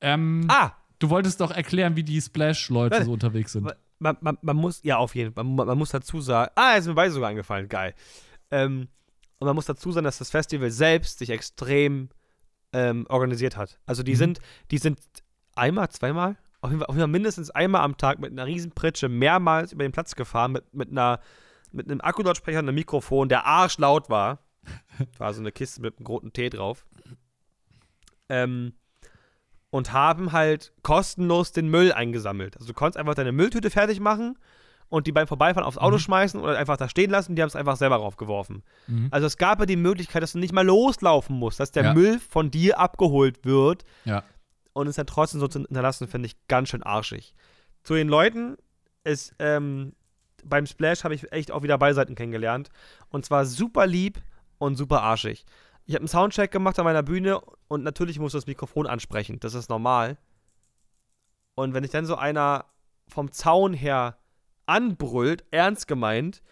Ähm, 0.00 0.46
Ah, 0.48 0.72
Du 0.98 1.10
wolltest 1.10 1.42
doch 1.42 1.50
erklären, 1.50 1.94
wie 1.94 2.02
die 2.02 2.18
Splash-Leute 2.22 3.04
so 3.04 3.12
unterwegs 3.12 3.52
sind. 3.52 3.70
man, 3.98 4.16
man, 4.20 4.38
man 4.40 4.56
muss, 4.56 4.80
ja, 4.82 4.96
auf 4.96 5.14
jeden 5.14 5.34
Fall, 5.34 5.44
man, 5.44 5.66
man 5.66 5.76
muss 5.76 5.90
dazu 5.90 6.22
sagen, 6.22 6.50
ah, 6.54 6.72
ist 6.76 6.86
mir 6.86 6.94
beide 6.94 7.12
sogar 7.12 7.28
eingefallen, 7.28 7.68
geil. 7.68 7.94
Ähm, 8.50 8.88
und 9.38 9.46
man 9.46 9.54
muss 9.54 9.66
dazu 9.66 9.92
sagen, 9.92 10.04
dass 10.04 10.18
das 10.18 10.30
Festival 10.30 10.70
selbst 10.70 11.18
sich 11.18 11.30
extrem 11.30 12.08
ähm, 12.72 13.06
organisiert 13.08 13.56
hat. 13.56 13.78
Also 13.86 14.02
die 14.02 14.12
Mhm. 14.12 14.16
sind, 14.16 14.40
die 14.70 14.78
sind 14.78 14.98
einmal, 15.54 15.88
zweimal, 15.90 16.36
auf 16.60 16.70
jeden, 16.70 16.80
Fall, 16.80 16.86
auf 16.88 16.94
jeden 16.94 17.02
Fall 17.02 17.08
mindestens 17.08 17.50
einmal 17.50 17.82
am 17.82 17.96
Tag 17.96 18.18
mit 18.18 18.32
einer 18.32 18.46
riesen 18.46 18.72
Pritsche 18.72 19.08
mehrmals 19.08 19.72
über 19.72 19.84
den 19.84 19.92
Platz 19.92 20.14
gefahren, 20.14 20.52
mit, 20.52 20.74
mit 20.74 20.90
einer, 20.90 21.20
mit 21.70 21.90
einem 21.90 22.00
Akkudautsprecher 22.00 22.58
und 22.58 22.68
einem 22.68 22.74
Mikrofon, 22.74 23.28
der 23.28 23.46
arschlaut 23.46 24.10
war. 24.10 24.40
war 25.18 25.32
so 25.32 25.40
eine 25.40 25.52
Kiste 25.52 25.80
mit 25.80 25.98
einem 25.98 26.06
roten 26.06 26.32
Tee 26.32 26.48
drauf. 26.50 26.86
Ähm, 28.28 28.72
und 29.70 29.92
haben 29.92 30.32
halt 30.32 30.72
kostenlos 30.82 31.52
den 31.52 31.68
Müll 31.68 31.92
eingesammelt. 31.92 32.56
Also 32.56 32.68
du 32.68 32.74
konntest 32.74 32.98
einfach 32.98 33.14
deine 33.14 33.32
Mülltüte 33.32 33.70
fertig 33.70 34.00
machen 34.00 34.38
und 34.88 35.06
die 35.06 35.12
beim 35.12 35.26
Vorbeifahren 35.26 35.66
aufs 35.66 35.78
Auto 35.78 35.96
Mhm. 35.96 36.00
schmeißen 36.00 36.40
oder 36.40 36.56
einfach 36.58 36.76
da 36.76 36.88
stehen 36.88 37.10
lassen, 37.10 37.34
die 37.34 37.42
haben 37.42 37.48
es 37.48 37.56
einfach 37.56 37.76
selber 37.76 37.96
raufgeworfen. 37.96 38.62
Mhm. 38.86 39.08
Also 39.10 39.26
es 39.26 39.36
gab 39.36 39.58
ja 39.60 39.66
die 39.66 39.76
Möglichkeit, 39.76 40.22
dass 40.22 40.32
du 40.32 40.38
nicht 40.38 40.52
mal 40.52 40.64
loslaufen 40.64 41.36
musst, 41.36 41.58
dass 41.60 41.72
der 41.72 41.84
Ja. 41.84 41.94
Müll 41.94 42.20
von 42.20 42.50
dir 42.50 42.78
abgeholt 42.78 43.44
wird 43.44 43.84
Ja. 44.04 44.22
und 44.72 44.86
es 44.86 44.96
dann 44.96 45.06
trotzdem 45.06 45.40
so 45.40 45.48
zu 45.48 45.58
hinterlassen, 45.60 46.06
finde 46.08 46.26
ich 46.26 46.36
ganz 46.48 46.68
schön 46.68 46.82
arschig. 46.82 47.34
Zu 47.82 47.94
den 47.94 48.08
Leuten 48.08 48.56
ist, 49.04 49.34
ähm, 49.38 49.92
beim 50.44 50.66
Splash 50.66 51.02
habe 51.02 51.14
ich 51.14 51.32
echt 51.32 51.50
auch 51.50 51.62
wieder 51.64 51.78
Beiseiten 51.78 52.14
kennengelernt. 52.14 52.68
Und 53.08 53.24
zwar 53.24 53.44
super 53.46 53.86
lieb 53.86 54.20
und 54.58 54.76
super 54.76 55.02
arschig. 55.02 55.44
Ich 55.86 55.94
habe 55.94 56.02
einen 56.02 56.08
Soundcheck 56.08 56.50
gemacht 56.52 56.78
an 56.78 56.84
meiner 56.84 57.02
Bühne 57.02 57.40
und 57.68 57.82
natürlich 57.82 58.18
muss 58.20 58.32
das 58.32 58.46
Mikrofon 58.46 58.86
ansprechen. 58.86 59.40
Das 59.40 59.54
ist 59.54 59.68
normal. 59.70 60.16
Und 61.56 61.74
wenn 61.74 61.84
ich 61.84 61.90
dann 61.90 62.06
so 62.06 62.16
einer 62.16 62.64
vom 63.08 63.32
Zaun 63.32 63.72
her 63.72 64.16
anbrüllt, 64.66 65.44
ernst 65.50 65.88
gemeint, 65.88 66.42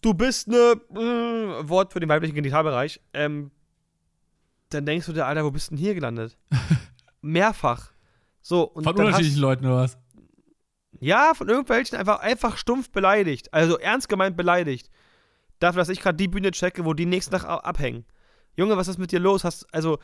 du 0.00 0.14
bist 0.14 0.48
ne 0.48 0.80
äh, 0.90 1.68
Wort 1.68 1.92
für 1.92 2.00
den 2.00 2.08
weiblichen 2.08 2.34
Genitalbereich, 2.34 3.00
ähm, 3.12 3.50
dann 4.70 4.86
denkst 4.86 5.06
du 5.06 5.12
dir, 5.12 5.26
Alter, 5.26 5.44
wo 5.44 5.50
bist 5.50 5.70
denn 5.70 5.78
hier 5.78 5.94
gelandet? 5.94 6.36
Mehrfach. 7.20 7.92
So, 8.42 8.62
und 8.62 8.84
Von 8.84 8.94
unterschiedlichen 8.94 9.36
hast, 9.36 9.40
Leuten 9.40 9.66
oder 9.66 9.76
was? 9.76 9.98
Ja, 11.00 11.34
von 11.34 11.48
irgendwelchen 11.48 11.98
einfach, 11.98 12.20
einfach 12.20 12.56
stumpf 12.56 12.90
beleidigt. 12.90 13.52
Also 13.52 13.78
ernst 13.78 14.08
gemeint 14.08 14.36
beleidigt. 14.36 14.90
Dafür, 15.58 15.80
dass 15.80 15.88
ich 15.88 16.00
gerade 16.00 16.16
die 16.16 16.28
Bühne 16.28 16.50
checke, 16.50 16.84
wo 16.84 16.94
die 16.94 17.06
nächsten 17.06 17.32
Tag 17.32 17.44
abhängen. 17.44 18.04
Junge, 18.56 18.76
was 18.76 18.88
ist 18.88 18.98
mit 18.98 19.12
dir 19.12 19.20
los? 19.20 19.44
Hast, 19.44 19.66
also, 19.74 19.98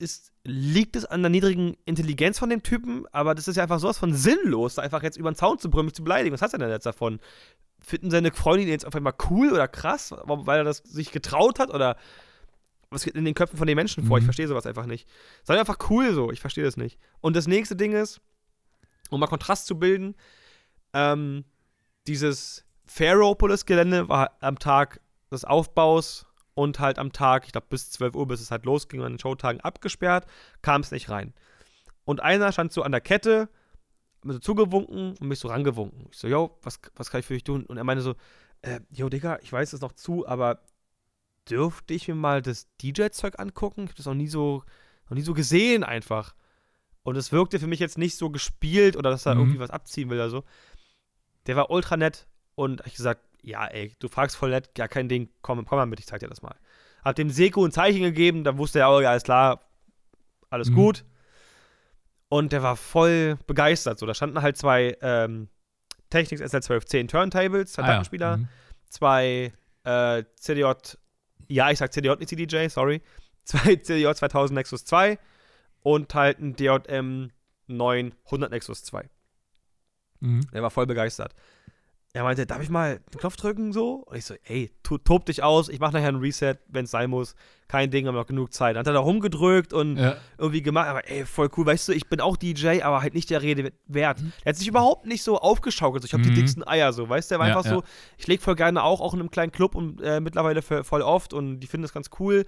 ist, 0.00 0.32
liegt 0.44 0.96
es 0.96 1.04
an 1.04 1.22
der 1.22 1.30
niedrigen 1.30 1.76
Intelligenz 1.84 2.38
von 2.38 2.50
dem 2.50 2.62
Typen? 2.62 3.06
Aber 3.12 3.34
das 3.34 3.48
ist 3.48 3.56
ja 3.56 3.62
einfach 3.62 3.78
sowas 3.80 3.98
von 3.98 4.14
sinnlos, 4.14 4.74
da 4.76 4.82
einfach 4.82 5.02
jetzt 5.02 5.16
über 5.16 5.30
den 5.30 5.36
Zaun 5.36 5.58
zu 5.58 5.70
brüllen, 5.70 5.86
mich 5.86 5.94
zu 5.94 6.04
beleidigen. 6.04 6.32
Was 6.34 6.42
hat 6.42 6.52
er 6.52 6.58
denn 6.58 6.70
jetzt 6.70 6.86
davon? 6.86 7.20
Finden 7.80 8.10
seine 8.10 8.32
Freundin 8.32 8.68
jetzt 8.68 8.86
auf 8.86 8.94
einmal 8.94 9.14
cool 9.30 9.50
oder 9.52 9.68
krass, 9.68 10.14
weil 10.24 10.58
er 10.58 10.64
das 10.64 10.78
sich 10.78 11.12
getraut 11.12 11.58
hat? 11.58 11.72
Oder 11.72 11.96
was 12.90 13.04
geht 13.04 13.14
in 13.14 13.24
den 13.24 13.34
Köpfen 13.34 13.56
von 13.56 13.66
den 13.66 13.76
Menschen 13.76 14.04
vor? 14.04 14.18
Ich 14.18 14.22
Mhm. 14.22 14.26
verstehe 14.26 14.48
sowas 14.48 14.66
einfach 14.66 14.86
nicht. 14.86 15.08
Sei 15.44 15.58
einfach 15.58 15.78
cool 15.90 16.12
so, 16.12 16.30
ich 16.30 16.40
verstehe 16.40 16.64
das 16.64 16.76
nicht. 16.76 16.98
Und 17.20 17.36
das 17.36 17.46
nächste 17.46 17.76
Ding 17.76 17.92
ist, 17.92 18.20
um 19.10 19.20
mal 19.20 19.26
Kontrast 19.28 19.66
zu 19.66 19.78
bilden, 19.78 20.14
ähm, 20.92 21.44
dieses 22.06 22.64
Pharaohpolis-Gelände 22.86 24.08
war 24.08 24.36
am 24.40 24.58
Tag 24.58 25.00
des 25.30 25.44
Aufbaus 25.44 26.26
und 26.60 26.78
halt 26.78 26.98
am 26.98 27.12
Tag, 27.12 27.46
ich 27.46 27.52
glaube 27.52 27.68
bis 27.70 27.90
12 27.90 28.14
Uhr, 28.14 28.26
bis 28.26 28.40
es 28.40 28.50
halt 28.50 28.66
losging, 28.66 29.00
an 29.02 29.14
den 29.14 29.18
Showtagen 29.18 29.60
abgesperrt, 29.62 30.26
kam 30.60 30.82
es 30.82 30.90
nicht 30.90 31.08
rein. 31.08 31.32
Und 32.04 32.20
einer 32.20 32.52
stand 32.52 32.70
so 32.72 32.82
an 32.82 32.92
der 32.92 33.00
Kette, 33.00 33.48
hat 34.16 34.24
mir 34.26 34.34
so 34.34 34.38
zugewunken 34.40 35.14
und 35.18 35.22
mich 35.28 35.38
so 35.38 35.48
rangewunken. 35.48 36.08
Ich 36.10 36.18
so, 36.18 36.28
yo, 36.28 36.58
was, 36.62 36.78
was 36.96 37.10
kann 37.10 37.20
ich 37.20 37.26
für 37.26 37.32
dich 37.34 37.44
tun? 37.44 37.64
Und 37.64 37.78
er 37.78 37.84
meinte 37.84 38.02
so, 38.02 38.14
äh, 38.60 38.80
yo, 38.90 39.08
Digga, 39.08 39.38
ich 39.40 39.50
weiß 39.50 39.72
es 39.72 39.80
noch 39.80 39.92
zu, 39.92 40.26
aber 40.28 40.60
dürfte 41.48 41.94
ich 41.94 42.06
mir 42.08 42.14
mal 42.14 42.42
das 42.42 42.68
DJ-Zeug 42.82 43.38
angucken? 43.40 43.84
Ich 43.84 43.88
habe 43.90 43.96
das 43.96 44.06
noch 44.06 44.14
nie 44.14 44.28
so, 44.28 44.62
noch 45.08 45.16
nie 45.16 45.22
so 45.22 45.32
gesehen 45.32 45.82
einfach. 45.82 46.34
Und 47.02 47.16
es 47.16 47.32
wirkte 47.32 47.58
für 47.58 47.66
mich 47.68 47.80
jetzt 47.80 47.96
nicht 47.96 48.16
so 48.18 48.28
gespielt 48.28 48.96
oder 48.96 49.10
dass 49.10 49.24
er 49.24 49.34
Mhm. 49.34 49.40
irgendwie 49.40 49.60
was 49.60 49.70
abziehen 49.70 50.10
will 50.10 50.18
oder 50.18 50.28
so. 50.28 50.44
Der 51.46 51.56
war 51.56 51.70
ultra 51.70 51.96
nett 51.96 52.26
und 52.54 52.82
ich 52.84 52.96
gesagt, 52.96 53.22
ja, 53.42 53.66
ey, 53.66 53.94
du 53.98 54.08
fragst 54.08 54.36
voll 54.36 54.50
nett, 54.50 54.70
ja, 54.76 54.88
kein 54.88 55.08
Ding, 55.08 55.28
komm, 55.42 55.64
komm 55.64 55.78
mal 55.78 55.86
mit, 55.86 56.00
ich 56.00 56.06
zeig 56.06 56.20
dir 56.20 56.28
das 56.28 56.42
mal. 56.42 56.54
Hab 57.04 57.16
dem 57.16 57.30
Seko 57.30 57.64
ein 57.64 57.72
Zeichen 57.72 58.02
gegeben, 58.02 58.44
dann 58.44 58.58
wusste 58.58 58.80
er, 58.80 58.90
oh, 58.90 59.00
ja, 59.00 59.10
alles 59.10 59.22
klar, 59.22 59.64
alles 60.50 60.70
Mhm. 60.70 60.74
gut. 60.74 61.04
Und 62.28 62.52
der 62.52 62.62
war 62.62 62.76
voll 62.76 63.38
begeistert. 63.46 63.98
So, 63.98 64.06
da 64.06 64.14
standen 64.14 64.40
halt 64.42 64.56
zwei 64.56 64.96
ähm, 65.02 65.48
Technics 66.10 66.42
SL1210 66.42 67.08
Turntables, 67.08 67.72
zwei 67.72 67.82
Ah, 67.82 68.02
ja. 68.12 68.36
Mhm. 68.36 68.48
zwei 68.88 69.52
äh, 69.84 70.24
CDJ, 70.36 70.72
ja, 71.48 71.70
ich 71.70 71.78
sag 71.78 71.92
CDJ, 71.92 72.16
nicht 72.18 72.28
CDJ, 72.28 72.68
sorry. 72.68 73.02
Zwei 73.44 73.74
CDJ 73.76 74.12
2000 74.12 74.54
Nexus 74.54 74.84
2 74.84 75.18
und 75.82 76.14
halt 76.14 76.38
ein 76.38 76.54
DJM 76.54 77.30
900 77.66 78.50
Nexus 78.50 78.84
2. 78.84 79.08
Mhm. 80.20 80.42
Er 80.52 80.62
war 80.62 80.70
voll 80.70 80.86
begeistert. 80.86 81.34
Er 82.12 82.24
meinte, 82.24 82.44
darf 82.44 82.60
ich 82.60 82.70
mal 82.70 82.98
den 83.14 83.20
Knopf 83.20 83.36
drücken 83.36 83.72
so? 83.72 84.02
Und 84.06 84.16
ich 84.16 84.24
so, 84.24 84.34
ey, 84.42 84.72
tu- 84.82 84.98
tob 84.98 85.26
dich 85.26 85.44
aus, 85.44 85.68
ich 85.68 85.78
mach 85.78 85.92
nachher 85.92 86.08
einen 86.08 86.18
Reset, 86.18 86.56
wenn 86.66 86.84
es 86.86 86.90
sein 86.90 87.08
muss. 87.08 87.36
Kein 87.68 87.92
Ding, 87.92 88.08
haben 88.08 88.16
noch 88.16 88.26
genug 88.26 88.52
Zeit. 88.52 88.74
Dann 88.74 88.80
hat 88.80 88.88
er 88.88 88.94
da 88.94 88.98
rumgedrückt 88.98 89.72
und 89.72 89.96
Ja. 89.96 90.16
irgendwie 90.36 90.60
gemacht, 90.60 90.88
aber 90.88 91.08
ey, 91.08 91.24
voll 91.24 91.48
cool. 91.56 91.66
Weißt 91.66 91.86
du, 91.86 91.92
ich 91.92 92.08
bin 92.08 92.20
auch 92.20 92.36
DJ, 92.36 92.82
aber 92.82 93.00
halt 93.00 93.14
nicht 93.14 93.30
der 93.30 93.42
Rede 93.42 93.72
wert. 93.86 94.20
Er 94.44 94.48
hat 94.50 94.56
sich 94.56 94.66
überhaupt 94.66 95.06
nicht 95.06 95.22
so 95.22 95.38
aufgeschaukelt. 95.38 96.02
So, 96.02 96.06
ich 96.06 96.12
habe 96.12 96.24
Mhm. 96.24 96.28
die 96.30 96.34
dicksten 96.34 96.66
Eier 96.66 96.92
so, 96.92 97.08
weißt 97.08 97.30
du? 97.30 97.36
Er 97.36 97.38
war 97.38 97.46
Ja, 97.46 97.56
einfach 97.56 97.70
ja. 97.70 97.76
so, 97.76 97.84
ich 98.18 98.26
leg 98.26 98.42
voll 98.42 98.56
gerne 98.56 98.82
auch, 98.82 99.00
auch 99.00 99.14
in 99.14 99.20
einem 99.20 99.30
kleinen 99.30 99.52
Club 99.52 99.76
und 99.76 100.00
äh, 100.02 100.18
mittlerweile 100.20 100.62
für, 100.62 100.82
voll 100.82 101.02
oft 101.02 101.32
und 101.32 101.60
die 101.60 101.68
finden 101.68 101.82
das 101.82 101.92
ganz 101.92 102.10
cool. 102.18 102.44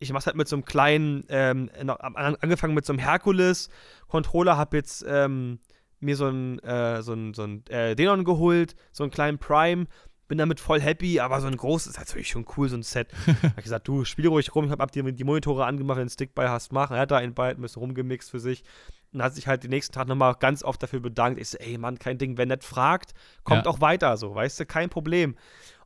Ich 0.00 0.12
mach's 0.12 0.26
halt 0.26 0.34
mit 0.34 0.48
so 0.48 0.56
einem 0.56 0.64
kleinen, 0.64 1.24
ähm, 1.28 1.70
angefangen 1.78 2.74
mit 2.74 2.84
so 2.84 2.92
einem 2.92 2.98
Herkules-Controller, 2.98 4.56
hab 4.56 4.74
jetzt 4.74 5.04
ähm, 5.08 5.60
mir 6.04 6.16
so 6.16 6.28
ein, 6.28 6.58
äh, 6.60 7.02
so 7.02 7.12
ein, 7.12 7.34
so 7.34 7.42
ein 7.44 7.66
äh, 7.68 7.94
Denon 7.96 8.24
geholt, 8.24 8.74
so 8.92 9.02
einen 9.04 9.10
kleinen 9.10 9.38
Prime. 9.38 9.86
Bin 10.26 10.38
damit 10.38 10.58
voll 10.58 10.80
happy, 10.80 11.20
aber 11.20 11.38
so 11.42 11.46
ein 11.48 11.56
großes 11.56 11.88
ist 11.92 11.98
natürlich 11.98 12.28
schon 12.28 12.46
cool, 12.56 12.68
so 12.70 12.76
ein 12.76 12.82
Set. 12.82 13.08
hab 13.42 13.58
ich 13.58 13.64
gesagt, 13.64 13.86
du 13.86 14.06
spiel 14.06 14.26
ruhig 14.26 14.54
rum, 14.54 14.64
ich 14.64 14.70
hab 14.70 14.80
ab 14.80 14.90
die, 14.90 15.12
die 15.12 15.24
Monitore 15.24 15.66
angemacht, 15.66 15.96
wenn 15.96 16.02
du 16.02 16.04
einen 16.04 16.10
Stick 16.10 16.34
bei 16.34 16.48
hast, 16.48 16.72
mach. 16.72 16.90
Er 16.90 17.00
hat 17.00 17.10
da 17.10 17.18
einen 17.18 17.34
bei, 17.34 17.50
ein 17.50 17.60
bisschen 17.60 17.80
rumgemixt 17.80 18.30
für 18.30 18.40
sich. 18.40 18.64
Und 19.12 19.22
hat 19.22 19.34
sich 19.36 19.46
halt 19.46 19.62
den 19.62 19.70
nächsten 19.70 19.92
Tag 19.92 20.08
nochmal 20.08 20.34
ganz 20.40 20.64
oft 20.64 20.82
dafür 20.82 20.98
bedankt. 20.98 21.38
Ich 21.40 21.50
so, 21.50 21.58
ey 21.58 21.78
Mann, 21.78 22.00
kein 22.00 22.18
Ding, 22.18 22.36
wer 22.36 22.46
nett 22.46 22.64
fragt, 22.64 23.12
kommt 23.44 23.66
Ja. 23.66 23.70
auch 23.70 23.80
weiter, 23.80 24.16
so, 24.16 24.34
weißt 24.34 24.58
du, 24.58 24.66
kein 24.66 24.88
Problem. 24.90 25.36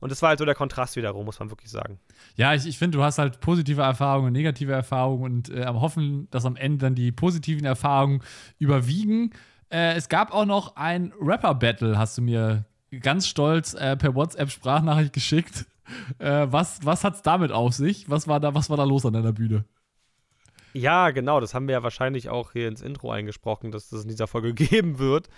Und 0.00 0.10
das 0.12 0.22
war 0.22 0.30
halt 0.30 0.38
so 0.38 0.46
der 0.46 0.54
Kontrast 0.54 0.96
wiederum, 0.96 1.26
muss 1.26 1.38
man 1.38 1.50
wirklich 1.50 1.70
sagen. 1.70 1.98
Ja, 2.36 2.54
ich, 2.54 2.64
ich 2.66 2.78
finde, 2.78 2.96
du 2.96 3.04
hast 3.04 3.18
halt 3.18 3.40
positive 3.40 3.82
Erfahrungen 3.82 4.28
und 4.28 4.32
negative 4.32 4.72
Erfahrungen 4.72 5.24
und 5.24 5.50
äh, 5.50 5.64
am 5.64 5.80
hoffen, 5.82 6.28
dass 6.30 6.46
am 6.46 6.56
Ende 6.56 6.78
dann 6.78 6.94
die 6.94 7.12
positiven 7.12 7.66
Erfahrungen 7.66 8.22
überwiegen. 8.58 9.32
Äh, 9.70 9.94
es 9.94 10.08
gab 10.08 10.32
auch 10.32 10.46
noch 10.46 10.76
ein 10.76 11.12
Rapper-Battle, 11.20 11.98
hast 11.98 12.18
du 12.18 12.22
mir 12.22 12.64
ganz 13.00 13.26
stolz 13.28 13.74
äh, 13.74 13.96
per 13.96 14.14
WhatsApp-Sprachnachricht 14.14 15.12
geschickt. 15.12 15.66
Äh, 16.18 16.46
was 16.50 16.80
was 16.84 17.04
hat 17.04 17.14
es 17.14 17.22
damit 17.22 17.50
auf 17.52 17.72
sich? 17.74 18.08
Was 18.10 18.28
war, 18.28 18.40
da, 18.40 18.54
was 18.54 18.68
war 18.70 18.76
da 18.76 18.84
los 18.84 19.06
an 19.06 19.14
deiner 19.14 19.32
Bühne? 19.32 19.64
Ja, 20.74 21.10
genau, 21.10 21.40
das 21.40 21.54
haben 21.54 21.66
wir 21.66 21.72
ja 21.74 21.82
wahrscheinlich 21.82 22.28
auch 22.28 22.52
hier 22.52 22.68
ins 22.68 22.82
Intro 22.82 23.10
eingesprochen, 23.10 23.70
dass 23.70 23.88
das 23.88 24.02
in 24.02 24.08
dieser 24.08 24.26
Folge 24.26 24.52
geben 24.70 24.98
wird. 24.98 25.28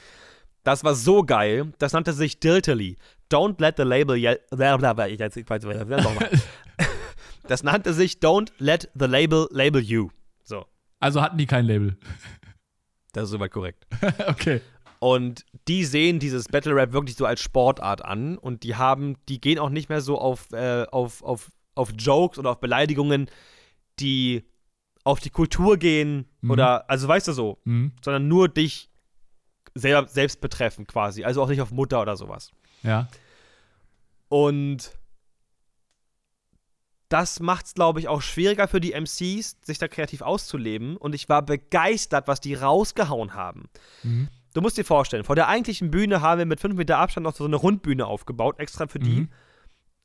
Das 0.64 0.84
war 0.84 0.94
so 0.94 1.22
geil, 1.22 1.72
das 1.78 1.92
nannte 1.92 2.12
sich 2.12 2.38
Diltily. 2.40 2.98
Don't 3.30 3.60
let 3.60 3.76
the 3.76 3.84
label 3.84 4.16
yell. 4.16 4.40
Das 7.48 7.62
nannte 7.64 7.94
sich 7.94 8.18
Don't 8.18 8.52
let 8.58 8.90
the 8.94 9.06
label 9.06 9.48
label 9.50 9.82
you. 9.82 10.10
So, 10.44 10.66
Also 11.00 11.22
hatten 11.22 11.38
die 11.38 11.46
kein 11.46 11.64
Label. 11.64 11.96
Das 13.12 13.24
ist 13.24 13.30
soweit 13.30 13.50
korrekt. 13.52 13.86
okay. 14.28 14.60
Und 14.98 15.44
die 15.66 15.84
sehen 15.84 16.18
dieses 16.18 16.46
Battle 16.48 16.74
Rap 16.74 16.92
wirklich 16.92 17.16
so 17.16 17.24
als 17.24 17.40
Sportart 17.40 18.04
an 18.04 18.36
und 18.36 18.62
die 18.64 18.76
haben, 18.76 19.16
die 19.28 19.40
gehen 19.40 19.58
auch 19.58 19.70
nicht 19.70 19.88
mehr 19.88 20.02
so 20.02 20.18
auf, 20.18 20.52
äh, 20.52 20.84
auf, 20.90 21.22
auf, 21.22 21.50
auf 21.74 21.92
Jokes 21.96 22.38
oder 22.38 22.50
auf 22.50 22.60
Beleidigungen, 22.60 23.30
die 23.98 24.44
auf 25.04 25.18
die 25.20 25.30
Kultur 25.30 25.78
gehen 25.78 26.26
Mhm. 26.42 26.50
oder, 26.50 26.90
also 26.90 27.08
weißt 27.08 27.28
du 27.28 27.32
so, 27.32 27.58
Mhm. 27.64 27.92
sondern 28.04 28.28
nur 28.28 28.48
dich 28.48 28.90
selber, 29.74 30.06
selbst 30.08 30.40
betreffen 30.42 30.86
quasi. 30.86 31.24
Also 31.24 31.42
auch 31.42 31.48
nicht 31.48 31.62
auf 31.62 31.70
Mutter 31.70 32.02
oder 32.02 32.16
sowas. 32.16 32.50
Ja. 32.82 33.08
Und 34.28 34.92
das 37.10 37.40
macht 37.40 37.66
es, 37.66 37.74
glaube 37.74 38.00
ich, 38.00 38.08
auch 38.08 38.22
schwieriger 38.22 38.66
für 38.68 38.80
die 38.80 38.92
MCs, 38.92 39.56
sich 39.62 39.78
da 39.78 39.86
kreativ 39.88 40.22
auszuleben. 40.22 40.96
Und 40.96 41.14
ich 41.14 41.28
war 41.28 41.42
begeistert, 41.42 42.26
was 42.28 42.40
die 42.40 42.54
rausgehauen 42.54 43.34
haben. 43.34 43.68
Mhm. 44.02 44.28
Du 44.54 44.60
musst 44.62 44.78
dir 44.78 44.84
vorstellen, 44.84 45.24
vor 45.24 45.36
der 45.36 45.46
eigentlichen 45.48 45.90
Bühne 45.90 46.22
haben 46.22 46.38
wir 46.38 46.46
mit 46.46 46.58
5 46.60 46.74
Meter 46.76 46.98
Abstand 46.98 47.24
noch 47.24 47.34
so 47.36 47.44
eine 47.44 47.56
Rundbühne 47.56 48.06
aufgebaut, 48.06 48.58
extra 48.58 48.86
für 48.88 48.98
die. 48.98 49.20
Mhm. 49.20 49.28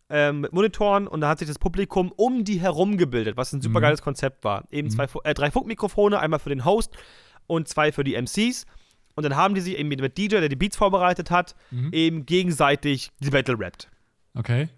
Ähm, 0.07 0.41
mit 0.41 0.53
Monitoren 0.53 1.07
und 1.07 1.21
da 1.21 1.29
hat 1.29 1.39
sich 1.39 1.47
das 1.47 1.57
Publikum 1.57 2.11
um 2.11 2.43
die 2.43 2.59
herum 2.61 2.95
gebildet, 2.97 3.37
was 3.37 3.53
ein 3.53 3.61
super 3.61 3.79
Mhm. 3.79 3.83
geiles 3.83 4.01
Konzept 4.03 4.43
war. 4.43 4.65
Eben 4.69 4.91
zwei, 4.91 5.07
Fu- 5.07 5.21
äh, 5.23 5.33
drei 5.33 5.49
Funkmikrofone, 5.49 6.19
einmal 6.19 6.39
für 6.39 6.49
den 6.49 6.63
Host 6.63 6.95
und 7.47 7.67
zwei 7.67 7.91
für 7.91 8.03
die 8.03 8.13
MCs. 8.13 8.67
Und 9.15 9.23
dann 9.23 9.35
haben 9.35 9.55
die 9.55 9.61
sich 9.61 9.77
eben 9.79 9.89
mit 9.89 10.17
DJ, 10.17 10.27
der 10.41 10.49
die 10.49 10.55
Beats 10.55 10.75
vorbereitet 10.77 11.31
hat, 11.31 11.55
Mhm. 11.71 11.89
eben 11.91 12.25
gegenseitig 12.27 13.11
die 13.19 13.31
Battle 13.31 13.57
rappt. 13.59 13.89
Okay. 14.35 14.69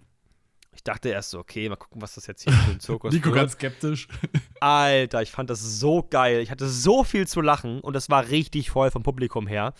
Dachte 0.88 1.10
erst 1.10 1.32
so, 1.32 1.40
okay, 1.40 1.68
mal 1.68 1.76
gucken, 1.76 2.02
was 2.02 2.16
das 2.16 2.28
jetzt 2.28 2.44
hier 2.44 2.54
für 2.54 2.72
ein 2.72 2.80
Zirkus 2.80 3.14
Nico 3.14 3.26
wird. 3.26 3.36
ganz 3.36 3.52
skeptisch. 3.54 4.08
Alter, 4.60 5.22
ich 5.22 5.32
fand 5.32 5.50
das 5.50 5.62
so 5.62 6.06
geil. 6.10 6.40
Ich 6.42 6.52
hatte 6.52 6.68
so 6.68 7.04
viel 7.04 7.28
zu 7.28 7.42
lachen 7.42 7.82
und 7.82 7.94
das 7.94 8.10
war 8.10 8.30
richtig 8.30 8.70
voll 8.70 8.92
vom 8.92 9.04
Publikum 9.04 9.48
her. 9.48 9.74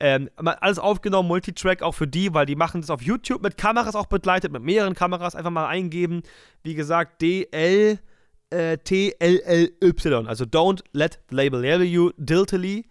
Ähm, 0.00 0.28
alles 0.36 0.80
aufgenommen, 0.80 1.28
Multitrack 1.28 1.82
auch 1.82 1.92
für 1.92 2.08
die, 2.08 2.34
weil 2.34 2.44
die 2.44 2.56
machen 2.56 2.80
das 2.80 2.90
auf 2.90 3.02
YouTube 3.02 3.42
mit 3.42 3.56
Kameras 3.56 3.94
auch 3.94 4.06
begleitet, 4.06 4.50
mit 4.50 4.62
mehreren 4.62 4.94
Kameras. 4.94 5.36
Einfach 5.36 5.52
mal 5.52 5.68
eingeben. 5.68 6.22
Wie 6.64 6.74
gesagt, 6.74 7.22
D-L 7.22 8.00
äh, 8.50 8.78
T-L-L-Y. 8.78 10.26
Also 10.26 10.44
Don't 10.44 10.82
Let 10.92 11.20
the 11.30 11.36
Label 11.36 11.60
Label 11.60 11.86
You 11.86 12.10
Diltily 12.16 12.86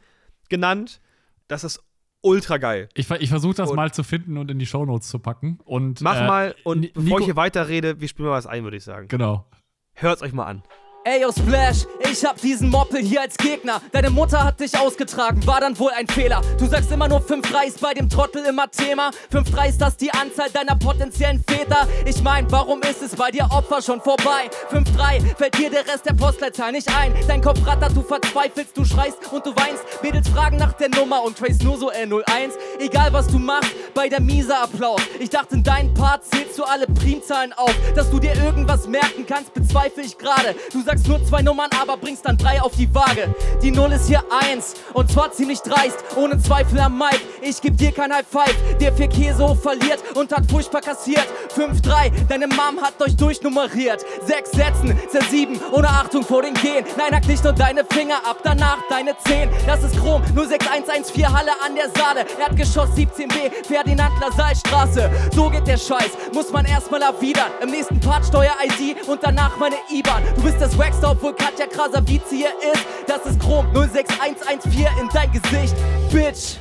genannt. 0.50 1.02
Das 1.48 1.64
ist 1.64 1.82
ultra 2.22 2.58
geil. 2.58 2.90
Ich, 2.94 3.10
ich 3.10 3.30
versuche 3.30 3.56
das 3.56 3.70
Und- 3.72 3.76
mal 3.76 3.92
zu 3.94 4.04
finden 4.04 4.38
und 4.38 4.50
in 4.52 4.60
die 4.60 4.66
Shownotes 4.66 5.08
zu 5.10 5.20
packen. 5.20 5.60
Und, 5.66 6.02
Mach 6.02 6.18
äh, 6.22 6.28
mal 6.28 6.56
und 6.64 6.82
Ni- 6.82 6.88
bevor 6.94 7.04
Nico- 7.04 7.20
ich 7.20 7.26
hier 7.26 7.36
weiterrede, 7.36 8.00
wir 8.00 8.08
spielen 8.08 8.30
mal 8.30 8.36
was 8.36 8.48
ein, 8.48 8.64
würde 8.64 8.78
ich 8.78 8.84
sagen. 8.84 9.08
Genau. 9.08 9.46
Hört's 9.94 10.22
euch 10.22 10.34
mal 10.34 10.46
an. 10.46 10.64
Ey, 11.04 11.24
yo, 11.24 11.32
Splash, 11.32 11.88
ich 12.12 12.24
hab 12.24 12.40
diesen 12.40 12.70
Moppel 12.70 13.02
hier 13.02 13.22
als 13.22 13.36
Gegner. 13.36 13.82
Deine 13.92 14.12
Mutter 14.12 14.44
hat 14.44 14.60
dich 14.60 14.78
ausgetragen, 14.78 15.44
war 15.48 15.60
dann 15.60 15.78
wohl 15.80 15.90
ein 15.98 16.08
Fehler. 16.08 16.42
Du 16.60 16.68
sagst 16.68 16.92
immer 16.92 17.08
nur 17.08 17.22
5-3 17.22 17.66
ist 17.70 17.82
bei 17.82 17.96
dem 17.96 18.08
Trottel 18.08 18.46
immer 18.46 18.70
Thema. 18.70 19.10
5-3 19.34 19.70
ist 19.70 19.82
das 19.82 19.98
die 19.98 20.12
Anzahl 20.12 20.52
deiner 20.52 20.76
potenziellen 20.76 21.44
Väter. 21.44 21.88
Ich 22.06 22.22
mein, 22.22 22.52
warum 22.52 22.84
ist 22.84 23.02
es 23.02 23.16
bei 23.16 23.32
dir 23.32 23.46
Opfer 23.50 23.82
schon 23.82 24.00
vorbei? 24.00 24.52
5-3 24.72 25.36
fällt 25.38 25.58
dir 25.58 25.72
der 25.72 25.88
Rest 25.88 26.06
der 26.06 26.14
Postleitzahl 26.14 26.72
nicht 26.72 26.88
ein. 26.96 27.16
Dein 27.28 27.42
Kopf 27.42 27.66
rattert, 27.66 27.96
du 27.96 28.04
verzweifelst, 28.04 28.78
du 28.78 28.86
schreist 28.86 29.18
und 29.32 29.44
du 29.44 29.56
weinst. 29.56 29.84
Mädels 30.04 30.30
fragen 30.30 30.58
nach 30.58 30.74
der 30.74 30.90
Nummer 30.90 31.24
und 31.24 31.36
Trace 31.36 31.64
nur 31.64 31.80
so 31.80 31.92
R01. 31.92 32.52
Egal 32.80 33.12
was 33.12 33.26
du 33.26 33.40
machst, 33.40 33.72
bei 33.96 34.08
der 34.08 34.22
Mieser 34.22 34.62
Applaus. 34.62 35.02
Ich 35.20 35.32
dachte, 35.32 35.56
in 35.56 35.64
deinen 35.64 35.96
Part 35.96 36.26
zählst 36.26 36.60
du 36.60 36.64
alle 36.64 36.86
Primzahlen 36.86 37.54
auf. 37.54 37.74
Dass 37.96 38.12
du 38.12 38.20
dir 38.20 38.36
irgendwas 38.36 38.88
merken 38.88 39.26
kannst, 39.26 39.56
bezweifle 39.56 40.04
ich 40.04 40.16
gerade. 40.16 40.54
Du 40.72 40.80
sagst 40.84 40.91
nur 41.08 41.26
zwei 41.26 41.42
Nummern, 41.42 41.70
aber 41.82 41.96
bringst 41.98 42.26
dann 42.26 42.38
drei 42.38 42.62
auf 42.62 42.74
die 42.76 42.94
Waage. 42.94 43.34
Die 43.62 43.72
Null 43.72 43.94
ist 43.94 44.08
hier 44.08 44.24
eins 44.30 44.76
und 44.94 45.10
zwar 45.10 45.32
ziemlich 45.32 45.62
dreist, 45.62 45.98
ohne 46.18 46.38
Zweifel 46.38 46.80
am 46.80 46.98
Mike. 46.98 47.22
Ich 47.42 47.62
geb 47.62 47.78
dir 47.78 47.92
kein 47.92 48.14
High 48.14 48.26
Five, 48.30 48.56
der 48.80 48.94
für 48.94 49.08
Käse 49.08 49.48
hoch 49.48 49.58
verliert 49.58 50.00
und 50.16 50.32
hat 50.36 50.50
furchtbar 50.52 50.82
kassiert. 50.82 51.26
5-3, 51.56 52.28
deine 52.28 52.48
Mom 52.48 52.82
hat 52.82 53.02
euch 53.02 53.16
durchnummeriert. 53.16 54.04
Sechs 54.26 54.52
Sätzen, 54.52 54.98
sehr 55.12 55.24
sieben, 55.24 55.60
ohne 55.72 55.88
Achtung 55.88 56.24
vor 56.24 56.42
den 56.42 56.54
Gehen. 56.56 56.86
Nein, 56.98 57.16
hack 57.16 57.28
nicht 57.28 57.44
nur 57.44 57.54
deine 57.54 57.86
Finger 57.86 58.18
ab, 58.26 58.40
danach 58.44 58.80
deine 58.90 59.16
Zehen. 59.26 59.50
Das 59.66 59.84
ist 59.84 59.98
Chrom, 59.98 60.22
06114 60.36 61.32
Halle 61.32 61.52
an 61.66 61.76
der 61.76 61.90
Saale. 61.90 62.26
Erdgeschoss 62.40 62.90
17b, 62.90 63.66
Ferdinand 63.66 64.14
Lasallstraße. 64.20 65.10
So 65.34 65.50
geht 65.50 65.68
der 65.68 65.78
Scheiß, 65.78 66.12
muss 66.34 66.52
man 66.52 66.66
erstmal 66.66 67.02
erwidern. 67.02 67.52
Im 67.62 67.70
nächsten 67.70 68.00
Part 68.00 68.26
Steuer-ID 68.26 69.08
und 69.08 69.24
danach 69.24 69.58
meine 69.58 69.78
IBAN. 69.90 70.24
Du 70.36 70.44
bist 70.44 70.60
das 70.60 70.78
Waxstar, 70.82 71.12
obwohl 71.12 71.36
Katja 71.36 71.68
Krasavice 71.68 72.32
hier 72.32 72.50
ist. 72.74 72.84
Das 73.06 73.24
ist 73.28 73.40
Chrom, 73.40 73.68
06114 73.72 74.88
in 75.00 75.10
dein 75.14 75.32
Gesicht, 75.32 75.76
Bitch. 76.12 76.58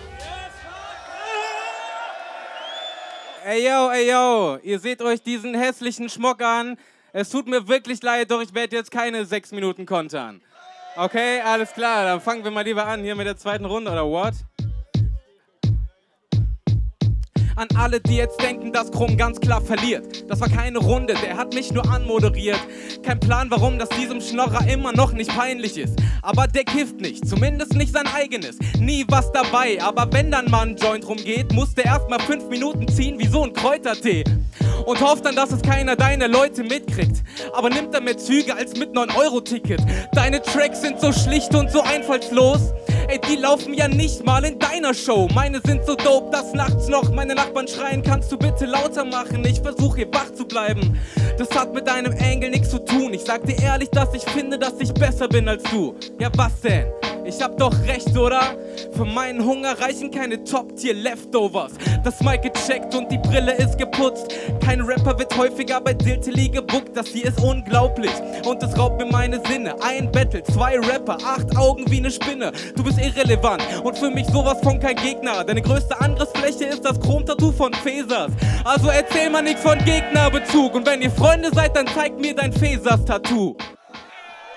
Ey 3.46 3.64
yo, 3.64 3.90
ey 3.90 4.10
yo, 4.10 4.58
ihr 4.62 4.78
seht 4.78 5.00
euch 5.00 5.22
diesen 5.22 5.54
hässlichen 5.54 6.10
Schmuck 6.10 6.42
an. 6.42 6.76
Es 7.14 7.30
tut 7.30 7.48
mir 7.48 7.66
wirklich 7.66 8.02
leid, 8.02 8.30
doch 8.30 8.42
ich 8.42 8.52
werde 8.52 8.76
jetzt 8.76 8.90
keine 8.90 9.24
sechs 9.24 9.52
Minuten 9.52 9.86
kontern. 9.86 10.42
Okay, 10.96 11.40
alles 11.40 11.72
klar, 11.72 12.04
dann 12.04 12.20
fangen 12.20 12.44
wir 12.44 12.50
mal 12.50 12.64
lieber 12.64 12.86
an 12.86 13.02
hier 13.02 13.14
mit 13.14 13.26
der 13.26 13.38
zweiten 13.38 13.64
Runde, 13.64 13.90
oder 13.90 14.04
what? 14.04 14.34
An 17.56 17.68
alle, 17.76 18.00
die 18.00 18.16
jetzt 18.16 18.40
denken, 18.42 18.72
dass 18.72 18.90
Krumm 18.90 19.16
ganz 19.16 19.40
klar 19.40 19.60
verliert. 19.60 20.30
Das 20.30 20.40
war 20.40 20.48
keine 20.48 20.78
Runde, 20.78 21.14
der 21.22 21.36
hat 21.36 21.54
mich 21.54 21.72
nur 21.72 21.88
anmoderiert. 21.90 22.60
Kein 23.02 23.20
Plan, 23.20 23.50
warum 23.50 23.78
das 23.78 23.88
diesem 23.90 24.20
Schnorrer 24.20 24.66
immer 24.68 24.92
noch 24.92 25.12
nicht 25.12 25.30
peinlich 25.36 25.78
ist. 25.78 26.00
Aber 26.22 26.46
der 26.46 26.64
kifft 26.64 27.00
nicht, 27.00 27.28
zumindest 27.28 27.74
nicht 27.74 27.92
sein 27.92 28.06
eigenes. 28.06 28.58
Nie 28.78 29.04
was 29.08 29.32
dabei, 29.32 29.82
aber 29.82 30.08
wenn 30.12 30.30
dann 30.30 30.50
mal 30.50 30.66
ein 30.66 30.76
Joint 30.76 31.06
rumgeht, 31.06 31.52
muss 31.52 31.74
der 31.74 31.86
erstmal 31.86 32.20
fünf 32.20 32.48
Minuten 32.48 32.88
ziehen 32.88 33.18
wie 33.18 33.26
so 33.26 33.44
ein 33.44 33.52
Kräutertee. 33.52 34.24
Und 34.86 35.00
hofft 35.00 35.24
dann, 35.24 35.36
dass 35.36 35.52
es 35.52 35.62
keiner 35.62 35.96
deiner 35.96 36.28
Leute 36.28 36.62
mitkriegt. 36.62 37.22
Aber 37.52 37.70
nimmt 37.70 37.94
er 37.94 38.00
mehr 38.00 38.16
Züge 38.16 38.54
als 38.54 38.76
mit 38.76 38.94
9-Euro-Ticket. 38.94 39.80
Deine 40.12 40.42
Tracks 40.42 40.82
sind 40.82 41.00
so 41.00 41.12
schlicht 41.12 41.54
und 41.54 41.70
so 41.70 41.82
einfallslos. 41.82 42.72
Ey, 43.08 43.20
die 43.28 43.36
laufen 43.36 43.74
ja 43.74 43.88
nicht 43.88 44.24
mal 44.24 44.44
in 44.44 44.58
deiner 44.58 44.94
Show. 44.94 45.28
Meine 45.34 45.60
sind 45.64 45.84
so 45.84 45.96
dope, 45.96 46.30
dass 46.30 46.52
nachts 46.54 46.88
noch 46.88 47.10
meine 47.12 47.34
Nachbarn 47.34 47.66
schreien. 47.66 48.02
Kannst 48.02 48.30
du 48.30 48.38
bitte 48.38 48.66
lauter 48.66 49.04
machen? 49.04 49.44
Ich 49.44 49.60
versuche 49.60 49.96
hier 49.98 50.12
wach 50.12 50.32
zu 50.32 50.46
bleiben. 50.46 50.98
Das 51.36 51.50
hat 51.58 51.74
mit 51.74 51.88
deinem 51.88 52.12
Engel 52.12 52.50
nichts 52.50 52.70
zu 52.70 52.78
tun. 52.78 53.12
Ich 53.12 53.22
sag 53.22 53.44
dir 53.46 53.58
ehrlich, 53.58 53.90
dass 53.90 54.14
ich 54.14 54.22
finde, 54.22 54.58
dass 54.58 54.74
ich 54.78 54.92
besser 54.94 55.26
bin 55.26 55.48
als 55.48 55.62
du. 55.64 55.94
Ja, 56.18 56.30
was 56.36 56.60
denn? 56.60 56.86
Ich 57.30 57.40
hab 57.40 57.56
doch 57.58 57.72
recht, 57.86 58.16
oder? 58.16 58.40
Für 58.92 59.04
meinen 59.04 59.44
Hunger 59.44 59.80
reichen 59.80 60.10
keine 60.10 60.42
Top-Tier-Leftovers. 60.42 61.74
Das 62.02 62.20
Mic 62.22 62.40
gecheckt 62.42 62.92
und 62.96 63.08
die 63.08 63.18
Brille 63.18 63.52
ist 63.52 63.78
geputzt. 63.78 64.34
Kein 64.64 64.80
Rapper 64.80 65.16
wird 65.16 65.36
häufiger 65.38 65.80
bei 65.80 65.94
Diltily 65.94 66.48
gebuckt. 66.48 66.96
Das 66.96 67.06
hier 67.06 67.26
ist 67.26 67.40
unglaublich 67.40 68.10
und 68.44 68.60
es 68.64 68.76
raubt 68.76 69.00
mir 69.00 69.06
meine 69.06 69.40
Sinne. 69.46 69.80
Ein 69.80 70.10
Battle, 70.10 70.42
zwei 70.42 70.80
Rapper, 70.80 71.18
acht 71.24 71.56
Augen 71.56 71.88
wie 71.88 71.98
eine 71.98 72.10
Spinne. 72.10 72.50
Du 72.74 72.82
bist 72.82 72.98
irrelevant 72.98 73.62
und 73.84 73.96
für 73.96 74.10
mich 74.10 74.26
sowas 74.26 74.58
von 74.64 74.80
kein 74.80 74.96
Gegner. 74.96 75.44
Deine 75.44 75.62
größte 75.62 76.00
Angriffsfläche 76.00 76.64
ist 76.64 76.84
das 76.84 76.98
Chrom-Tattoo 76.98 77.52
von 77.52 77.72
Fesas. 77.74 78.32
Also 78.64 78.88
erzähl 78.88 79.30
mal 79.30 79.42
nichts 79.42 79.62
von 79.62 79.78
Gegnerbezug. 79.84 80.74
Und 80.74 80.84
wenn 80.84 81.00
ihr 81.00 81.12
Freunde 81.12 81.50
seid, 81.54 81.76
dann 81.76 81.86
zeigt 81.86 82.20
mir 82.20 82.34
dein 82.34 82.52
Fesas-Tattoo. 82.52 83.54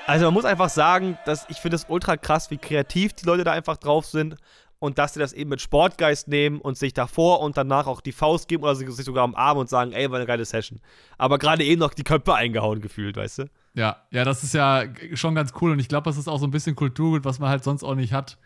Also 0.06 0.26
man 0.26 0.34
muss 0.34 0.46
einfach 0.46 0.70
sagen, 0.70 1.18
dass 1.26 1.46
ich 1.50 1.58
finde 1.58 1.76
es 1.76 1.86
ultra 1.88 2.18
krass, 2.18 2.52
wie 2.52 2.58
kreativ 2.58 3.14
die 3.14 3.26
Leute 3.26 3.46
da 3.46 3.54
einfach 3.54 3.78
drauf 3.78 4.06
sind 4.06 4.36
und 4.80 4.98
dass 4.98 5.14
sie 5.14 5.20
das 5.22 5.32
eben 5.32 5.50
mit 5.50 5.62
Sportgeist 5.62 6.28
nehmen 6.28 6.60
und 6.60 6.78
sich 6.78 6.94
davor 6.94 7.40
und 7.40 7.56
danach 7.56 7.88
auch 7.88 8.02
die 8.02 8.12
Faust 8.12 8.50
geben 8.50 8.64
oder 8.64 8.76
sich 8.76 8.90
sogar 8.90 9.24
umarmen 9.24 9.62
und 9.62 9.70
sagen, 9.70 9.94
ey, 9.94 10.12
war 10.12 10.18
eine 10.18 10.26
geile 10.26 10.44
Session. 10.44 10.82
Aber 11.18 11.38
gerade 11.38 11.64
eben 11.64 11.80
noch 11.80 11.94
die 11.94 12.04
Köpfe 12.04 12.36
eingehauen 12.36 12.82
gefühlt, 12.82 13.16
weißt 13.16 13.40
du? 13.40 13.46
Ja, 13.76 14.04
ja, 14.12 14.26
das 14.26 14.44
ist 14.44 14.54
ja 14.54 14.84
schon 15.14 15.36
ganz 15.36 15.54
cool 15.62 15.72
und 15.72 15.80
ich 15.80 15.88
glaube, 15.88 16.10
das 16.10 16.18
ist 16.18 16.28
auch 16.28 16.38
so 16.38 16.46
ein 16.46 16.52
bisschen 16.52 16.76
Kulturgut, 16.76 17.24
was 17.24 17.40
man 17.40 17.50
halt 17.50 17.64
sonst 17.64 17.84
auch 17.84 17.96
nicht 17.96 18.12
hat. 18.12 18.38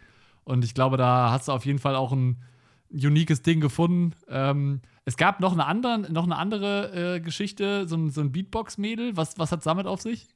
Und 0.44 0.64
ich 0.64 0.76
glaube, 0.76 0.96
da 0.96 1.32
hast 1.32 1.48
du 1.48 1.54
auf 1.54 1.66
jeden 1.66 1.80
Fall 1.80 1.96
auch 1.96 2.12
ein 2.12 2.40
uniques 2.92 3.42
Ding 3.42 3.62
gefunden. 3.62 4.14
Ähm, 4.30 4.82
es 5.06 5.18
gab 5.18 5.40
noch 5.40 5.54
eine 5.54 5.66
andere, 5.66 6.12
noch 6.12 6.26
eine 6.26 6.36
andere 6.38 7.16
äh, 7.16 7.20
Geschichte, 7.20 7.88
so 7.88 7.96
ein, 7.96 8.12
so 8.12 8.22
ein 8.22 8.32
Beatbox-Mädel. 8.32 9.18
Was, 9.18 9.40
was 9.40 9.52
hat 9.52 9.66
damit 9.66 9.88
auf 9.88 10.02
sich? 10.02 10.28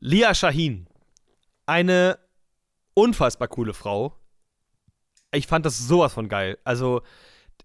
Lia 0.00 0.34
Shahin. 0.34 0.86
Eine 1.66 2.18
unfassbar 2.94 3.48
coole 3.48 3.74
Frau. 3.74 4.14
Ich 5.32 5.46
fand 5.46 5.66
das 5.66 5.78
sowas 5.78 6.12
von 6.12 6.28
geil. 6.28 6.58
Also, 6.64 7.02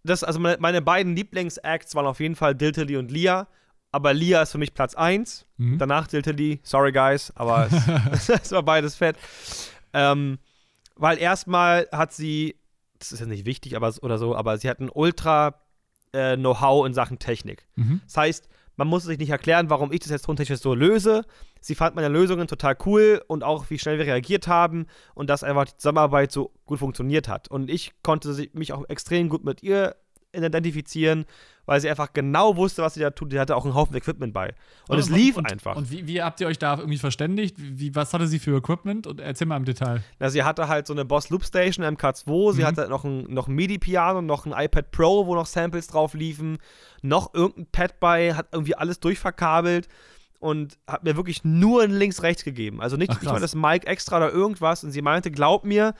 das, 0.04 0.24
also 0.24 0.40
meine, 0.40 0.82
beiden 0.82 1.16
Lieblingsacts 1.16 1.94
waren 1.96 2.06
auf 2.06 2.20
jeden 2.20 2.36
Fall 2.36 2.56
Diltily 2.56 2.98
und 2.98 3.12
Lia. 3.12 3.48
Aber 3.92 4.14
Lia 4.14 4.42
ist 4.44 4.52
für 4.52 4.58
mich 4.58 4.74
Platz 4.74 4.96
1. 4.96 5.46
Mhm. 5.58 5.78
Danach 5.78 6.08
Diltily. 6.08 6.60
Sorry, 6.64 6.92
guys, 6.92 7.32
aber 7.36 7.68
es, 8.12 8.30
es 8.30 8.52
war 8.52 8.64
beides 8.64 8.96
fett. 8.96 9.18
Ähm, 9.94 10.40
weil 10.96 11.18
erstmal 11.18 11.88
hat 11.92 12.14
sie, 12.14 12.56
das 13.00 13.12
ist 13.12 13.20
ja 13.20 13.26
nicht 13.26 13.46
wichtig 13.46 13.76
aber, 13.76 13.94
oder 14.02 14.18
so, 14.18 14.36
aber 14.36 14.58
sie 14.58 14.70
hat 14.70 14.80
ein 14.80 14.90
ultra 14.94 15.62
äh, 16.12 16.36
Know-how 16.36 16.86
in 16.86 16.94
Sachen 16.94 17.20
Technik. 17.20 17.68
Mhm. 17.76 18.02
Das 18.06 18.18
heißt, 18.18 18.50
man 18.80 18.88
muss 18.88 19.04
sich 19.04 19.20
nicht 19.20 19.30
erklären, 19.30 19.70
warum 19.70 19.92
ich 19.92 20.00
das 20.00 20.10
jetzt 20.10 20.24
tontechnisch 20.24 20.62
so 20.62 20.74
löse. 20.74 21.26
Sie 21.60 21.76
fand 21.76 21.96
meine 21.96 22.08
Lösungen 22.08 22.48
total 22.48 22.78
cool 22.86 23.22
und 23.28 23.44
auch, 23.44 23.70
wie 23.70 23.78
schnell 23.78 23.98
wir 23.98 24.06
reagiert 24.06 24.48
haben 24.48 24.88
und 25.16 25.30
dass 25.30 25.44
einfach 25.44 25.66
die 25.66 25.76
Zusammenarbeit 25.76 26.32
so 26.32 26.54
gut 26.66 26.80
funktioniert 26.80 27.28
hat. 27.28 27.50
Und 27.50 27.70
ich 27.70 27.92
konnte 28.04 28.48
mich 28.54 28.72
auch 28.72 28.88
extrem 28.88 29.28
gut 29.28 29.44
mit 29.44 29.62
ihr 29.64 29.98
identifizieren, 30.34 31.26
weil 31.66 31.80
sie 31.82 31.90
einfach 31.90 32.14
genau 32.14 32.56
wusste, 32.56 32.82
was 32.82 32.96
sie 32.96 33.00
da 33.00 33.10
tut. 33.12 33.32
Sie 33.32 33.40
hatte 33.40 33.56
auch 33.56 33.66
einen 33.66 33.74
Haufen 33.76 33.96
Equipment 33.96 34.34
bei. 34.34 34.54
Und 34.88 34.98
es 34.98 35.10
lief 35.10 35.38
und, 35.38 35.52
einfach. 35.52 35.76
Und 35.76 35.92
wie, 35.92 36.08
wie 36.08 36.22
habt 36.22 36.40
ihr 36.42 36.48
euch 36.48 36.58
da 36.60 36.78
irgendwie 36.78 36.98
verständigt? 36.98 37.56
Wie, 37.58 37.94
was 37.96 38.14
hatte 38.14 38.28
sie 38.28 38.40
für 38.40 38.58
Equipment? 38.58 39.08
Und 39.08 39.20
erzähl 39.20 39.48
mal 39.48 39.58
im 39.58 39.66
Detail. 39.66 40.04
Na, 40.20 40.30
sie 40.30 40.44
hatte 40.44 40.68
halt 40.68 40.88
so 40.88 40.94
eine 40.94 41.06
Boss 41.06 41.30
Loop 41.30 41.44
Station 41.44 41.86
MK2, 41.86 42.54
sie 42.54 42.62
Mhm. 42.62 42.66
hatte 42.66 42.90
noch 42.90 43.04
ein, 43.04 43.24
noch 43.34 43.48
ein 43.48 43.56
MIDI-Piano, 43.56 44.22
noch 44.22 44.46
ein 44.46 44.54
iPad 44.54 44.92
Pro, 44.92 45.26
wo 45.28 45.36
noch 45.36 45.46
Samples 45.46 45.88
drauf 45.88 46.14
liefen, 46.14 46.58
noch 47.02 47.34
irgendein 47.34 47.68
Pad 47.72 48.00
bei, 48.00 48.34
hat 48.36 48.48
irgendwie 48.52 48.76
alles 48.76 49.00
durchverkabelt 49.00 49.88
und 50.40 50.78
hat 50.88 51.04
mir 51.04 51.16
wirklich 51.18 51.44
nur 51.44 51.84
ein 51.84 51.92
Links-Rechts 51.92 52.44
gegeben. 52.44 52.82
Also 52.82 52.98
nicht, 52.98 53.12
Ach, 53.12 53.22
nicht 53.22 53.32
mal 53.32 53.40
das 53.42 53.56
Mic 53.56 53.86
extra 53.86 54.18
oder 54.18 54.32
irgendwas. 54.32 54.84
Und 54.84 54.92
sie 54.92 55.02
meinte, 55.02 55.32
glaub 55.32 55.66
mir, 55.66 55.94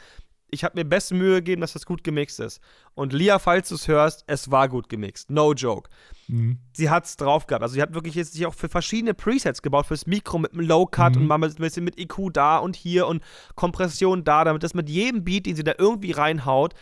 ich 0.52 0.64
habe 0.64 0.78
mir 0.80 0.86
beste 0.86 1.16
Mühe 1.16 1.36
gegeben, 1.36 1.62
dass 1.62 1.74
das 1.74 1.86
gut 1.86 2.04
gemixt 2.04 2.40
ist. 2.40 2.60
Und 2.96 3.14
Lia, 3.14 3.40
falls 3.40 3.70
du 3.70 3.76
es 3.76 3.88
hörst, 3.88 4.24
es 4.28 4.50
war 4.52 4.68
gut 4.70 4.90
gemixt. 4.90 5.30
No 5.30 5.54
joke 5.54 5.90
Mhm. 6.28 6.60
sie 6.74 6.90
hat's 6.90 7.18
drauf 7.18 7.48
gehabt. 7.48 7.64
Also 7.64 7.74
sie 7.74 7.82
hat 7.82 7.94
wirklich 7.94 8.16
jetzt 8.16 8.34
sich 8.34 8.46
auch 8.46 8.54
für 8.54 8.70
verschiedene 8.70 9.14
Presets 9.16 9.62
gebaut, 9.62 9.88
fürs 9.88 10.06
Mikro 10.06 10.38
mit 10.38 10.54
einem 10.54 10.68
Low-Cut 10.68 11.16
Mhm. 11.16 11.22
und 11.22 11.28
mal 11.28 11.44
ein 11.44 11.54
bisschen 11.56 11.84
mit 11.84 11.98
EQ 11.98 12.30
da 12.34 12.58
und 12.58 12.76
hier 12.76 13.08
und 13.08 13.24
Kompression 13.56 14.24
da, 14.24 14.44
damit 14.44 14.62
das 14.64 14.74
mit 14.74 14.90
jedem 14.90 15.24
Beat, 15.24 15.46
den 15.48 15.56
sie 15.56 15.64
da 15.64 15.74
irgendwie 15.78 16.12
reinhaut, 16.12 16.74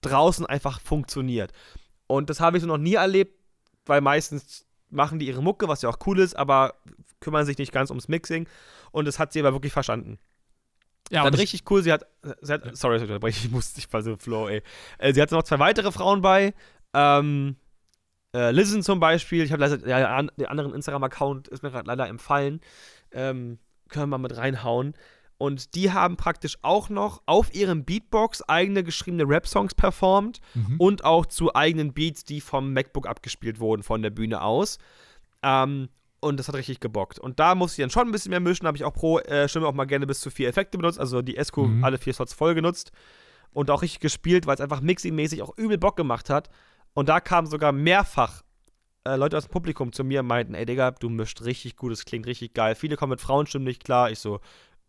draußen 0.00 0.46
einfach 0.46 0.80
funktioniert. 0.80 1.52
Und 2.06 2.30
das 2.30 2.40
habe 2.40 2.56
ich 2.56 2.62
so 2.62 2.66
noch 2.68 2.78
nie 2.78 2.94
erlebt, 2.94 3.34
weil 3.86 4.00
meistens 4.00 4.64
machen 4.90 5.18
die 5.18 5.26
ihre 5.26 5.42
Mucke, 5.42 5.68
was 5.68 5.82
ja 5.82 5.88
auch 5.90 5.98
cool 6.06 6.18
ist, 6.18 6.34
aber 6.34 6.74
kümmern 7.20 7.44
sich 7.46 7.58
nicht 7.58 7.72
ganz 7.72 7.90
ums 7.90 8.08
Mixing. 8.08 8.48
Und 8.90 9.04
das 9.06 9.18
hat 9.18 9.32
sie 9.32 9.40
aber 9.40 9.52
wirklich 9.52 9.72
verstanden. 9.72 10.18
Ja, 11.10 11.24
Dann 11.24 11.34
richtig 11.34 11.64
cool, 11.70 11.82
sie 11.82 11.92
hat, 11.92 12.06
sie 12.42 12.52
hat 12.52 12.76
sorry, 12.76 12.98
sorry, 12.98 13.18
ich 13.28 13.50
musste, 13.50 13.78
ich 13.80 13.92
war 13.92 14.02
so 14.02 14.16
flow, 14.16 14.48
ey. 14.48 14.62
Äh, 14.98 15.14
sie 15.14 15.22
hatte 15.22 15.34
noch 15.34 15.42
zwei 15.42 15.58
weitere 15.58 15.90
Frauen 15.92 16.20
bei, 16.20 16.54
ähm, 16.94 17.56
äh, 18.34 18.50
Listen 18.50 18.82
zum 18.82 19.00
Beispiel, 19.00 19.42
ich 19.44 19.52
habe 19.52 19.66
leider, 19.66 19.86
ja, 19.88 20.22
den 20.22 20.46
anderen 20.46 20.74
Instagram-Account 20.74 21.48
ist 21.48 21.62
mir 21.62 21.70
gerade 21.70 21.86
leider 21.86 22.06
empfallen, 22.08 22.60
ähm, 23.12 23.58
können 23.88 24.10
wir 24.10 24.18
mal 24.18 24.28
mit 24.28 24.36
reinhauen. 24.36 24.94
Und 25.40 25.76
die 25.76 25.92
haben 25.92 26.16
praktisch 26.16 26.58
auch 26.62 26.88
noch 26.88 27.22
auf 27.24 27.54
ihrem 27.54 27.84
Beatbox 27.84 28.42
eigene 28.48 28.82
geschriebene 28.82 29.22
Rap-Songs 29.26 29.74
performt 29.76 30.40
Mhm. 30.54 30.76
und 30.78 31.04
auch 31.04 31.26
zu 31.26 31.54
eigenen 31.54 31.94
Beats, 31.94 32.24
die 32.24 32.40
vom 32.40 32.72
MacBook 32.72 33.06
abgespielt 33.06 33.60
wurden 33.60 33.84
von 33.84 34.02
der 34.02 34.10
Bühne 34.10 34.42
aus. 34.42 34.78
Ähm, 35.44 35.88
und 36.20 36.38
das 36.38 36.48
hat 36.48 36.54
richtig 36.54 36.80
gebockt. 36.80 37.18
Und 37.18 37.38
da 37.38 37.54
muss 37.54 37.72
ich 37.72 37.82
dann 37.82 37.90
schon 37.90 38.08
ein 38.08 38.12
bisschen 38.12 38.30
mehr 38.30 38.40
mischen, 38.40 38.66
habe 38.66 38.76
ich 38.76 38.84
auch 38.84 38.92
pro 38.92 39.18
äh, 39.20 39.48
Stimme 39.48 39.66
auch 39.66 39.74
mal 39.74 39.84
gerne 39.86 40.06
bis 40.06 40.20
zu 40.20 40.30
vier 40.30 40.48
Effekte 40.48 40.78
benutzt, 40.78 40.98
also 40.98 41.22
die 41.22 41.42
SQ 41.42 41.56
Mhm. 41.58 41.84
alle 41.84 41.98
vier 41.98 42.12
Slots 42.12 42.32
voll 42.32 42.54
genutzt 42.54 42.90
und 43.52 43.70
auch 43.70 43.82
richtig 43.82 44.00
gespielt, 44.00 44.46
weil 44.46 44.54
es 44.54 44.60
einfach 44.60 44.80
mixing-mäßig 44.80 45.42
auch 45.42 45.56
übel 45.56 45.78
Bock 45.78 45.96
gemacht 45.96 46.28
hat. 46.30 46.48
Und 46.94 47.08
da 47.08 47.20
kamen 47.20 47.46
sogar 47.46 47.72
mehrfach 47.72 48.42
äh, 49.04 49.16
Leute 49.16 49.36
aus 49.36 49.44
dem 49.46 49.52
Publikum 49.52 49.92
zu 49.92 50.02
mir 50.04 50.20
und 50.20 50.26
meinten, 50.26 50.54
ey 50.54 50.66
Digga, 50.66 50.90
du 50.90 51.08
mischt 51.08 51.42
richtig 51.42 51.76
gut, 51.76 51.92
es 51.92 52.04
klingt 52.04 52.26
richtig 52.26 52.54
geil. 52.54 52.74
Viele 52.74 52.96
kommen 52.96 53.10
mit 53.10 53.20
Frauenstimmen 53.20 53.66
nicht 53.66 53.84
klar. 53.84 54.10
Ich 54.10 54.18
so, 54.18 54.40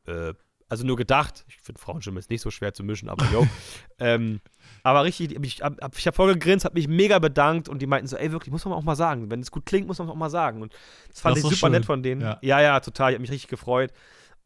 äh, 0.08 0.34
also 0.70 0.86
nur 0.86 0.96
gedacht. 0.96 1.44
Ich 1.48 1.58
finde 1.62 1.82
Frauenstimmen 1.82 2.18
ist 2.20 2.30
nicht 2.30 2.42
so 2.42 2.52
schwer 2.52 2.74
zu 2.74 2.84
mischen, 2.84 3.10
aber 3.10 3.26
yo. 3.34 3.46
ähm, 4.00 4.40
aber 4.84 5.04
richtig, 5.04 5.38
ich, 5.44 5.62
hab- 5.62 5.82
hab- 5.82 5.98
ich 5.98 6.06
habe 6.08 6.16
voll 6.16 6.34
gegrinst, 6.34 6.64
habe 6.66 6.76
mich 6.76 6.88
mega 6.88 7.20
bedankt 7.20 7.68
und 7.68 7.82
die 7.82 7.88
meinten 7.88 8.08
so, 8.08 8.16
ey, 8.16 8.32
wirklich, 8.32 8.52
muss 8.52 8.64
man 8.66 8.74
auch 8.76 8.84
mal 8.84 8.96
sagen. 8.96 9.30
Wenn 9.30 9.40
es 9.42 9.52
gut 9.52 9.66
klingt, 9.66 9.88
muss 9.88 9.98
man 10.00 10.08
es 10.08 10.12
auch 10.12 10.18
mal 10.18 10.30
sagen. 10.30 10.62
Und 10.62 10.74
das 11.10 11.20
fand 11.22 11.36
Das 11.36 11.44
ich 11.44 11.50
super 11.50 11.56
schön. 11.68 11.72
nett 11.72 11.86
von 11.86 12.02
denen. 12.04 12.22
Ja. 12.22 12.38
Ja, 12.42 12.62
ja, 12.62 12.80
total. 12.80 13.12
Ich 13.12 13.16
habe 13.16 13.22
mich 13.22 13.32
richtig 13.32 13.50
gefreut. 13.50 13.92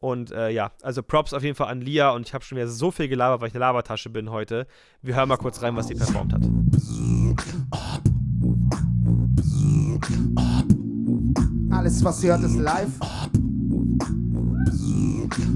Und 0.00 0.32
äh, 0.32 0.50
ja, 0.50 0.72
also 0.82 1.02
Props 1.02 1.32
auf 1.32 1.42
jeden 1.42 1.54
Fall 1.54 1.68
an 1.68 1.80
Lia 1.80 2.10
und 2.10 2.26
ich 2.26 2.34
habe 2.34 2.44
schon 2.44 2.56
wieder 2.56 2.68
so 2.68 2.90
viel 2.90 3.08
gelabert, 3.08 3.40
weil 3.40 3.48
ich 3.48 3.54
eine 3.54 3.60
Labertasche 3.60 4.10
bin 4.10 4.30
heute. 4.30 4.66
Wir 5.00 5.14
hören 5.16 5.28
mal 5.28 5.36
kurz 5.38 5.62
rein, 5.62 5.76
was 5.76 5.88
sie 5.88 5.94
performt 5.94 6.32
hat. 6.34 6.42
Alles, 11.70 12.02
was 12.04 12.22
ihr 12.22 12.30
hört, 12.32 12.44
ist 12.44 12.56
live. 12.56 12.88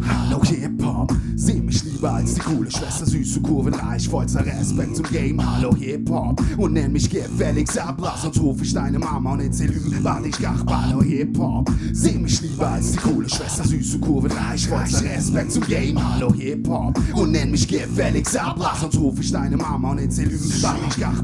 Hallo 0.06 0.42
Hip-Hop, 0.44 1.12
seh 1.36 1.60
mich 1.60 1.84
lieber 1.84 2.12
als 2.14 2.34
die 2.34 2.40
coole 2.40 2.70
Schwester, 2.70 3.06
süße 3.06 3.40
Kurvenreich, 3.40 4.08
vollster 4.08 4.44
Respekt 4.44 4.96
zum 4.96 5.06
Game. 5.06 5.44
Hallo 5.44 5.74
Hip-Hop 5.74 6.40
und 6.56 6.72
nenn 6.72 6.92
mich 6.92 7.08
gefälligst 7.08 7.78
ab, 7.78 8.00
sonst 8.20 8.40
ruf 8.40 8.62
ich 8.62 8.72
deine 8.72 8.98
Mama 8.98 9.32
und 9.32 9.40
erzähl 9.40 9.70
über, 9.70 10.02
warte 10.04 10.28
ich 10.28 10.38
gach, 10.38 10.64
hallo 10.66 11.02
Hip-Hop. 11.02 11.70
Seh 11.92 12.18
mich 12.18 12.40
lieber 12.42 12.68
als 12.68 12.92
die 12.92 12.98
coole 12.98 13.28
Schwester, 13.28 13.64
süße 13.64 13.98
Kurvenreich, 13.98 14.68
vollster 14.68 15.04
Respekt 15.04 15.52
zum 15.52 15.64
Game. 15.64 15.98
Hallo 16.02 16.32
Hip-Hop 16.32 16.98
und 17.14 17.32
nenn 17.32 17.50
mich 17.50 17.68
gefälligst 17.68 18.36
ab, 18.36 18.58
sonst 18.80 18.98
ruf 18.98 19.20
ich 19.20 19.32
deine 19.32 19.56
Mama 19.56 19.92
und 19.92 19.98
erzähl 19.98 20.28
über, 20.28 20.44
warte 20.62 20.80
ich 20.88 20.96
gach, 20.98 21.22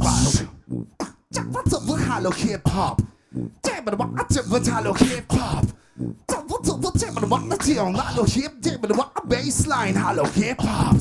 hallo 2.09 2.33
Hip-Hop. 2.33 3.03
Hallo 4.73 4.97
Hip-Hop. 4.97 5.75
Hallo 7.97 8.25
Hip-Hop. 8.27 9.29
Baseline. 9.29 9.97
Hallo 9.97 10.25
Hip-Hop. 10.35 10.97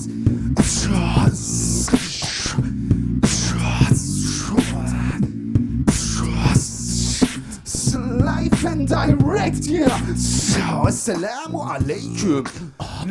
Live 8.20 8.66
and 8.66 8.88
direct, 8.88 9.66
yeah. 9.66 10.00
Assalamu 10.86 11.64
alaikum. 11.64 12.46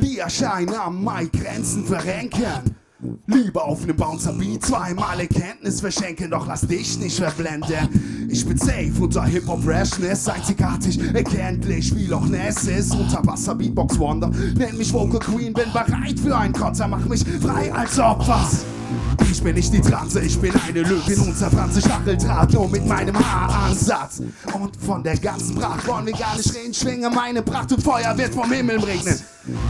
Lia 0.00 0.28
Schein 0.30 0.72
am 0.74 1.02
Mai 1.02 1.28
Grenzen 1.32 1.84
verrenken. 1.84 2.81
Lieber 3.26 3.64
auf 3.64 3.84
nem 3.84 3.96
Bouncer 3.96 4.32
Beat 4.32 4.64
zweimal 4.64 5.18
Erkenntnis 5.18 5.80
verschenken, 5.80 6.30
doch 6.30 6.46
lass 6.46 6.60
dich 6.60 6.98
nicht 6.98 7.16
verblenden. 7.16 8.28
Ich 8.28 8.46
bin 8.46 8.56
safe 8.56 8.92
unter 9.00 9.24
Hip-Hop-Rashness, 9.24 10.28
einzigartig, 10.28 11.00
erkenntlich 11.12 11.94
wie 11.96 12.06
Loch 12.06 12.26
Ness 12.26 12.64
ist. 12.64 12.94
Unter 12.94 13.26
Wasser 13.26 13.56
Beatbox 13.56 13.98
Wonder, 13.98 14.30
nenn 14.56 14.76
mich 14.76 14.92
Vocal 14.92 15.18
Queen, 15.18 15.52
bin 15.52 15.72
bereit 15.72 16.20
für 16.20 16.36
einen 16.36 16.54
Konter, 16.54 16.86
mach 16.86 17.04
mich 17.06 17.24
frei 17.40 17.72
als 17.72 17.98
Opfer. 17.98 18.48
Ich 19.30 19.42
bin 19.42 19.54
nicht 19.54 19.72
die 19.72 19.80
Transe, 19.80 20.20
ich 20.20 20.38
bin 20.38 20.52
eine 20.68 20.82
Löwin 20.82 21.18
unser 21.20 21.50
Franze 21.50 21.80
Stacheldraht, 21.80 22.52
nur 22.52 22.68
mit 22.68 22.86
meinem 22.86 23.16
Haaransatz. 23.16 24.22
Und 24.52 24.76
von 24.76 25.02
der 25.02 25.16
ganzen 25.16 25.56
Pracht 25.56 25.86
wollen 25.86 26.06
wir 26.06 26.12
gar 26.12 26.36
nicht 26.36 26.54
reden, 26.54 26.74
schwinge 26.74 27.10
meine 27.10 27.42
Pracht 27.42 27.72
und 27.72 27.82
Feuer 27.82 28.16
wird 28.16 28.34
vom 28.34 28.50
Himmel 28.52 28.78
regnen. 28.78 29.20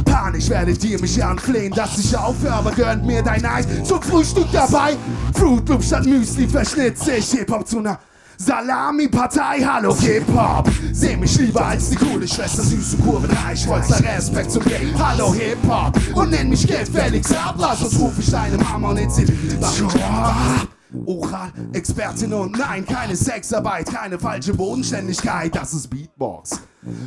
Panisch 0.04 0.48
werdet 0.50 0.84
ihr 0.84 1.00
mich 1.00 1.22
anflehen, 1.22 1.72
dass 1.72 1.98
ich 1.98 2.16
aufhöre, 2.16 2.54
aber 2.54 2.72
gönnt 2.72 3.06
mir 3.06 3.22
dein 3.22 3.44
Eis 3.44 3.66
zum 3.84 4.02
Frühstück 4.02 4.48
dabei. 4.52 4.96
Fruit 5.34 5.66
Loop 5.68 5.82
statt 5.82 6.04
Müsli 6.04 6.46
verschnitze 6.46 7.12
ich 7.12 7.30
Hip-Hop 7.30 7.66
zu 7.66 7.80
ner 7.80 7.98
Salami-Partei, 8.38 9.60
hallo 9.64 9.96
Hip-Hop. 9.96 10.68
Seh 10.92 11.16
mich 11.16 11.38
lieber 11.38 11.64
als 11.64 11.90
die 11.90 11.96
coole 11.96 12.26
Schwester, 12.26 12.62
süße 12.62 12.96
Kurven, 12.98 13.30
reich, 13.30 13.64
vollster 13.66 14.02
Respekt 14.04 14.50
zum 14.50 14.64
Game. 14.64 14.92
Hallo 14.98 15.32
Hip-Hop. 15.34 15.98
Und 16.14 16.30
nenn 16.30 16.48
mich 16.48 16.66
gefälligst 16.66 17.34
Ablass, 17.34 17.80
sonst 17.80 18.00
ruf 18.00 18.12
ich 18.18 18.30
deine 18.30 18.58
Mama 18.58 18.90
und 18.90 18.98
erzähl 18.98 19.26
Oral, 21.06 21.52
Expertin 21.72 22.32
und 22.34 22.58
nein, 22.58 22.84
keine 22.84 23.16
Sexarbeit, 23.16 23.86
keine 23.86 24.18
falsche 24.18 24.52
Bodenständigkeit, 24.52 25.54
das 25.54 25.72
ist 25.72 25.88
Beatbox. 25.88 26.60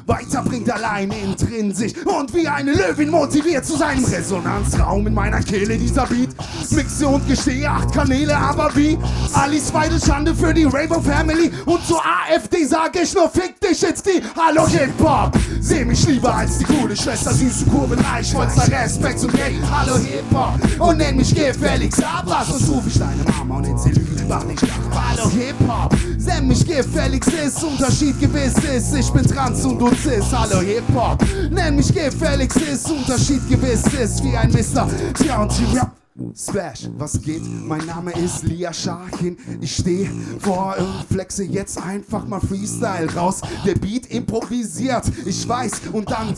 Weiter 0.05 0.41
bringt 0.41 0.71
allein 0.71 1.11
intrinsisch 1.11 1.91
und 2.05 2.33
wie 2.33 2.47
eine 2.47 2.71
Löwin 2.71 3.09
motiviert 3.09 3.65
zu 3.65 3.75
seinem 3.75 4.05
Resonanzraum 4.05 5.05
in 5.05 5.13
meiner 5.13 5.41
Kehle 5.41 5.77
dieser 5.77 6.05
Beat. 6.05 6.29
Mixe 6.69 7.05
und 7.05 7.27
gestehe 7.27 7.69
acht 7.69 7.91
Kanäle, 7.91 8.37
aber 8.37 8.73
wie 8.75 8.97
Alice 9.33 9.73
Weidel 9.73 9.99
Schande 10.01 10.33
für 10.33 10.53
die 10.53 10.63
Rainbow 10.63 11.01
Family 11.01 11.51
und 11.65 11.85
zur 11.85 12.01
AfD 12.05 12.63
sag 12.65 12.95
ich 12.95 13.13
nur 13.13 13.29
fick 13.29 13.59
dich 13.59 13.81
jetzt 13.81 14.05
die 14.05 14.21
Hallo 14.37 14.65
Hip-Hop. 14.65 15.37
Seh 15.59 15.83
mich 15.83 16.07
lieber 16.07 16.33
als 16.33 16.59
die 16.59 16.65
coole 16.65 16.95
Schwester, 16.95 17.33
süße 17.33 17.65
Kurven, 17.65 17.99
reich, 17.99 18.31
vollster 18.31 18.71
Respekt 18.71 19.19
zum 19.19 19.31
Gay. 19.33 19.59
Hallo 19.69 19.97
Hip-Hop 19.97 20.57
und 20.79 20.97
nenn 20.99 21.17
mich 21.17 21.35
gefälligst 21.35 22.01
Ablass, 22.01 22.47
sonst 22.47 22.69
ruf 22.69 22.83
ich 22.87 22.97
deine 22.97 23.23
Mama 23.37 23.57
und 23.57 23.67
erzähl 23.67 23.97
über 23.97 24.41
nicht 24.45 24.61
nach. 24.61 25.09
Hallo 25.11 25.29
Hip-Hop, 25.31 25.93
nenn 26.25 26.47
mich 26.47 26.65
gefälligst 26.65 27.33
ist, 27.33 27.61
Unterschied 27.61 28.17
gewiss 28.21 28.53
ist, 28.73 28.95
ich 28.95 29.11
bin 29.11 29.27
trans 29.27 29.64
und 29.65 29.79
du 29.79 29.89
cis, 29.95 30.25
hallo 30.31 30.61
Hip-Hop. 30.61 31.23
Nenn 31.49 31.75
mich 31.75 31.93
gefälligst 31.93 32.61
ist, 32.61 32.89
Unterschied 32.89 33.47
gewiss 33.49 33.83
ist, 33.99 34.23
wie 34.23 34.35
ein 34.35 34.51
Mister. 34.51 34.87
Tja 35.17 35.41
und 35.41 35.51
Rap. 35.73 35.91
Splash, 36.33 36.87
was 36.97 37.21
geht? 37.21 37.41
Mein 37.67 37.85
Name 37.85 38.13
ist 38.13 38.43
Lia 38.43 38.71
Sharkin. 38.71 39.37
Ich 39.59 39.75
stehe 39.75 40.09
vor 40.39 40.75
und 40.77 41.13
flexe 41.13 41.43
jetzt 41.43 41.77
einfach 41.77 42.25
mal 42.25 42.39
Freestyle 42.39 43.13
raus. 43.13 43.41
Der 43.65 43.75
Beat 43.75 44.05
improvisiert, 44.07 45.03
ich 45.25 45.47
weiß. 45.47 45.73
Und 45.91 46.09
dann 46.09 46.33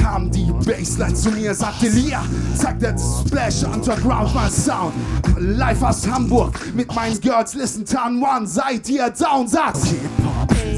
kam 0.00 0.30
die 0.30 0.50
Bassline 0.64 1.12
zu 1.12 1.30
mir, 1.32 1.54
sagte 1.54 1.88
Lia, 1.88 2.22
zeig 2.56 2.78
der 2.80 2.96
Splash 2.96 3.64
Underground 3.64 4.34
mal 4.34 4.50
Sound. 4.50 4.94
Live 5.38 5.82
aus 5.82 6.08
Hamburg 6.08 6.58
mit 6.74 6.94
meinen 6.94 7.20
Girls, 7.20 7.54
listen 7.54 7.84
Town 7.84 8.22
One, 8.22 8.46
seid 8.46 8.88
ihr 8.88 9.10
down, 9.10 9.46
sagt 9.46 9.84
Hip-Hop. 9.84 10.33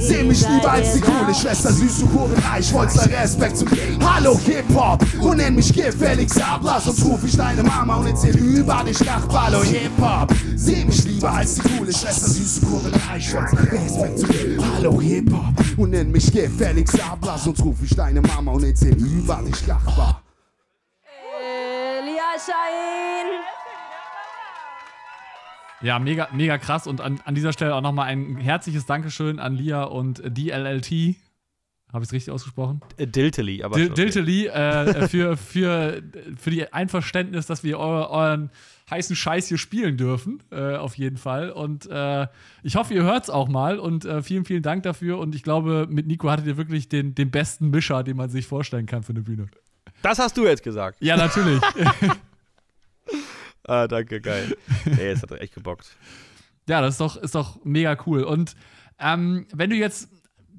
Seh 0.07 0.22
mich 0.22 0.48
lieber 0.48 0.70
als 0.70 0.92
die 0.92 1.00
coole 1.00 1.34
Schwester, 1.34 1.72
süße 1.72 2.07
Kuren, 2.07 2.32
reich, 2.48 2.70
vollster 2.70 3.11
Respekt 3.11 3.57
zum 3.57 3.68
Game. 3.68 3.98
Hallo 4.00 4.38
Hip-Hop 4.38 5.04
und 5.20 5.38
nenn 5.38 5.57
mich 5.57 5.72
gefälligst 5.72 6.40
Ablass, 6.40 6.84
sonst 6.84 7.04
ruf 7.04 7.24
ich 7.24 7.36
deine 7.36 7.64
Mama 7.64 7.96
und 7.96 8.07
erzähl 8.07 8.36
über 8.38 8.84
dich 8.84 9.00
nach 9.04 9.26
Hallo 9.28 9.64
Hip-Hop. 9.64 10.32
Seh 10.54 10.84
mich 10.84 11.02
lieber 11.07 11.32
als 11.32 11.57
die 11.57 11.62
coole 11.62 11.92
Schwester, 11.92 12.28
süße 12.28 12.66
Kuren, 12.66 12.92
reich, 13.09 13.28
vollster 13.30 13.72
Respekt 13.72 14.20
zum 14.20 14.28
Game. 14.28 14.76
Hallo 14.76 15.00
Hip-Hop 15.00 15.54
und 15.76 15.90
nenn 15.90 16.12
mich 16.12 16.32
gefälligst 16.32 17.00
Ablass, 17.02 17.42
sonst 17.42 17.64
ruf 17.64 17.76
ich 17.82 17.96
deine 17.96 18.20
Mama 18.20 18.52
und 18.52 18.62
erzähl 18.62 18.94
über 18.94 19.42
dich 19.44 19.66
nach 19.66 19.82
Elia 21.40 22.38
Schein. 22.38 23.65
Ja, 25.83 25.99
mega, 25.99 26.29
mega 26.33 26.59
krass. 26.59 26.87
Und 26.87 27.01
an, 27.01 27.20
an 27.24 27.35
dieser 27.35 27.53
Stelle 27.53 27.74
auch 27.74 27.81
nochmal 27.81 28.09
ein 28.09 28.37
herzliches 28.37 28.87
Dankeschön 28.87 29.39
an 29.39 29.55
Lia 29.55 29.85
und 29.85 30.22
DLLT. 30.24 31.16
Habe 31.93 32.03
ich 32.03 32.09
es 32.09 32.12
richtig 32.12 32.33
ausgesprochen? 32.33 32.81
Äh, 32.97 33.07
Diltily, 33.07 33.62
aber. 33.62 33.77
Dil 33.77 33.87
schon 33.87 33.93
okay. 33.93 34.03
Diltily, 34.03 34.47
äh, 34.47 35.09
für, 35.09 35.37
für, 35.37 36.03
für 36.37 36.51
die 36.51 36.72
Einverständnis, 36.72 37.47
dass 37.47 37.62
wir 37.62 37.79
eu 37.79 38.07
euren 38.07 38.51
heißen 38.91 39.16
Scheiß 39.16 39.49
hier 39.49 39.59
spielen 39.59 39.97
dürfen, 39.97 40.43
äh, 40.51 40.77
auf 40.77 40.97
jeden 40.97 41.16
Fall. 41.16 41.51
Und 41.51 41.87
äh, 41.91 42.27
ich 42.62 42.77
hoffe, 42.77 42.95
ihr 42.95 43.03
hört 43.03 43.24
es 43.24 43.31
auch 43.31 43.49
mal. 43.49 43.79
Und 43.79 44.05
äh, 44.05 44.22
vielen, 44.22 44.45
vielen 44.45 44.62
Dank 44.62 44.83
dafür. 44.83 45.18
Und 45.18 45.35
ich 45.35 45.43
glaube, 45.43 45.87
mit 45.89 46.07
Nico 46.07 46.31
hattet 46.31 46.47
ihr 46.47 46.57
wirklich 46.57 46.89
den, 46.89 47.14
den 47.14 47.31
besten 47.31 47.70
Mischer, 47.70 48.03
den 48.03 48.16
man 48.16 48.31
sich 48.31 48.47
vorstellen 48.47 48.87
kann 48.87 49.03
für 49.03 49.11
eine 49.11 49.22
Bühne. 49.22 49.47
Das 50.03 50.18
hast 50.18 50.37
du 50.37 50.45
jetzt 50.45 50.62
gesagt. 50.62 50.99
Ja, 51.01 51.16
natürlich. 51.16 51.61
Ah, 53.66 53.86
danke, 53.88 54.20
geil. 54.20 54.56
Ey, 54.98 55.08
es 55.10 55.22
hat 55.22 55.32
echt 55.32 55.54
gebockt. 55.54 55.96
Ja, 56.68 56.80
das 56.80 56.94
ist 56.94 57.00
doch, 57.00 57.16
ist 57.16 57.34
doch 57.34 57.64
mega 57.64 57.96
cool. 58.06 58.22
Und 58.22 58.54
ähm, 58.98 59.46
wenn 59.52 59.70
du 59.70 59.76
jetzt, 59.76 60.08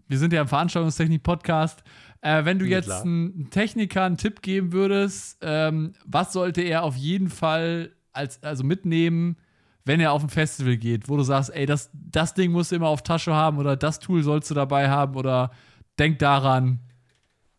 wir 0.07 0.17
sind 0.17 0.33
ja 0.33 0.41
im 0.41 0.47
Veranstaltungstechnik-Podcast, 0.47 1.83
äh, 2.21 2.43
wenn 2.45 2.59
du 2.59 2.65
Ja, 2.65 2.77
jetzt 2.77 2.85
klar. 2.87 3.01
einem 3.03 3.49
Techniker 3.51 4.03
einen 4.03 4.17
Tipp 4.17 4.41
geben 4.41 4.71
würdest, 4.73 5.37
ähm, 5.41 5.93
was 6.05 6.33
sollte 6.33 6.61
er 6.61 6.83
auf 6.83 6.95
jeden 6.95 7.29
Fall 7.29 7.93
als, 8.13 8.41
also 8.43 8.63
mitnehmen, 8.63 9.37
wenn 9.85 9.99
er 10.01 10.11
auf 10.11 10.23
ein 10.23 10.29
Festival 10.29 10.75
geht, 10.77 11.07
wo 11.07 11.15
du 11.15 11.23
sagst, 11.23 11.49
ey, 11.53 11.65
das, 11.65 11.89
das 11.93 12.33
Ding 12.33 12.51
musst 12.51 12.71
du 12.71 12.75
immer 12.75 12.87
auf 12.89 13.03
Tasche 13.03 13.33
haben 13.33 13.57
oder 13.57 13.77
das 13.77 13.99
Tool 13.99 14.21
sollst 14.23 14.49
du 14.49 14.53
dabei 14.53 14.89
haben 14.89 15.15
oder 15.15 15.51
denk 15.99 16.19
daran. 16.19 16.79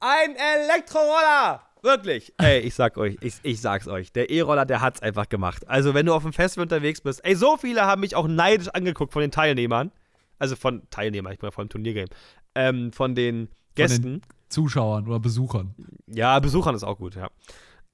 Ein 0.00 0.36
Elektroroller! 0.36 1.62
Wirklich. 1.88 2.34
Ey, 2.36 2.60
ich 2.60 2.74
sag 2.74 2.98
euch, 2.98 3.16
ich, 3.22 3.36
ich 3.42 3.62
sag's 3.62 3.88
euch. 3.88 4.12
Der 4.12 4.28
E-Roller, 4.28 4.66
der 4.66 4.82
hat's 4.82 5.00
einfach 5.00 5.28
gemacht. 5.30 5.66
Also, 5.66 5.94
wenn 5.94 6.04
du 6.04 6.12
auf 6.12 6.22
dem 6.22 6.34
Festival 6.34 6.64
unterwegs 6.64 7.00
bist, 7.00 7.24
ey, 7.24 7.34
so 7.34 7.56
viele 7.56 7.86
haben 7.86 8.02
mich 8.02 8.14
auch 8.14 8.28
neidisch 8.28 8.68
angeguckt 8.68 9.14
von 9.14 9.22
den 9.22 9.30
Teilnehmern. 9.30 9.90
Also 10.38 10.54
von 10.54 10.82
Teilnehmern, 10.90 11.32
ich 11.32 11.38
bin 11.38 11.46
ja 11.46 11.50
voll 11.50 11.64
im 11.64 11.70
Turniergame. 11.70 12.08
Ähm, 12.54 12.92
von 12.92 13.14
den 13.14 13.48
Gästen. 13.74 14.20
Zuschauern 14.50 15.06
oder 15.06 15.18
Besuchern. 15.18 15.74
Ja, 16.06 16.38
Besuchern 16.40 16.74
ist 16.74 16.84
auch 16.84 16.98
gut, 16.98 17.16
ja. 17.16 17.30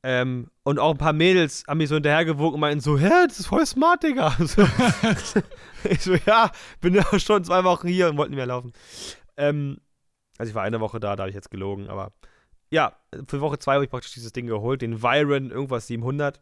Ähm, 0.02 0.50
und 0.64 0.78
auch 0.78 0.90
ein 0.90 0.98
paar 0.98 1.12
Mädels 1.12 1.64
haben 1.66 1.78
mich 1.78 1.88
so 1.88 1.94
hinterhergewogen 1.94 2.54
und 2.54 2.60
meinten 2.60 2.80
so, 2.80 2.98
hä, 2.98 3.26
das 3.26 3.38
ist 3.40 3.46
voll 3.46 3.64
smart, 3.64 4.02
Digga. 4.02 4.36
So, 4.44 4.62
ich 5.88 6.02
so, 6.02 6.14
ja, 6.26 6.50
bin 6.80 6.94
ja 6.94 7.18
schon 7.18 7.44
zwei 7.44 7.62
Wochen 7.64 7.88
hier 7.88 8.10
und 8.10 8.16
wollte 8.16 8.30
nicht 8.30 8.38
mehr 8.38 8.46
laufen. 8.46 8.72
Ähm, 9.36 9.78
also 10.36 10.50
ich 10.50 10.54
war 10.54 10.64
eine 10.64 10.80
Woche 10.80 11.00
da, 11.00 11.16
da 11.16 11.22
habe 11.22 11.30
ich 11.30 11.34
jetzt 11.34 11.50
gelogen, 11.50 11.88
aber 11.88 12.12
ja, 12.70 12.96
für 13.28 13.40
Woche 13.40 13.58
zwei 13.58 13.74
habe 13.74 13.84
ich 13.84 13.90
praktisch 13.90 14.12
dieses 14.14 14.32
Ding 14.32 14.46
geholt, 14.46 14.82
den 14.82 15.02
Viren, 15.02 15.50
irgendwas 15.50 15.86
700. 15.86 16.40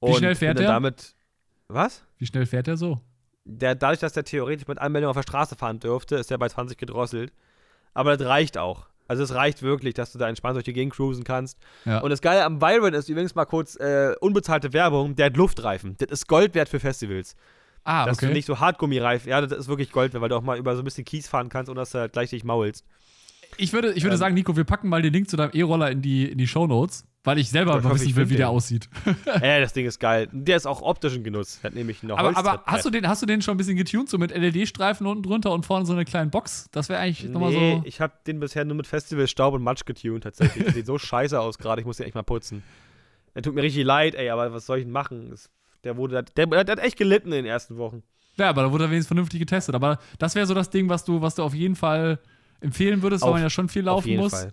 Wie 0.00 0.14
schnell 0.14 0.34
fährt 0.34 0.58
der? 0.58 0.68
Damit, 0.68 1.14
was? 1.68 2.04
Wie 2.18 2.26
schnell 2.26 2.46
fährt 2.46 2.68
er 2.68 2.76
so? 2.76 3.00
Der, 3.44 3.74
dadurch, 3.74 4.00
dass 4.00 4.12
der 4.12 4.24
theoretisch 4.24 4.68
mit 4.68 4.78
Anmeldung 4.78 5.10
auf 5.10 5.16
der 5.16 5.22
Straße 5.22 5.56
fahren 5.56 5.80
dürfte, 5.80 6.16
ist 6.16 6.30
der 6.30 6.38
bei 6.38 6.48
20 6.48 6.78
gedrosselt. 6.78 7.32
Aber 7.94 8.16
das 8.16 8.26
reicht 8.28 8.58
auch. 8.58 8.86
Also 9.08 9.22
es 9.22 9.34
reicht 9.34 9.62
wirklich, 9.62 9.94
dass 9.94 10.12
du 10.12 10.18
da 10.18 10.28
entspannt 10.28 10.56
durch 10.56 10.66
die 10.66 10.74
Gegend 10.74 10.94
cruisen 10.94 11.24
kannst. 11.24 11.58
Ja. 11.86 12.00
Und 12.00 12.10
das 12.10 12.20
Geile 12.20 12.44
am 12.44 12.58
Byron 12.58 12.92
ist 12.92 13.08
übrigens 13.08 13.34
mal 13.34 13.46
kurz 13.46 13.74
äh, 13.76 14.14
unbezahlte 14.20 14.74
Werbung, 14.74 15.16
der 15.16 15.26
hat 15.26 15.36
Luftreifen. 15.36 15.96
Das 15.98 16.10
ist 16.10 16.28
Gold 16.28 16.54
wert 16.54 16.68
für 16.68 16.78
Festivals. 16.78 17.34
ah, 17.84 18.04
Dass 18.04 18.18
du 18.18 18.26
okay. 18.26 18.34
nicht 18.34 18.44
so 18.44 18.60
Hartgummireifen, 18.60 19.30
ja, 19.30 19.40
das 19.40 19.58
ist 19.58 19.68
wirklich 19.68 19.92
Gold 19.92 20.12
wert, 20.12 20.20
weil 20.20 20.28
du 20.28 20.36
auch 20.36 20.42
mal 20.42 20.58
über 20.58 20.76
so 20.76 20.82
ein 20.82 20.84
bisschen 20.84 21.06
Kies 21.06 21.26
fahren 21.26 21.48
kannst, 21.48 21.70
ohne 21.70 21.80
dass 21.80 21.92
du 21.92 22.00
halt 22.00 22.12
gleich 22.12 22.30
dich 22.30 22.44
maulst. 22.44 22.84
Ich 23.58 23.72
würde, 23.72 23.92
ich 23.92 24.02
würde 24.02 24.14
Ähm, 24.14 24.18
sagen, 24.18 24.34
Nico, 24.34 24.56
wir 24.56 24.64
packen 24.64 24.88
mal 24.88 25.02
den 25.02 25.12
Link 25.12 25.28
zu 25.28 25.36
deinem 25.36 25.50
E-Roller 25.52 25.90
in 25.90 26.00
die, 26.00 26.26
in 26.30 26.38
die 26.38 26.46
Shownotes, 26.46 27.04
weil 27.24 27.38
ich 27.38 27.50
selber 27.50 27.80
mal 27.80 27.94
wissen 27.94 28.14
will, 28.16 28.30
wie 28.30 28.36
der 28.36 28.46
den. 28.46 28.54
aussieht. 28.54 28.88
äh, 29.42 29.60
das 29.60 29.72
Ding 29.72 29.84
ist 29.86 29.98
geil. 29.98 30.28
Der 30.32 30.56
ist 30.56 30.66
auch 30.66 30.80
optischen 30.80 31.24
Genuss. 31.24 31.60
Hat 31.62 31.74
nämlich 31.74 32.02
eine 32.02 32.16
aber 32.16 32.36
aber 32.36 32.62
hast, 32.66 32.84
du 32.84 32.90
den, 32.90 33.06
hast 33.08 33.20
du 33.22 33.26
den 33.26 33.42
schon 33.42 33.54
ein 33.54 33.56
bisschen 33.58 33.76
getuned, 33.76 34.08
so 34.08 34.16
mit 34.16 34.30
LED-Streifen 34.34 35.06
unten 35.06 35.22
drunter 35.24 35.50
und 35.52 35.66
vorne 35.66 35.84
so 35.86 35.92
eine 35.92 36.04
kleine 36.04 36.30
Box? 36.30 36.68
Das 36.72 36.88
wäre 36.88 37.00
eigentlich 37.00 37.28
nochmal 37.28 37.50
Nee, 37.50 37.76
so. 37.76 37.82
ich 37.84 38.00
habe 38.00 38.12
den 38.26 38.40
bisher 38.40 38.64
nur 38.64 38.76
mit 38.76 38.86
Festival 38.86 39.26
Staub 39.26 39.54
und 39.54 39.62
Matsch 39.62 39.84
getuned 39.84 40.22
tatsächlich. 40.22 40.64
Der 40.64 40.72
sieht 40.74 40.86
so 40.86 40.96
scheiße 40.98 41.38
aus 41.38 41.58
gerade, 41.58 41.80
ich 41.80 41.86
muss 41.86 41.96
den 41.98 42.06
echt 42.06 42.14
mal 42.14 42.22
putzen. 42.22 42.62
Der 43.34 43.42
tut 43.42 43.54
mir 43.54 43.62
richtig 43.62 43.84
leid, 43.84 44.14
ey, 44.14 44.30
aber 44.30 44.52
was 44.52 44.66
soll 44.66 44.78
ich 44.78 44.84
denn 44.84 44.92
machen? 44.92 45.34
Der 45.84 45.96
wurde, 45.96 46.24
der, 46.36 46.46
der 46.46 46.58
hat 46.58 46.78
echt 46.78 46.96
gelitten 46.96 47.28
in 47.28 47.44
den 47.44 47.46
ersten 47.46 47.76
Wochen. 47.76 48.02
Ja, 48.36 48.48
aber 48.50 48.62
da 48.62 48.72
wurde 48.72 48.84
er 48.84 48.90
wenigstens 48.90 49.08
vernünftig 49.08 49.40
getestet. 49.40 49.74
Aber 49.74 49.98
das 50.18 50.34
wäre 50.34 50.46
so 50.46 50.54
das 50.54 50.70
Ding, 50.70 50.88
was 50.88 51.04
du, 51.04 51.20
was 51.20 51.34
du 51.34 51.42
auf 51.42 51.54
jeden 51.54 51.74
Fall 51.76 52.20
empfehlen 52.60 53.02
würdest, 53.02 53.22
weil 53.24 53.32
man 53.32 53.42
ja 53.42 53.50
schon 53.50 53.68
viel 53.68 53.82
laufen 53.84 54.16
muss. 54.16 54.32
Fall. 54.32 54.52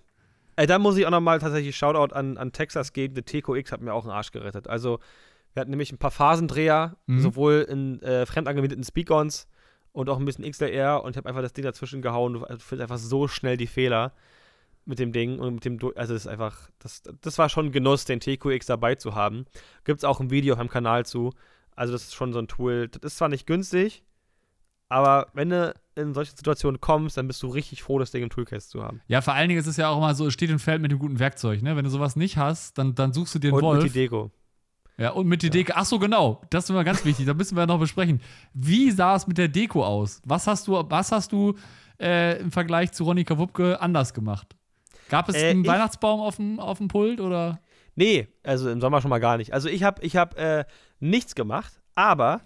Ey, 0.57 0.67
da 0.67 0.79
muss 0.79 0.97
ich 0.97 1.05
auch 1.05 1.11
nochmal 1.11 1.39
tatsächlich 1.39 1.75
Shoutout 1.75 2.13
an, 2.15 2.37
an 2.37 2.51
Texas 2.51 2.93
geben. 2.93 3.13
Der 3.15 3.25
TQX 3.25 3.71
hat 3.71 3.81
mir 3.81 3.93
auch 3.93 4.03
einen 4.03 4.11
Arsch 4.13 4.31
gerettet. 4.31 4.67
Also, 4.67 4.99
wir 5.53 5.61
hatten 5.61 5.71
nämlich 5.71 5.91
ein 5.91 5.97
paar 5.97 6.11
Phasendreher, 6.11 6.95
Mhm. 7.07 7.19
sowohl 7.19 7.65
in 7.69 8.01
äh, 8.01 8.25
fremd 8.25 8.47
angemieteten 8.47 8.83
Speak-Ons 8.83 9.47
und 9.91 10.09
auch 10.09 10.17
ein 10.19 10.25
bisschen 10.25 10.49
XLR 10.49 11.03
und 11.03 11.11
ich 11.11 11.17
habe 11.17 11.27
einfach 11.29 11.41
das 11.41 11.53
Ding 11.53 11.63
dazwischen 11.65 12.01
gehauen. 12.01 12.33
Du 12.33 12.39
findest 12.59 12.81
einfach 12.81 12.97
so 12.97 13.27
schnell 13.27 13.57
die 13.57 13.67
Fehler 13.67 14.13
mit 14.85 14.99
dem 14.99 15.11
Ding 15.11 15.39
und 15.39 15.55
mit 15.55 15.65
dem, 15.65 15.79
Du- 15.79 15.93
also 15.95 16.13
das 16.13 16.23
ist 16.25 16.27
einfach, 16.27 16.69
das, 16.79 17.01
das 17.21 17.37
war 17.37 17.49
schon 17.49 17.67
ein 17.67 17.71
Genuss, 17.71 18.05
den 18.05 18.19
TQX 18.19 18.65
dabei 18.67 18.95
zu 18.95 19.15
haben. 19.15 19.45
Gibt 19.83 19.99
es 19.99 20.03
auch 20.03 20.19
ein 20.19 20.29
Video 20.29 20.53
auf 20.53 20.59
meinem 20.59 20.69
Kanal 20.69 21.05
zu. 21.05 21.31
Also 21.75 21.91
das 21.93 22.03
ist 22.03 22.13
schon 22.15 22.31
so 22.33 22.39
ein 22.39 22.47
Tool. 22.47 22.87
Das 22.89 23.01
ist 23.03 23.17
zwar 23.17 23.29
nicht 23.29 23.47
günstig, 23.47 24.03
aber 24.89 25.27
wenn 25.33 25.49
du 25.49 25.73
in 25.95 26.13
solche 26.13 26.31
Situationen 26.35 26.81
kommst, 26.81 27.17
dann 27.17 27.27
bist 27.27 27.41
du 27.41 27.47
richtig 27.47 27.81
froh, 27.83 27.99
das 27.99 28.11
Ding 28.11 28.23
im 28.23 28.29
Toolcase 28.29 28.67
zu 28.69 28.83
haben. 28.83 29.01
Ja, 29.07 29.21
vor 29.21 29.33
allen 29.33 29.47
Dingen 29.47 29.59
ist 29.59 29.67
es 29.67 29.77
ja 29.77 29.89
auch 29.89 29.97
immer 29.97 30.13
so, 30.13 30.27
es 30.27 30.33
steht 30.33 30.51
und 30.51 30.59
fällt 30.59 30.81
mit 30.81 30.91
dem 30.91 30.99
guten 30.99 31.19
Werkzeug, 31.19 31.61
ne? 31.61 31.75
Wenn 31.75 31.85
du 31.85 31.89
sowas 31.89 32.15
nicht 32.15 32.37
hast, 32.37 32.77
dann, 32.77 32.95
dann 32.95 33.13
suchst 33.13 33.35
du 33.35 33.39
dir 33.39 33.47
einen 33.49 33.57
Und 33.57 33.63
Wolf. 33.63 33.83
mit 33.83 33.93
die 33.93 33.99
Deko. 33.99 34.31
Ja, 34.97 35.11
und 35.11 35.27
mit 35.27 35.43
der 35.43 35.49
Deko. 35.49 35.73
Ach 35.75 35.85
so, 35.85 35.99
genau. 35.99 36.41
Das 36.49 36.65
ist 36.65 36.69
immer 36.69 36.83
ganz 36.83 37.03
wichtig. 37.05 37.25
Da 37.25 37.33
müssen 37.33 37.55
wir 37.57 37.65
noch 37.65 37.79
besprechen. 37.79 38.21
Wie 38.53 38.91
sah 38.91 39.15
es 39.15 39.27
mit 39.27 39.37
der 39.37 39.47
Deko 39.49 39.83
aus? 39.85 40.21
Was 40.25 40.47
hast 40.47 40.67
du, 40.67 40.73
was 40.89 41.11
hast 41.11 41.31
du 41.33 41.55
äh, 41.99 42.39
im 42.39 42.51
Vergleich 42.51 42.91
zu 42.93 43.03
Ronny 43.03 43.23
Kawupke 43.25 43.79
anders 43.81 44.13
gemacht? 44.13 44.55
Gab 45.09 45.27
es 45.29 45.35
Äh, 45.35 45.49
einen 45.51 45.67
Weihnachtsbaum 45.67 46.21
auf 46.21 46.37
dem, 46.37 46.59
auf 46.59 46.77
dem 46.77 46.87
Pult 46.87 47.19
oder? 47.21 47.59
Nee, 47.95 48.27
also 48.43 48.69
im 48.69 48.81
Sommer 48.81 49.01
schon 49.01 49.09
mal 49.09 49.19
gar 49.19 49.37
nicht. 49.37 49.53
Also 49.53 49.69
ich 49.69 49.83
habe 49.83 50.01
ich 50.01 50.15
hab, 50.17 50.37
äh, 50.37 50.65
nichts 50.99 51.35
gemacht, 51.35 51.73
aber 51.95 52.41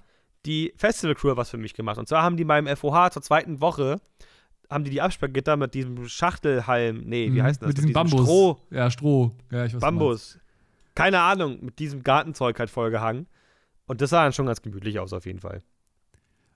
die 0.45 0.73
Festival 0.77 1.15
Crew 1.15 1.31
hat 1.31 1.37
was 1.37 1.49
für 1.49 1.57
mich 1.57 1.73
gemacht. 1.73 1.97
Und 1.97 2.07
zwar 2.07 2.23
haben 2.23 2.37
die 2.37 2.45
beim 2.45 2.67
FOH 2.67 3.11
zur 3.11 3.21
zweiten 3.21 3.61
Woche, 3.61 3.99
haben 4.69 4.83
die 4.83 4.91
die 4.91 5.01
Absperrgitter 5.01 5.57
mit 5.57 5.73
diesem 5.73 6.07
Schachtelhalm, 6.07 7.01
nee, 7.05 7.25
wie 7.27 7.39
Mhm, 7.39 7.43
heißt 7.43 7.61
das? 7.61 7.67
Mit 7.67 7.77
diesem 7.77 7.93
Bambus. 7.93 8.21
Stroh, 8.21 8.57
Ja, 8.69 8.89
Stroh. 8.91 9.31
Ja, 9.51 9.65
ich 9.65 9.73
weiß. 9.73 9.81
Bambus. 9.81 10.39
Keine 10.95 11.19
Ahnung, 11.21 11.57
mit 11.61 11.79
diesem 11.79 12.03
Gartenzeug 12.03 12.59
halt 12.59 12.69
vollgehangen. 12.69 13.27
Und 13.87 14.01
das 14.01 14.11
sah 14.11 14.23
dann 14.23 14.33
schon 14.33 14.45
ganz 14.45 14.61
gemütlich 14.61 14.99
aus, 14.99 15.13
auf 15.13 15.25
jeden 15.25 15.39
Fall. 15.39 15.63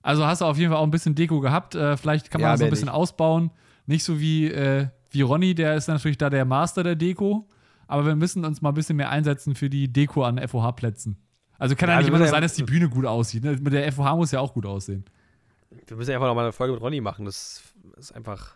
Also 0.01 0.25
hast 0.25 0.41
du 0.41 0.45
auf 0.45 0.57
jeden 0.57 0.69
Fall 0.71 0.79
auch 0.79 0.83
ein 0.85 0.91
bisschen 0.91 1.15
Deko 1.15 1.39
gehabt. 1.39 1.75
Äh, 1.75 1.97
vielleicht 1.97 2.29
kann 2.29 2.41
man 2.41 2.47
Ja, 2.49 2.51
das 2.53 2.59
so 2.59 2.65
ein 2.65 2.69
bisschen 2.69 2.85
nicht. 2.87 2.93
ausbauen. 2.95 3.51
Nicht 3.85 4.03
so 4.03 4.19
wie, 4.19 4.47
äh, 4.51 4.87
wie 5.09 5.21
Ronny, 5.21 5.55
der 5.55 5.75
ist 5.75 5.87
natürlich 5.87 6.17
da 6.17 6.29
der 6.29 6.45
Master 6.45 6.83
der 6.83 6.95
Deko. 6.95 7.47
Aber 7.87 8.05
wir 8.05 8.15
müssen 8.15 8.43
uns 8.45 8.61
mal 8.61 8.69
ein 8.69 8.75
bisschen 8.75 8.97
mehr 8.97 9.09
einsetzen 9.09 9.55
für 9.55 9.69
die 9.69 9.91
Deko 9.91 10.23
an 10.23 10.37
FOH-Plätzen. 10.39 11.17
Also 11.63 11.77
kann 11.77 11.87
ja, 11.87 11.95
Ja, 11.95 11.99
nicht 11.99 12.09
immer 12.09 12.17
nur 12.17 12.27
sein, 12.27 12.41
dass 12.41 12.55
die 12.55 12.63
Bühne 12.63 12.89
gut 12.89 13.05
aussieht. 13.05 13.41
Ne? 13.41 13.57
Mit 13.61 13.71
der 13.71 13.89
FOH 13.89 14.17
muss 14.17 14.31
ja 14.31 14.41
auch 14.41 14.53
gut 14.53 14.65
aussehen. 14.65 15.05
Wir 15.87 15.95
müssen 15.95 16.11
einfach 16.11 16.27
noch 16.27 16.35
mal 16.35 16.41
eine 16.43 16.51
Folge 16.51 16.73
mit 16.73 16.81
Ronny 16.81 16.99
machen. 16.99 17.23
Das 17.23 17.63
ist 17.95 18.11
einfach. 18.11 18.55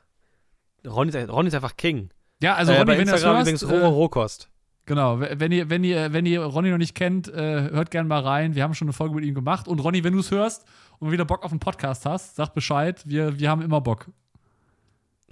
Ronny 0.86 1.12
ist, 1.12 1.30
Ronny 1.30 1.47
ist 1.47 1.53
einfach 1.53 1.78
King. 1.78 2.10
Ja, 2.41 2.55
also 2.55 2.74
äh, 2.74 2.80
Ronny, 2.80 2.89
wenn 2.89 2.97
du 2.99 3.05
das 3.05 3.14
Instagram 3.14 3.45
hörst, 3.45 3.64
übrigens 3.64 3.82
äh, 3.82 3.86
Rohkost. 3.86 4.49
genau, 4.86 5.22
wenn 5.22 5.53
ihr, 5.53 5.70
wenn, 5.70 5.86
ihr, 5.86 6.12
wenn 6.12 6.26
ihr 6.26 6.43
Ronny 6.43 6.70
noch 6.70 6.78
nicht 6.78 6.95
kennt, 6.95 7.30
äh, 7.30 7.70
hört 7.72 7.91
gerne 7.91 8.10
mal 8.10 8.20
rein. 8.20 8.55
Wir 8.55 8.64
haben 8.64 8.74
schon 8.74 8.88
eine 8.88 8.93
Folge 8.93 9.16
mit 9.16 9.24
ihm 9.24 9.36
gemacht. 9.36 9.70
Und 9.70 9.80
Ronny, 9.80 10.03
wenn 10.03 10.12
du 10.12 10.20
es 10.20 10.30
hörst 10.30 10.66
und 10.99 11.10
wieder 11.10 11.24
Bock 11.24 11.45
auf 11.45 11.51
einen 11.51 11.62
Podcast 11.62 12.05
hast, 12.05 12.36
sag 12.36 12.53
Bescheid. 12.53 13.01
Wir, 13.05 13.39
wir 13.39 13.49
haben 13.49 13.62
immer 13.62 13.80
Bock. 13.80 14.08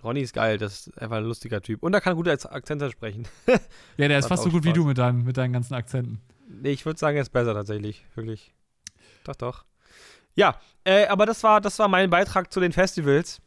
Ronny 0.01 0.21
ist 0.21 0.33
geil, 0.33 0.57
das 0.57 0.87
ist 0.87 1.01
einfach 1.01 1.17
ein 1.17 1.25
lustiger 1.25 1.61
Typ. 1.61 1.83
Und 1.83 1.93
er 1.93 1.99
kann 1.99 2.15
gut 2.15 2.29
als 2.29 2.45
Akzente 2.45 2.89
sprechen. 2.89 3.27
Ja, 3.97 4.07
der 4.07 4.19
ist 4.19 4.27
fast 4.27 4.43
so 4.43 4.49
gut 4.49 4.63
wie 4.63 4.69
Spaß. 4.69 4.77
du 4.77 4.85
mit 4.85 4.97
deinen, 4.97 5.25
mit 5.25 5.35
deinen 5.35 5.51
ganzen 5.51 5.73
Akzenten. 5.73 6.21
Nee, 6.61 6.71
ich 6.71 6.85
würde 6.85 6.99
sagen, 6.99 7.17
er 7.17 7.21
ist 7.21 7.31
besser 7.31 7.53
tatsächlich. 7.53 8.05
Wirklich. 8.15 8.53
Doch, 9.23 9.35
doch. 9.35 9.65
Ja, 10.35 10.59
äh, 10.83 11.07
aber 11.07 11.25
das 11.25 11.43
war, 11.43 11.61
das 11.61 11.79
war 11.79 11.87
mein 11.87 12.09
Beitrag 12.09 12.51
zu 12.51 12.59
den 12.59 12.71
Festivals. 12.71 13.41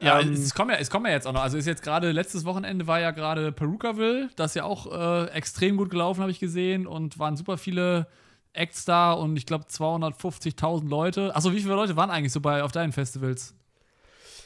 Ja, 0.00 0.20
Ähm, 0.20 0.32
es, 0.32 0.54
kommen 0.54 0.70
ja, 0.70 0.76
es 0.76 0.90
kommen 0.90 1.06
ja 1.06 1.12
jetzt 1.12 1.26
auch 1.26 1.32
noch. 1.32 1.42
Also 1.42 1.56
ist 1.56 1.66
jetzt 1.66 1.82
gerade, 1.82 2.12
letztes 2.12 2.44
Wochenende 2.44 2.86
war 2.86 3.00
ja 3.00 3.12
gerade 3.12 3.52
Perukaville, 3.52 4.28
das 4.36 4.50
ist 4.50 4.54
ja 4.56 4.64
auch 4.64 4.92
äh, 4.92 5.30
extrem 5.30 5.76
gut 5.76 5.90
gelaufen, 5.90 6.20
habe 6.20 6.30
ich 6.30 6.40
gesehen. 6.40 6.86
Und 6.86 7.18
waren 7.18 7.36
super 7.36 7.56
viele 7.56 8.06
Acts 8.52 8.84
da 8.84 9.12
und 9.12 9.36
ich 9.36 9.46
glaube 9.46 9.64
250.000 9.66 10.88
Leute. 10.88 11.34
Achso, 11.34 11.52
wie 11.52 11.60
viele 11.60 11.74
Leute 11.74 11.96
waren 11.96 12.10
eigentlich 12.10 12.32
so 12.32 12.40
bei 12.40 12.62
auf 12.62 12.72
deinen 12.72 12.92
Festivals? 12.92 13.54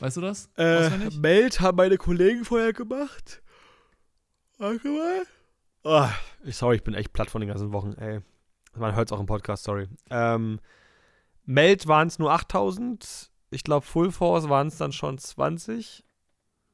Weißt 0.00 0.16
du 0.16 0.20
das? 0.20 0.48
Auswendig? 0.56 1.18
Meld 1.18 1.60
haben 1.60 1.76
meine 1.76 1.96
Kollegen 1.96 2.44
vorher 2.44 2.72
gemacht. 2.72 3.42
Warte 4.58 4.88
mal. 4.88 5.22
Oh, 5.82 6.08
sorry, 6.44 6.76
ich 6.76 6.84
bin 6.84 6.94
echt 6.94 7.12
platt 7.12 7.30
von 7.30 7.40
den 7.40 7.48
ganzen 7.48 7.72
Wochen, 7.72 7.92
ey. 7.94 8.20
Man 8.74 8.94
hört 8.94 9.08
es 9.08 9.12
auch 9.12 9.20
im 9.20 9.26
Podcast, 9.26 9.64
sorry. 9.64 9.88
Ähm, 10.10 10.60
Meld 11.44 11.86
waren 11.88 12.08
es 12.08 12.18
nur 12.18 12.30
8000. 12.32 13.30
Ich 13.50 13.64
glaube, 13.64 13.84
Full 13.84 14.12
Force 14.12 14.48
waren 14.48 14.68
es 14.68 14.76
dann 14.76 14.92
schon 14.92 15.18
20. 15.18 16.04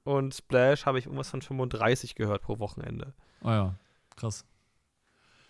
Und 0.04 0.34
Splash 0.34 0.86
habe 0.86 0.98
ich 0.98 1.06
irgendwas 1.06 1.30
von 1.30 1.42
35 1.42 2.14
gehört 2.14 2.42
pro 2.42 2.58
Wochenende. 2.58 3.14
Oh 3.42 3.48
ja, 3.48 3.74
krass. 4.16 4.44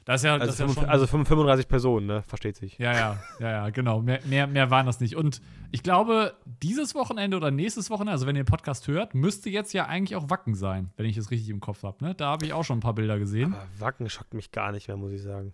Das 0.06 0.22
ja, 0.22 0.38
das 0.38 0.48
Also, 0.50 0.62
ja 0.62 0.66
fünf- 0.68 0.78
schon, 0.80 0.88
also 0.88 1.06
35 1.08 1.66
Personen, 1.68 2.06
ne? 2.06 2.22
Versteht 2.22 2.56
sich. 2.56 2.78
Ja, 2.78 2.92
ja, 2.94 3.22
ja, 3.40 3.50
ja, 3.50 3.70
genau. 3.70 4.00
Mehr, 4.02 4.20
mehr, 4.24 4.46
mehr 4.46 4.70
waren 4.70 4.86
das 4.86 5.00
nicht. 5.00 5.16
Und 5.16 5.42
ich 5.72 5.82
glaube, 5.82 6.34
dieses 6.62 6.94
Wochenende 6.94 7.36
oder 7.36 7.50
nächstes 7.50 7.90
Wochenende, 7.90 8.12
also 8.12 8.24
wenn 8.24 8.36
ihr 8.36 8.44
den 8.44 8.48
Podcast 8.48 8.86
hört, 8.86 9.14
müsste 9.16 9.50
jetzt 9.50 9.72
ja 9.74 9.86
eigentlich 9.86 10.14
auch 10.14 10.30
Wacken 10.30 10.54
sein, 10.54 10.90
wenn 10.96 11.06
ich 11.06 11.16
es 11.16 11.32
richtig 11.32 11.50
im 11.50 11.58
Kopf 11.58 11.82
habe. 11.82 12.04
Ne? 12.04 12.14
Da 12.14 12.26
habe 12.28 12.46
ich 12.46 12.52
auch 12.52 12.62
schon 12.64 12.78
ein 12.78 12.82
paar 12.82 12.94
Bilder 12.94 13.18
gesehen. 13.18 13.52
Aber 13.52 13.66
Wacken 13.80 14.08
schockt 14.08 14.32
mich 14.32 14.52
gar 14.52 14.70
nicht 14.70 14.86
mehr, 14.86 14.96
muss 14.96 15.10
ich 15.10 15.22
sagen. 15.22 15.52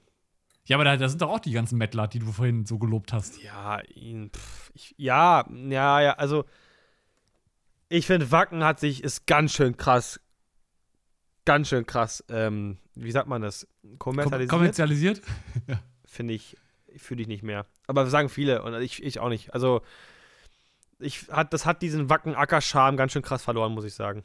Ja, 0.66 0.76
aber 0.76 0.84
da, 0.84 0.96
da 0.98 1.08
sind 1.08 1.22
doch 1.22 1.30
auch 1.30 1.40
die 1.40 1.52
ganzen 1.52 1.78
Mettler, 1.78 2.06
die 2.06 2.18
du 2.18 2.30
vorhin 2.30 2.66
so 2.66 2.78
gelobt 2.78 3.12
hast. 3.14 3.42
Ja, 3.42 3.80
ihn, 3.94 4.30
pff, 4.36 4.70
ich, 4.74 4.94
ja, 4.98 5.44
ja, 5.50 6.00
ja, 6.02 6.12
also 6.12 6.44
ich 7.88 8.06
finde, 8.06 8.30
Wacken 8.30 8.62
hat 8.64 8.80
sich, 8.80 9.02
ist 9.02 9.26
ganz 9.26 9.52
schön 9.52 9.76
krass, 9.76 10.20
ganz 11.44 11.68
schön 11.68 11.86
krass, 11.86 12.24
ähm, 12.28 12.78
wie 12.94 13.10
sagt 13.10 13.28
man 13.28 13.42
das, 13.42 13.66
Kom 13.98 14.16
kommerzialisiert, 14.16 14.50
kommerzialisiert? 14.50 15.22
finde 16.04 16.34
ich, 16.34 16.56
fühle 16.96 17.22
ich 17.22 17.28
nicht 17.28 17.42
mehr. 17.42 17.66
Aber 17.86 18.06
sagen 18.06 18.28
viele 18.28 18.62
und 18.62 18.74
ich, 18.82 19.02
ich 19.02 19.18
auch 19.20 19.28
nicht. 19.28 19.52
Also, 19.54 19.82
ich, 20.98 21.28
hat, 21.30 21.52
das 21.52 21.66
hat 21.66 21.82
diesen 21.82 22.08
Wacken-Acker-Charme 22.10 22.96
ganz 22.96 23.12
schön 23.12 23.22
krass 23.22 23.42
verloren, 23.42 23.72
muss 23.72 23.84
ich 23.84 23.94
sagen. 23.94 24.22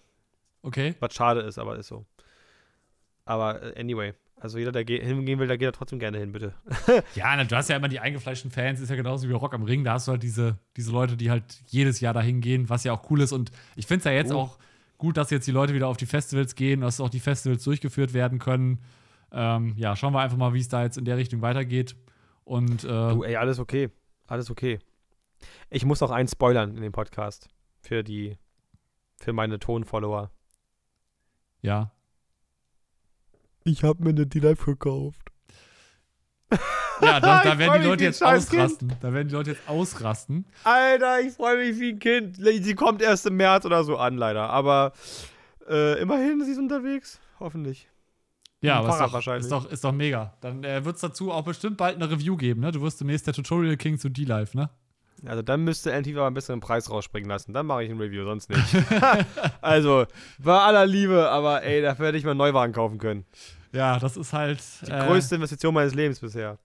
Okay. 0.62 0.96
Was 1.00 1.14
schade 1.16 1.42
ist, 1.42 1.58
aber 1.58 1.78
ist 1.78 1.88
so. 1.88 2.06
Aber 3.26 3.62
äh, 3.76 3.80
anyway, 3.80 4.14
also 4.40 4.58
jeder, 4.58 4.72
der 4.72 4.86
ge- 4.86 5.04
hingehen 5.04 5.40
will, 5.40 5.48
der 5.48 5.58
geht 5.58 5.68
da 5.68 5.72
trotzdem 5.72 6.00
gerne 6.00 6.20
hin, 6.20 6.32
bitte. 6.32 6.54
Ja, 7.16 7.36
na, 7.36 7.44
du 7.44 7.56
hast 7.56 7.70
ja 7.70 7.76
immer 7.78 7.88
die 7.90 8.00
eingefleischten 8.00 8.52
Fans, 8.52 8.80
ist 8.80 8.90
ja 8.90 8.96
genauso 8.96 9.28
wie 9.28 9.34
Rock 9.34 9.54
am 9.54 9.64
Ring. 9.64 9.84
Da 9.84 9.94
hast 9.94 10.08
du 10.08 10.12
halt 10.12 10.24
diese, 10.24 10.58
diese 10.76 10.92
Leute, 10.92 11.18
die 11.18 11.32
halt 11.32 11.44
jedes 11.68 12.00
Jahr 12.00 12.14
dahin 12.14 12.42
gehen, 12.42 12.70
was 12.70 12.84
ja 12.84 12.94
auch 12.94 13.10
cool 13.10 13.22
ist. 13.22 13.32
Und 13.32 13.52
ich 13.76 13.88
finde 13.88 14.00
es 14.00 14.06
ja 14.06 14.12
jetzt 14.12 14.32
Oh. 14.32 14.40
auch 14.42 14.58
gut, 14.98 15.18
dass 15.18 15.30
jetzt 15.30 15.48
die 15.48 15.52
Leute 15.52 15.74
wieder 15.74 15.88
auf 15.88 15.98
die 15.98 16.06
Festivals 16.06 16.56
gehen, 16.56 16.82
dass 16.82 17.00
auch 17.00 17.10
die 17.10 17.20
Festivals 17.20 17.64
durchgeführt 17.64 18.14
werden 18.14 18.40
können. 18.40 18.84
Ähm, 19.32 19.74
ja, 19.78 19.96
schauen 19.96 20.14
wir 20.14 20.22
einfach 20.22 20.38
mal, 20.38 20.54
wie 20.54 20.60
es 20.60 20.70
da 20.70 20.84
jetzt 20.84 20.98
in 20.98 21.06
der 21.06 21.18
Richtung 21.18 21.42
weitergeht. 21.42 21.96
Und 22.44 22.84
äh, 22.84 22.88
Du, 22.88 23.24
ey, 23.24 23.36
alles 23.36 23.60
okay. 23.60 23.90
Alles 24.26 24.50
okay. 24.50 24.80
Ich 25.70 25.86
muss 25.86 26.00
noch 26.02 26.12
einen 26.12 26.28
spoilern 26.28 26.76
in 26.76 26.82
dem 26.82 26.92
Podcast. 26.92 27.48
Für 27.82 28.04
die, 28.04 28.38
für 29.18 29.34
meine 29.34 29.60
Tonfollower. 29.60 30.32
ja. 31.62 31.92
Ich 33.64 33.84
habe 33.84 34.02
mir 34.02 34.12
eine 34.12 34.26
D-Live 34.26 34.64
gekauft. 34.64 35.30
Ja, 37.02 37.20
da, 37.20 37.44
da 37.44 37.58
werden 37.58 37.82
die 37.82 37.88
Leute 37.88 38.04
jetzt 38.06 38.20
scheiß 38.20 38.50
Kind. 38.50 38.62
ausrasten. 38.62 38.94
Da 39.02 39.14
werden 39.14 39.28
die 39.28 39.34
Leute 39.34 39.52
jetzt 39.52 39.68
ausrasten. 39.68 40.46
Alter, 40.64 41.22
ich 41.22 41.34
freue 41.34 41.58
mich 41.58 41.80
wie 41.80 41.94
ein 41.94 42.00
Kind. 42.00 42.38
Sie 42.38 42.76
kommt 42.76 43.02
erst 43.02 43.26
im 43.26 43.38
März 43.38 43.66
oder 43.66 43.84
so 43.84 43.98
an, 43.98 44.18
leider. 44.18 44.50
Aber 44.50 44.94
äh, 45.70 46.00
immerhin, 46.02 46.44
sie 46.44 46.52
ist 46.52 46.60
unterwegs. 46.60 47.20
Hoffentlich. 47.40 47.88
Ja, 48.62 48.80
aber 48.80 48.90
ist 48.90 49.00
doch, 49.00 49.14
wahrscheinlich. 49.14 49.46
ist, 49.46 49.52
doch, 49.52 49.70
ist 49.70 49.84
doch 49.84 49.92
mega. 49.92 50.34
Dann 50.42 50.64
äh, 50.64 50.84
wird 50.84 50.96
es 50.96 51.02
dazu 51.02 51.32
auch 51.32 51.44
bestimmt 51.44 51.78
bald 51.78 51.96
eine 51.96 52.10
Review 52.10 52.38
geben, 52.38 52.62
ne? 52.62 52.72
Du 52.72 52.82
wirst 52.82 53.00
demnächst 53.00 53.28
der 53.28 53.34
Tutorial 53.34 53.78
King 53.78 54.00
zu 54.00 54.10
D-Live, 54.10 54.56
ne? 54.56 54.70
Also 55.26 55.42
dann 55.42 55.64
müsste 55.64 55.94
Antifa 55.94 56.20
mal 56.20 56.28
ein 56.28 56.34
bisschen 56.34 56.56
den 56.56 56.62
Preis 56.62 56.90
rausspringen 56.90 57.30
lassen. 57.30 57.54
Dann 57.54 57.66
mache 57.66 57.84
ich 57.84 57.90
ein 57.90 58.00
Review, 58.00 58.24
sonst 58.24 58.50
nicht. 58.50 58.64
also, 59.62 60.06
war 60.38 60.64
aller 60.64 60.86
Liebe, 60.86 61.30
aber 61.30 61.64
ey, 61.64 61.82
dafür 61.82 62.08
hätte 62.08 62.18
ich 62.18 62.24
mal 62.24 62.32
einen 62.32 62.40
Neuwagen 62.40 62.74
kaufen 62.74 62.98
können. 62.98 63.26
Ja, 63.74 64.00
das 64.00 64.18
ist 64.18 64.34
halt. 64.34 64.60
Die 64.86 64.92
äh, 64.92 65.06
größte 65.06 65.36
Investition 65.36 65.74
meines 65.74 65.94
Lebens 65.94 66.20
bisher. 66.20 66.58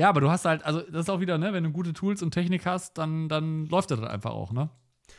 Ja, 0.00 0.08
aber 0.08 0.20
du 0.20 0.30
hast 0.30 0.44
halt, 0.46 0.64
also 0.64 0.80
das 0.80 1.02
ist 1.02 1.10
auch 1.10 1.20
wieder, 1.20 1.38
ne, 1.38 1.52
wenn 1.52 1.64
du 1.64 1.70
gute 1.70 1.92
Tools 1.92 2.22
und 2.22 2.32
Technik 2.32 2.66
hast, 2.66 2.96
dann, 2.98 3.28
dann 3.28 3.66
läuft 3.66 3.90
das 3.90 4.00
halt 4.00 4.10
einfach 4.10 4.30
auch, 4.30 4.52
ne? 4.52 4.70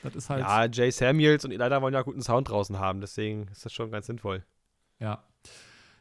Das 0.04 0.16
ist 0.16 0.30
halt. 0.30 0.42
Ja, 0.42 0.66
Jay 0.66 0.90
Samuels 0.90 1.46
und 1.46 1.54
leider 1.54 1.82
wollen 1.82 1.94
ja 1.94 2.02
guten 2.02 2.22
Sound 2.22 2.50
draußen 2.50 2.80
haben, 2.80 3.02
deswegen 3.02 3.48
ist 3.52 3.64
das 3.64 3.74
schon 3.74 3.92
ganz 3.92 4.08
sinnvoll. 4.08 4.44
Ja. 5.00 5.24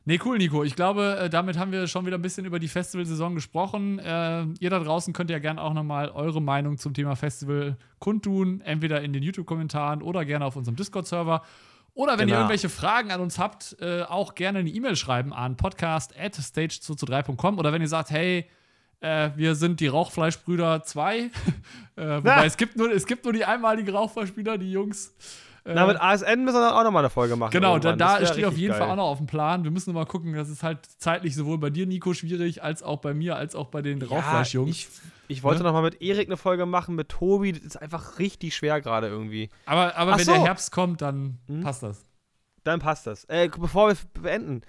Nee, 0.07 0.19
cool, 0.25 0.39
Nico. 0.39 0.65
Ich 0.65 0.77
glaube, 0.77 1.19
äh, 1.21 1.29
damit 1.29 1.59
haben 1.59 1.73
wir 1.73 1.87
schon 1.87 2.07
wieder 2.07 2.17
ein 2.17 2.23
bisschen 2.23 2.47
über 2.47 2.59
die 2.59 2.69
Festivalsaison 2.69 3.35
gesprochen. 3.35 3.99
Äh, 3.99 4.45
ihr 4.59 4.71
da 4.71 4.79
draußen 4.79 5.13
könnt 5.13 5.29
ja 5.29 5.39
gerne 5.39 5.61
auch 5.61 5.75
nochmal 5.75 6.09
eure 6.09 6.41
Meinung 6.41 6.79
zum 6.79 6.95
Thema 6.95 7.17
Festival 7.17 7.77
kundtun, 7.99 8.63
entweder 8.63 9.03
in 9.03 9.13
den 9.13 9.23
YouTube-Kommentaren 9.23 10.01
oder 10.01 10.25
gerne 10.25 10.47
auf 10.47 10.57
unserem 10.57 10.77
Discord-Server. 10.77 11.43
Oder 11.93 12.13
wenn 12.13 12.21
ihr 12.21 12.27
Genau. 12.29 12.39
irgendwelche 12.39 12.71
Fragen 12.71 13.11
an 13.11 13.21
uns 13.21 13.39
habt, 13.39 13.77
äh, 13.81 14.05
auch 14.05 14.35
gerne 14.35 14.61
eine 14.61 14.71
E-Mail 14.71 14.97
schreiben 14.97 15.35
an 15.35 15.59
podcast.stage223.com 15.59 17.59
oder 17.59 17.73
wenn 17.73 17.83
ihr 17.83 17.89
sagt, 17.89 18.11
hey, 18.11 18.49
Äh, 19.01 19.31
wir 19.37 19.55
sind 19.55 19.81
die 19.81 19.87
Rauchfleischbrüder 19.87 20.83
2. 20.85 21.19
äh, 21.21 21.31
wobei 21.97 22.45
es 22.47 22.57
gibt, 22.57 22.77
nur, 22.77 22.91
es 22.93 23.07
gibt 23.07 23.25
nur 23.25 23.33
die 23.33 23.45
einmaligen 23.45 23.95
Rauchfleischbrüder, 23.95 24.59
die 24.59 24.71
Jungs. 24.71 25.15
Äh, 25.65 25.75
Na, 25.75 25.87
mit 25.87 26.01
ASN 26.01 26.45
müssen 26.45 26.57
wir 26.57 26.69
dann 26.69 26.73
auch 26.75 26.85
nochmal 26.85 27.03
eine 27.03 27.11
Folge 27.11 27.37
machen. 27.37 27.51
Genau, 27.51 27.79
da, 27.79 27.91
irgendwann. 27.91 28.21
da 28.23 28.27
steht 28.27 28.45
auf 28.45 28.57
jeden 28.57 28.73
geil. 28.73 28.81
Fall 28.81 28.91
auch 28.91 28.97
noch 28.97 29.09
auf 29.09 29.19
dem 29.19 29.27
Plan. 29.27 29.63
Wir 29.65 29.71
müssen 29.71 29.93
mal 29.95 30.07
gucken, 30.07 30.33
das 30.35 30.49
ist 30.49 30.63
halt 30.63 30.79
zeitlich 30.99 31.35
sowohl 31.35 31.59
bei 31.59 31.71
dir, 31.71 31.87
Nico, 31.87 32.15
schwierig, 32.15 32.63
als 32.63 32.83
auch 32.83 32.99
bei 33.01 33.13
mir, 33.15 33.37
als 33.37 33.55
auch 33.55 33.67
bei 33.69 33.83
den 33.83 34.01
Rauchfleischjungs. 34.03 34.71
Ich, 34.71 34.89
ich 35.29 35.43
wollte 35.43 35.61
Ne? 35.63 35.69
noch 35.69 35.75
mal 35.75 35.83
mit 35.83 36.01
Erik 36.03 36.29
eine 36.29 36.37
Folge 36.39 36.65
machen, 36.67 36.95
mit 36.95 37.09
Tobi. 37.11 37.53
Das 37.53 37.63
ist 37.63 37.77
einfach 37.77 38.19
richtig 38.19 38.55
schwer 38.57 38.81
gerade 38.81 39.09
irgendwie. 39.09 39.51
Aber, 39.67 39.97
aber 39.97 40.13
Ach 40.15 40.19
wenn 40.19 40.25
so. 40.25 40.33
der 40.33 40.43
Herbst 40.45 40.73
kommt, 40.73 41.03
dann 41.03 41.39
Hm? 41.47 41.61
passt 41.63 41.83
das. 41.83 42.05
Dann 42.65 42.81
passt 42.81 43.07
das. 43.07 43.25
Äh, 43.25 43.49
bevor 43.49 43.89
wir 43.89 43.97
beenden. 44.21 44.63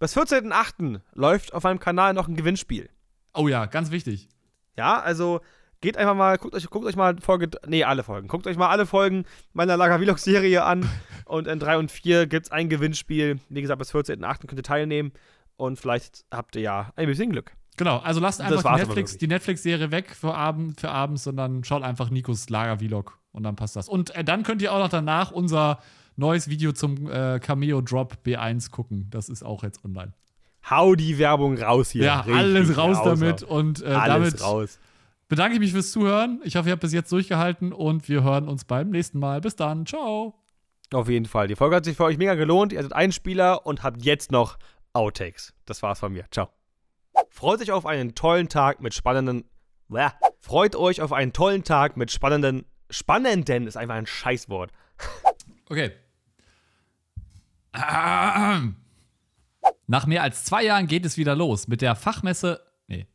Bis 0.00 0.16
14.08. 0.16 1.00
läuft 1.14 1.54
auf 1.54 1.62
meinem 1.62 1.78
Kanal 1.80 2.12
noch 2.12 2.26
ein 2.28 2.34
Gewinnspiel. 2.36 2.90
Oh 3.34 3.48
ja, 3.48 3.66
ganz 3.66 3.90
wichtig. 3.90 4.28
Ja, 4.76 5.00
also 5.00 5.40
geht 5.80 5.96
einfach 5.96 6.14
mal, 6.14 6.38
guckt 6.38 6.54
euch, 6.54 6.68
guckt 6.70 6.86
euch 6.86 6.96
mal 6.96 7.20
Folge, 7.20 7.50
nee, 7.66 7.84
alle 7.84 8.02
Folgen. 8.02 8.28
Guckt 8.28 8.46
euch 8.46 8.56
mal 8.56 8.68
alle 8.68 8.86
Folgen 8.86 9.24
meiner 9.52 9.76
Lager 9.76 9.98
Vlog 9.98 10.18
Serie 10.18 10.64
an. 10.64 10.88
und 11.26 11.46
in 11.46 11.58
3 11.58 11.78
und 11.78 11.90
4 11.90 12.26
gibt 12.26 12.46
es 12.46 12.52
ein 12.52 12.68
Gewinnspiel. 12.68 13.38
Wie 13.48 13.60
gesagt, 13.60 13.78
bis 13.78 13.94
14.08. 13.94 14.46
könnt 14.46 14.58
ihr 14.58 14.62
teilnehmen. 14.62 15.12
Und 15.56 15.78
vielleicht 15.78 16.24
habt 16.32 16.56
ihr 16.56 16.62
ja 16.62 16.92
ein 16.96 17.06
bisschen 17.06 17.30
Glück. 17.30 17.52
Genau, 17.76 17.98
also 17.98 18.20
lasst 18.20 18.40
einfach 18.40 18.62
die 18.62 18.80
Netflix, 18.80 19.18
die 19.18 19.26
Netflix-Serie 19.26 19.90
weg 19.90 20.10
für, 20.10 20.34
Abend, 20.34 20.80
für 20.80 20.90
abends, 20.90 21.24
sondern 21.24 21.64
schaut 21.64 21.82
einfach 21.82 22.08
Nikos 22.08 22.48
Lager-Vlog 22.48 23.18
und 23.32 23.42
dann 23.42 23.56
passt 23.56 23.74
das. 23.74 23.88
Und 23.88 24.14
äh, 24.14 24.22
dann 24.22 24.44
könnt 24.44 24.62
ihr 24.62 24.72
auch 24.72 24.78
noch 24.78 24.88
danach 24.88 25.32
unser 25.32 25.80
neues 26.16 26.48
Video 26.48 26.72
zum 26.72 27.10
äh, 27.10 27.40
Cameo-Drop 27.40 28.18
B1 28.24 28.70
gucken. 28.70 29.08
Das 29.10 29.28
ist 29.28 29.42
auch 29.42 29.64
jetzt 29.64 29.84
online. 29.84 30.12
Hau 30.70 30.94
die 30.94 31.18
Werbung 31.18 31.58
raus 31.58 31.90
hier. 31.90 32.04
Ja, 32.04 32.20
Richtig 32.20 32.36
alles 32.36 32.76
raus 32.76 32.98
raus, 32.98 33.04
damit. 33.04 33.42
Und 33.42 33.82
äh, 33.82 33.86
Alles 33.86 34.32
damit 34.36 34.42
raus. 34.42 34.78
bedanke 35.28 35.54
ich 35.54 35.60
mich 35.60 35.72
fürs 35.72 35.90
Zuhören. 35.92 36.40
Ich 36.44 36.56
hoffe, 36.56 36.68
ihr 36.68 36.72
habt 36.72 36.80
bis 36.82 36.92
jetzt 36.92 37.12
durchgehalten 37.12 37.72
und 37.72 38.08
wir 38.08 38.22
hören 38.22 38.48
uns 38.48 38.64
beim 38.64 38.90
nächsten 38.90 39.18
Mal. 39.18 39.40
Bis 39.40 39.56
dann. 39.56 39.84
Ciao. 39.86 40.34
Auf 40.92 41.08
jeden 41.08 41.26
Fall. 41.26 41.48
Die 41.48 41.56
Folge 41.56 41.76
hat 41.76 41.84
sich 41.84 41.96
für 41.96 42.04
euch 42.04 42.18
mega 42.18 42.34
gelohnt. 42.34 42.72
Ihr 42.72 42.82
seid 42.82 42.92
ein 42.92 43.12
Spieler 43.12 43.66
und 43.66 43.82
habt 43.82 44.02
jetzt 44.04 44.30
noch 44.32 44.58
Outtakes. 44.92 45.52
Das 45.66 45.82
war's 45.82 45.98
von 46.00 46.12
mir. 46.12 46.24
Ciao. 46.30 46.48
Freut 47.30 47.60
euch 47.60 47.72
auf 47.72 47.84
einen 47.86 48.14
tollen 48.14 48.48
Tag 48.48 48.80
mit 48.80 48.94
spannenden. 48.94 49.44
Bäh. 49.88 50.08
Freut 50.40 50.76
euch 50.76 51.00
auf 51.02 51.12
einen 51.12 51.32
tollen 51.32 51.64
Tag 51.64 51.96
mit 51.96 52.10
spannenden. 52.10 52.64
Spannenden 52.90 53.66
ist 53.66 53.76
einfach 53.76 53.94
ein 53.96 54.06
Scheißwort. 54.06 54.70
Okay. 55.68 55.92
Nach 59.86 60.06
mehr 60.06 60.22
als 60.22 60.44
zwei 60.44 60.64
Jahren 60.64 60.86
geht 60.86 61.04
es 61.04 61.16
wieder 61.16 61.36
los 61.36 61.68
mit 61.68 61.82
der 61.82 61.94
Fachmesse. 61.94 62.60
Nee. 62.86 63.06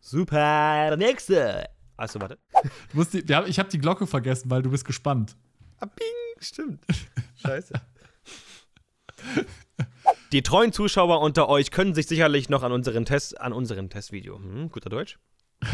Super. 0.00 0.88
Der 0.88 0.96
nächste. 0.96 1.68
Achso, 1.96 2.20
warte. 2.20 2.38
Die, 3.12 3.34
ich 3.46 3.58
habe 3.58 3.68
die 3.68 3.78
Glocke 3.78 4.06
vergessen, 4.06 4.50
weil 4.50 4.62
du 4.62 4.70
bist 4.70 4.84
gespannt. 4.84 5.36
Ah, 5.80 5.86
Bing. 5.86 6.06
Stimmt. 6.40 6.84
Scheiße. 7.36 7.74
Die 10.32 10.42
treuen 10.42 10.72
Zuschauer 10.72 11.20
unter 11.20 11.48
euch 11.48 11.70
können 11.70 11.94
sich 11.94 12.06
sicherlich 12.06 12.48
noch 12.48 12.62
an 12.62 12.72
unseren 12.72 13.04
Test, 13.04 13.40
an 13.40 13.52
unseren 13.52 13.90
Testvideo, 13.90 14.36
hm, 14.36 14.70
guter 14.70 14.90
Deutsch. 14.90 15.18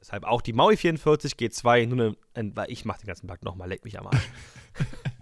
Deshalb 0.00 0.24
auch 0.24 0.42
die 0.42 0.52
Maui 0.52 0.76
44 0.76 1.34
G2, 1.34 1.86
nur 1.86 2.16
eine, 2.34 2.56
weil 2.56 2.70
ich 2.70 2.84
mach 2.84 2.98
den 2.98 3.06
ganzen 3.06 3.26
Bug 3.26 3.42
nochmal, 3.42 3.68
leck 3.68 3.84
mich 3.84 3.98
am 3.98 4.08
Arsch. 4.08 4.28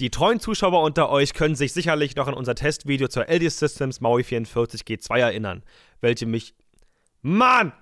Die 0.00 0.10
treuen 0.10 0.38
Zuschauer 0.38 0.82
unter 0.82 1.10
euch 1.10 1.34
können 1.34 1.56
sich 1.56 1.72
sicherlich 1.72 2.14
noch 2.14 2.28
an 2.28 2.34
unser 2.34 2.54
Testvideo 2.54 3.08
zur 3.08 3.28
LD 3.28 3.50
Systems 3.50 4.00
Maui 4.00 4.22
44 4.22 4.82
G2 4.82 5.18
erinnern, 5.18 5.64
welche 6.00 6.26
mich. 6.26 6.54
Mann! 7.22 7.72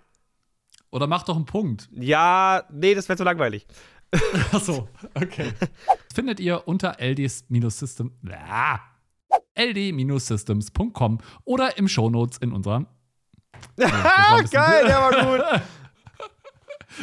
Oder 0.91 1.07
mach 1.07 1.25
doch 1.25 1.37
einen 1.37 1.45
Punkt. 1.45 1.91
Ja, 1.93 2.65
nee, 2.73 2.95
das 2.95 3.09
wäre 3.09 3.19
zu 3.19 3.25
langweilig. 3.25 3.67
Achso, 4.53 4.89
okay. 5.15 5.53
Findet 6.15 6.41
ihr 6.41 6.67
unter 6.67 6.99
ld-system. 6.99 8.13
Ah, 8.31 8.79
ld-systems.com 9.55 11.19
oder 11.45 11.77
im 11.77 11.87
Shownotes 11.87 12.39
in 12.39 12.53
unserem. 12.53 12.87
Ah, 13.83 14.41
geil, 14.51 14.87
der 14.87 15.01
war 15.01 15.25
gut. 15.25 15.63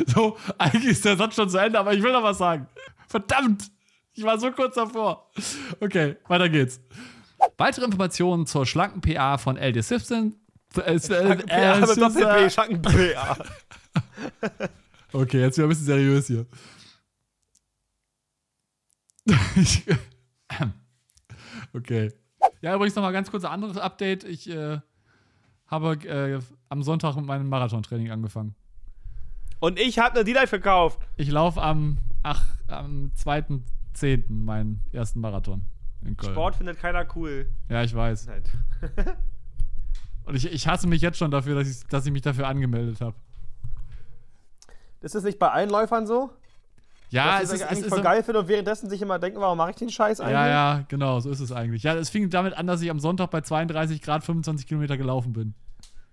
So, 0.08 0.38
eigentlich 0.58 0.94
ist 0.94 1.06
der 1.06 1.18
Satz 1.18 1.36
schon 1.36 1.48
zu 1.50 1.58
Ende, 1.60 1.78
aber 1.78 1.94
ich 1.94 2.02
will 2.02 2.14
noch 2.14 2.24
was 2.24 2.40
sagen. 2.40 2.66
Verdammt! 3.08 3.70
Ich 4.16 4.24
war 4.24 4.40
so 4.40 4.52
kurz 4.52 4.76
davor. 4.76 5.32
Okay, 5.80 6.18
weiter 6.28 6.50
geht's. 6.50 6.80
Weitere 7.58 7.86
Informationen 7.86 8.46
zur 8.46 8.66
schlanken 8.66 9.02
PA 9.02 9.38
von 9.38 9.58
LD 9.58 9.84
Systems. 9.84 10.36
Äh, 10.78 11.00
Ja, 11.48 11.76
äh, 11.76 11.82
mit 11.82 11.98
Doppel-P, 11.98 12.50
Schanken-P, 12.50 13.14
ja. 13.14 13.38
Okay, 15.14 15.42
jetzt 15.42 15.58
wieder 15.58 15.68
ein 15.68 15.70
bisschen 15.70 15.86
seriös 15.86 16.28
hier. 16.28 16.46
Okay. 21.76 22.12
Ja, 22.62 22.76
übrigens 22.76 22.96
noch 22.96 23.02
mal 23.02 23.12
ganz 23.12 23.32
kurz 23.32 23.44
ein 23.46 23.52
anderes 23.52 23.78
Update. 23.78 24.24
Ich 24.26 24.48
äh, 24.48 24.80
habe 25.66 25.94
äh, 26.08 26.40
am 26.70 26.84
Sonntag 26.84 27.16
mit 27.16 27.26
meinem 27.26 27.50
Marathontraining 27.50 28.12
angefangen. 28.12 28.54
Und 29.60 29.80
ich 29.80 29.98
habe 29.98 30.16
eine 30.16 30.24
D-Life 30.24 30.56
gekauft. 30.58 31.00
Ich 31.18 31.30
laufe 31.32 31.62
am, 31.62 31.98
ach, 32.22 32.46
am 32.68 33.12
2.10. 33.96 34.26
meinen 34.30 34.82
ersten 34.92 35.20
Marathon 35.20 35.66
in 36.06 36.18
Köln. 36.18 36.34
Sport 36.34 36.56
findet 36.56 36.80
keiner 36.80 37.06
cool. 37.16 37.48
Ja, 37.70 37.84
ich 37.84 37.94
weiß. 37.94 38.28
Halt. 38.28 38.50
Und 40.26 40.36
ich, 40.36 40.52
ich 40.52 40.68
hasse 40.68 40.88
mich 40.88 41.02
jetzt 41.02 41.18
schon 41.18 41.32
dafür, 41.32 41.56
dass 41.56 41.70
ich, 41.70 41.86
dass 41.88 42.06
ich 42.06 42.12
mich 42.12 42.22
dafür 42.22 42.48
angemeldet 42.48 43.02
habe. 43.02 43.16
Ist 45.02 45.16
das 45.16 45.24
nicht 45.24 45.38
bei 45.38 45.52
allen 45.52 45.70
Läufern 45.70 46.08
so? 46.08 46.32
Ja, 47.10 47.40
Dass 47.40 47.44
es 47.44 47.44
ist, 47.44 47.52
das 47.52 47.60
es 47.62 47.68
eigentlich 47.68 47.86
ist 47.86 47.94
voll 47.94 48.02
geil 48.02 48.24
finden 48.24 48.40
und 48.40 48.48
währenddessen 48.48 48.90
sich 48.90 49.02
immer 49.02 49.20
denken, 49.20 49.40
warum 49.40 49.58
mache 49.58 49.70
ich 49.72 49.76
den 49.76 49.90
Scheiß 49.90 50.20
eigentlich? 50.20 50.34
Ja, 50.34 50.48
ja, 50.48 50.86
genau, 50.88 51.20
so 51.20 51.30
ist 51.30 51.42
es 51.42 51.52
eigentlich. 51.52 51.84
Ja, 51.84 51.94
es 51.94 52.10
fing 52.10 52.30
damit 52.32 52.58
an, 52.58 52.66
dass 52.66 52.82
ich 52.82 52.90
am 52.90 53.00
Sonntag 53.00 53.30
bei 53.30 53.42
32 53.42 54.02
Grad 54.02 54.24
25 54.24 54.66
Kilometer 54.66 54.98
gelaufen 54.98 55.32
bin. 55.32 55.54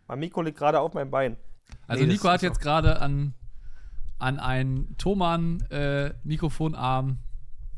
Mein 0.08 0.18
Mikro 0.18 0.42
liegt 0.42 0.58
gerade 0.58 0.78
auf 0.78 0.92
meinem 0.92 1.10
Bein. 1.10 1.36
Also 1.86 2.02
Nee, 2.04 2.12
Nico 2.12 2.28
hat 2.28 2.42
jetzt 2.42 2.60
gerade 2.60 3.00
an, 3.00 3.32
an 4.18 4.38
ein 4.38 4.94
Thomann 4.98 5.62
äh, 5.70 6.12
Mikrofonarm 6.24 7.18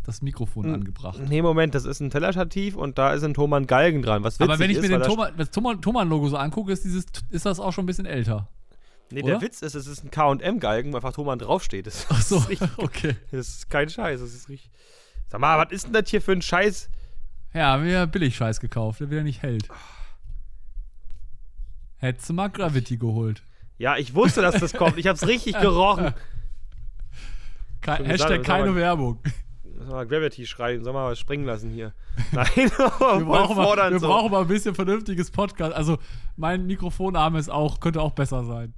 das 0.04 0.22
Mikrofon 0.22 0.66
Hm. 0.66 0.74
angebracht. 0.74 1.20
Nee, 1.28 1.42
Moment, 1.42 1.74
das 1.74 1.84
ist 1.84 2.00
ein 2.00 2.10
Tellerstativ 2.10 2.76
und 2.76 2.98
da 2.98 3.12
ist 3.12 3.22
ein 3.22 3.34
Thomann 3.34 3.66
Galgen 3.66 4.02
dran. 4.02 4.24
Was 4.24 4.40
Aber 4.40 4.58
wenn 4.58 4.70
ich 4.70 4.76
ist, 4.78 4.88
mir 4.88 5.00
weil 5.00 5.32
den 5.32 5.80
Thomann-Logo 5.80 6.28
so 6.28 6.36
angucke, 6.36 6.72
ist, 6.72 6.84
dieses, 6.84 7.06
ist 7.30 7.46
das 7.46 7.60
auch 7.60 7.72
schon 7.72 7.84
ein 7.84 7.86
bisschen 7.86 8.06
älter. 8.06 8.48
Nee, 9.10 9.22
oder? 9.22 9.32
der 9.34 9.40
Witz 9.42 9.62
ist, 9.62 9.74
es 9.74 9.86
ist 9.86 10.04
ein 10.04 10.10
K&M-Galgen, 10.10 10.92
wo 10.92 10.96
einfach 10.96 11.12
Thomann 11.12 11.38
draufsteht. 11.38 11.86
Das, 11.86 12.06
Ach 12.08 12.22
so, 12.22 12.38
ist 12.48 12.62
okay. 12.78 13.16
das 13.30 13.48
ist 13.48 13.70
kein 13.70 13.88
Scheiß, 13.88 14.20
das 14.20 14.34
ist 14.34 14.48
richtig... 14.48 14.70
Sag 15.28 15.40
mal, 15.40 15.58
was 15.58 15.72
ist 15.72 15.86
denn 15.86 15.92
das 15.92 16.08
hier 16.10 16.20
für 16.20 16.32
ein 16.32 16.42
Scheiß? 16.42 16.90
Ja, 17.54 17.76
mir 17.76 18.06
Billig-Scheiß 18.06 18.60
gekauft, 18.60 19.00
der 19.00 19.10
wieder 19.10 19.22
nicht 19.22 19.42
hält. 19.42 19.68
Hättest 21.96 22.28
du 22.30 22.32
mal 22.34 22.48
Gravity 22.48 22.96
geholt. 22.96 23.42
Ja, 23.78 23.96
ich 23.96 24.14
wusste, 24.14 24.42
dass 24.42 24.58
das 24.58 24.72
kommt. 24.72 24.98
Ich 24.98 25.06
hab's 25.06 25.26
richtig 25.26 25.58
gerochen. 25.60 26.14
Ke 27.80 27.96
Schon 27.96 28.06
Hashtag 28.06 28.28
gesagt, 28.28 28.46
keine 28.46 28.74
Werbung. 28.74 29.20
Sollen 29.82 29.90
wir 29.92 29.96
mal 29.96 30.06
Gravity 30.06 30.46
schreien? 30.46 30.82
Sollen 30.82 30.94
wir 30.96 31.02
mal 31.02 31.10
was 31.12 31.18
springen 31.18 31.44
lassen 31.44 31.70
hier? 31.70 31.92
Nein, 32.32 32.46
Wir 32.54 32.68
brauchen, 32.88 33.26
mal, 33.56 33.92
wir 33.92 34.00
brauchen 34.00 34.30
mal 34.30 34.42
ein 34.42 34.48
bisschen 34.48 34.74
vernünftiges 34.74 35.30
Podcast. 35.30 35.74
Also, 35.74 35.98
mein 36.36 36.66
Mikrofonarm 36.66 37.36
ist 37.36 37.50
auch, 37.50 37.80
könnte 37.80 38.00
auch 38.00 38.12
besser 38.12 38.44
sein. 38.44 38.74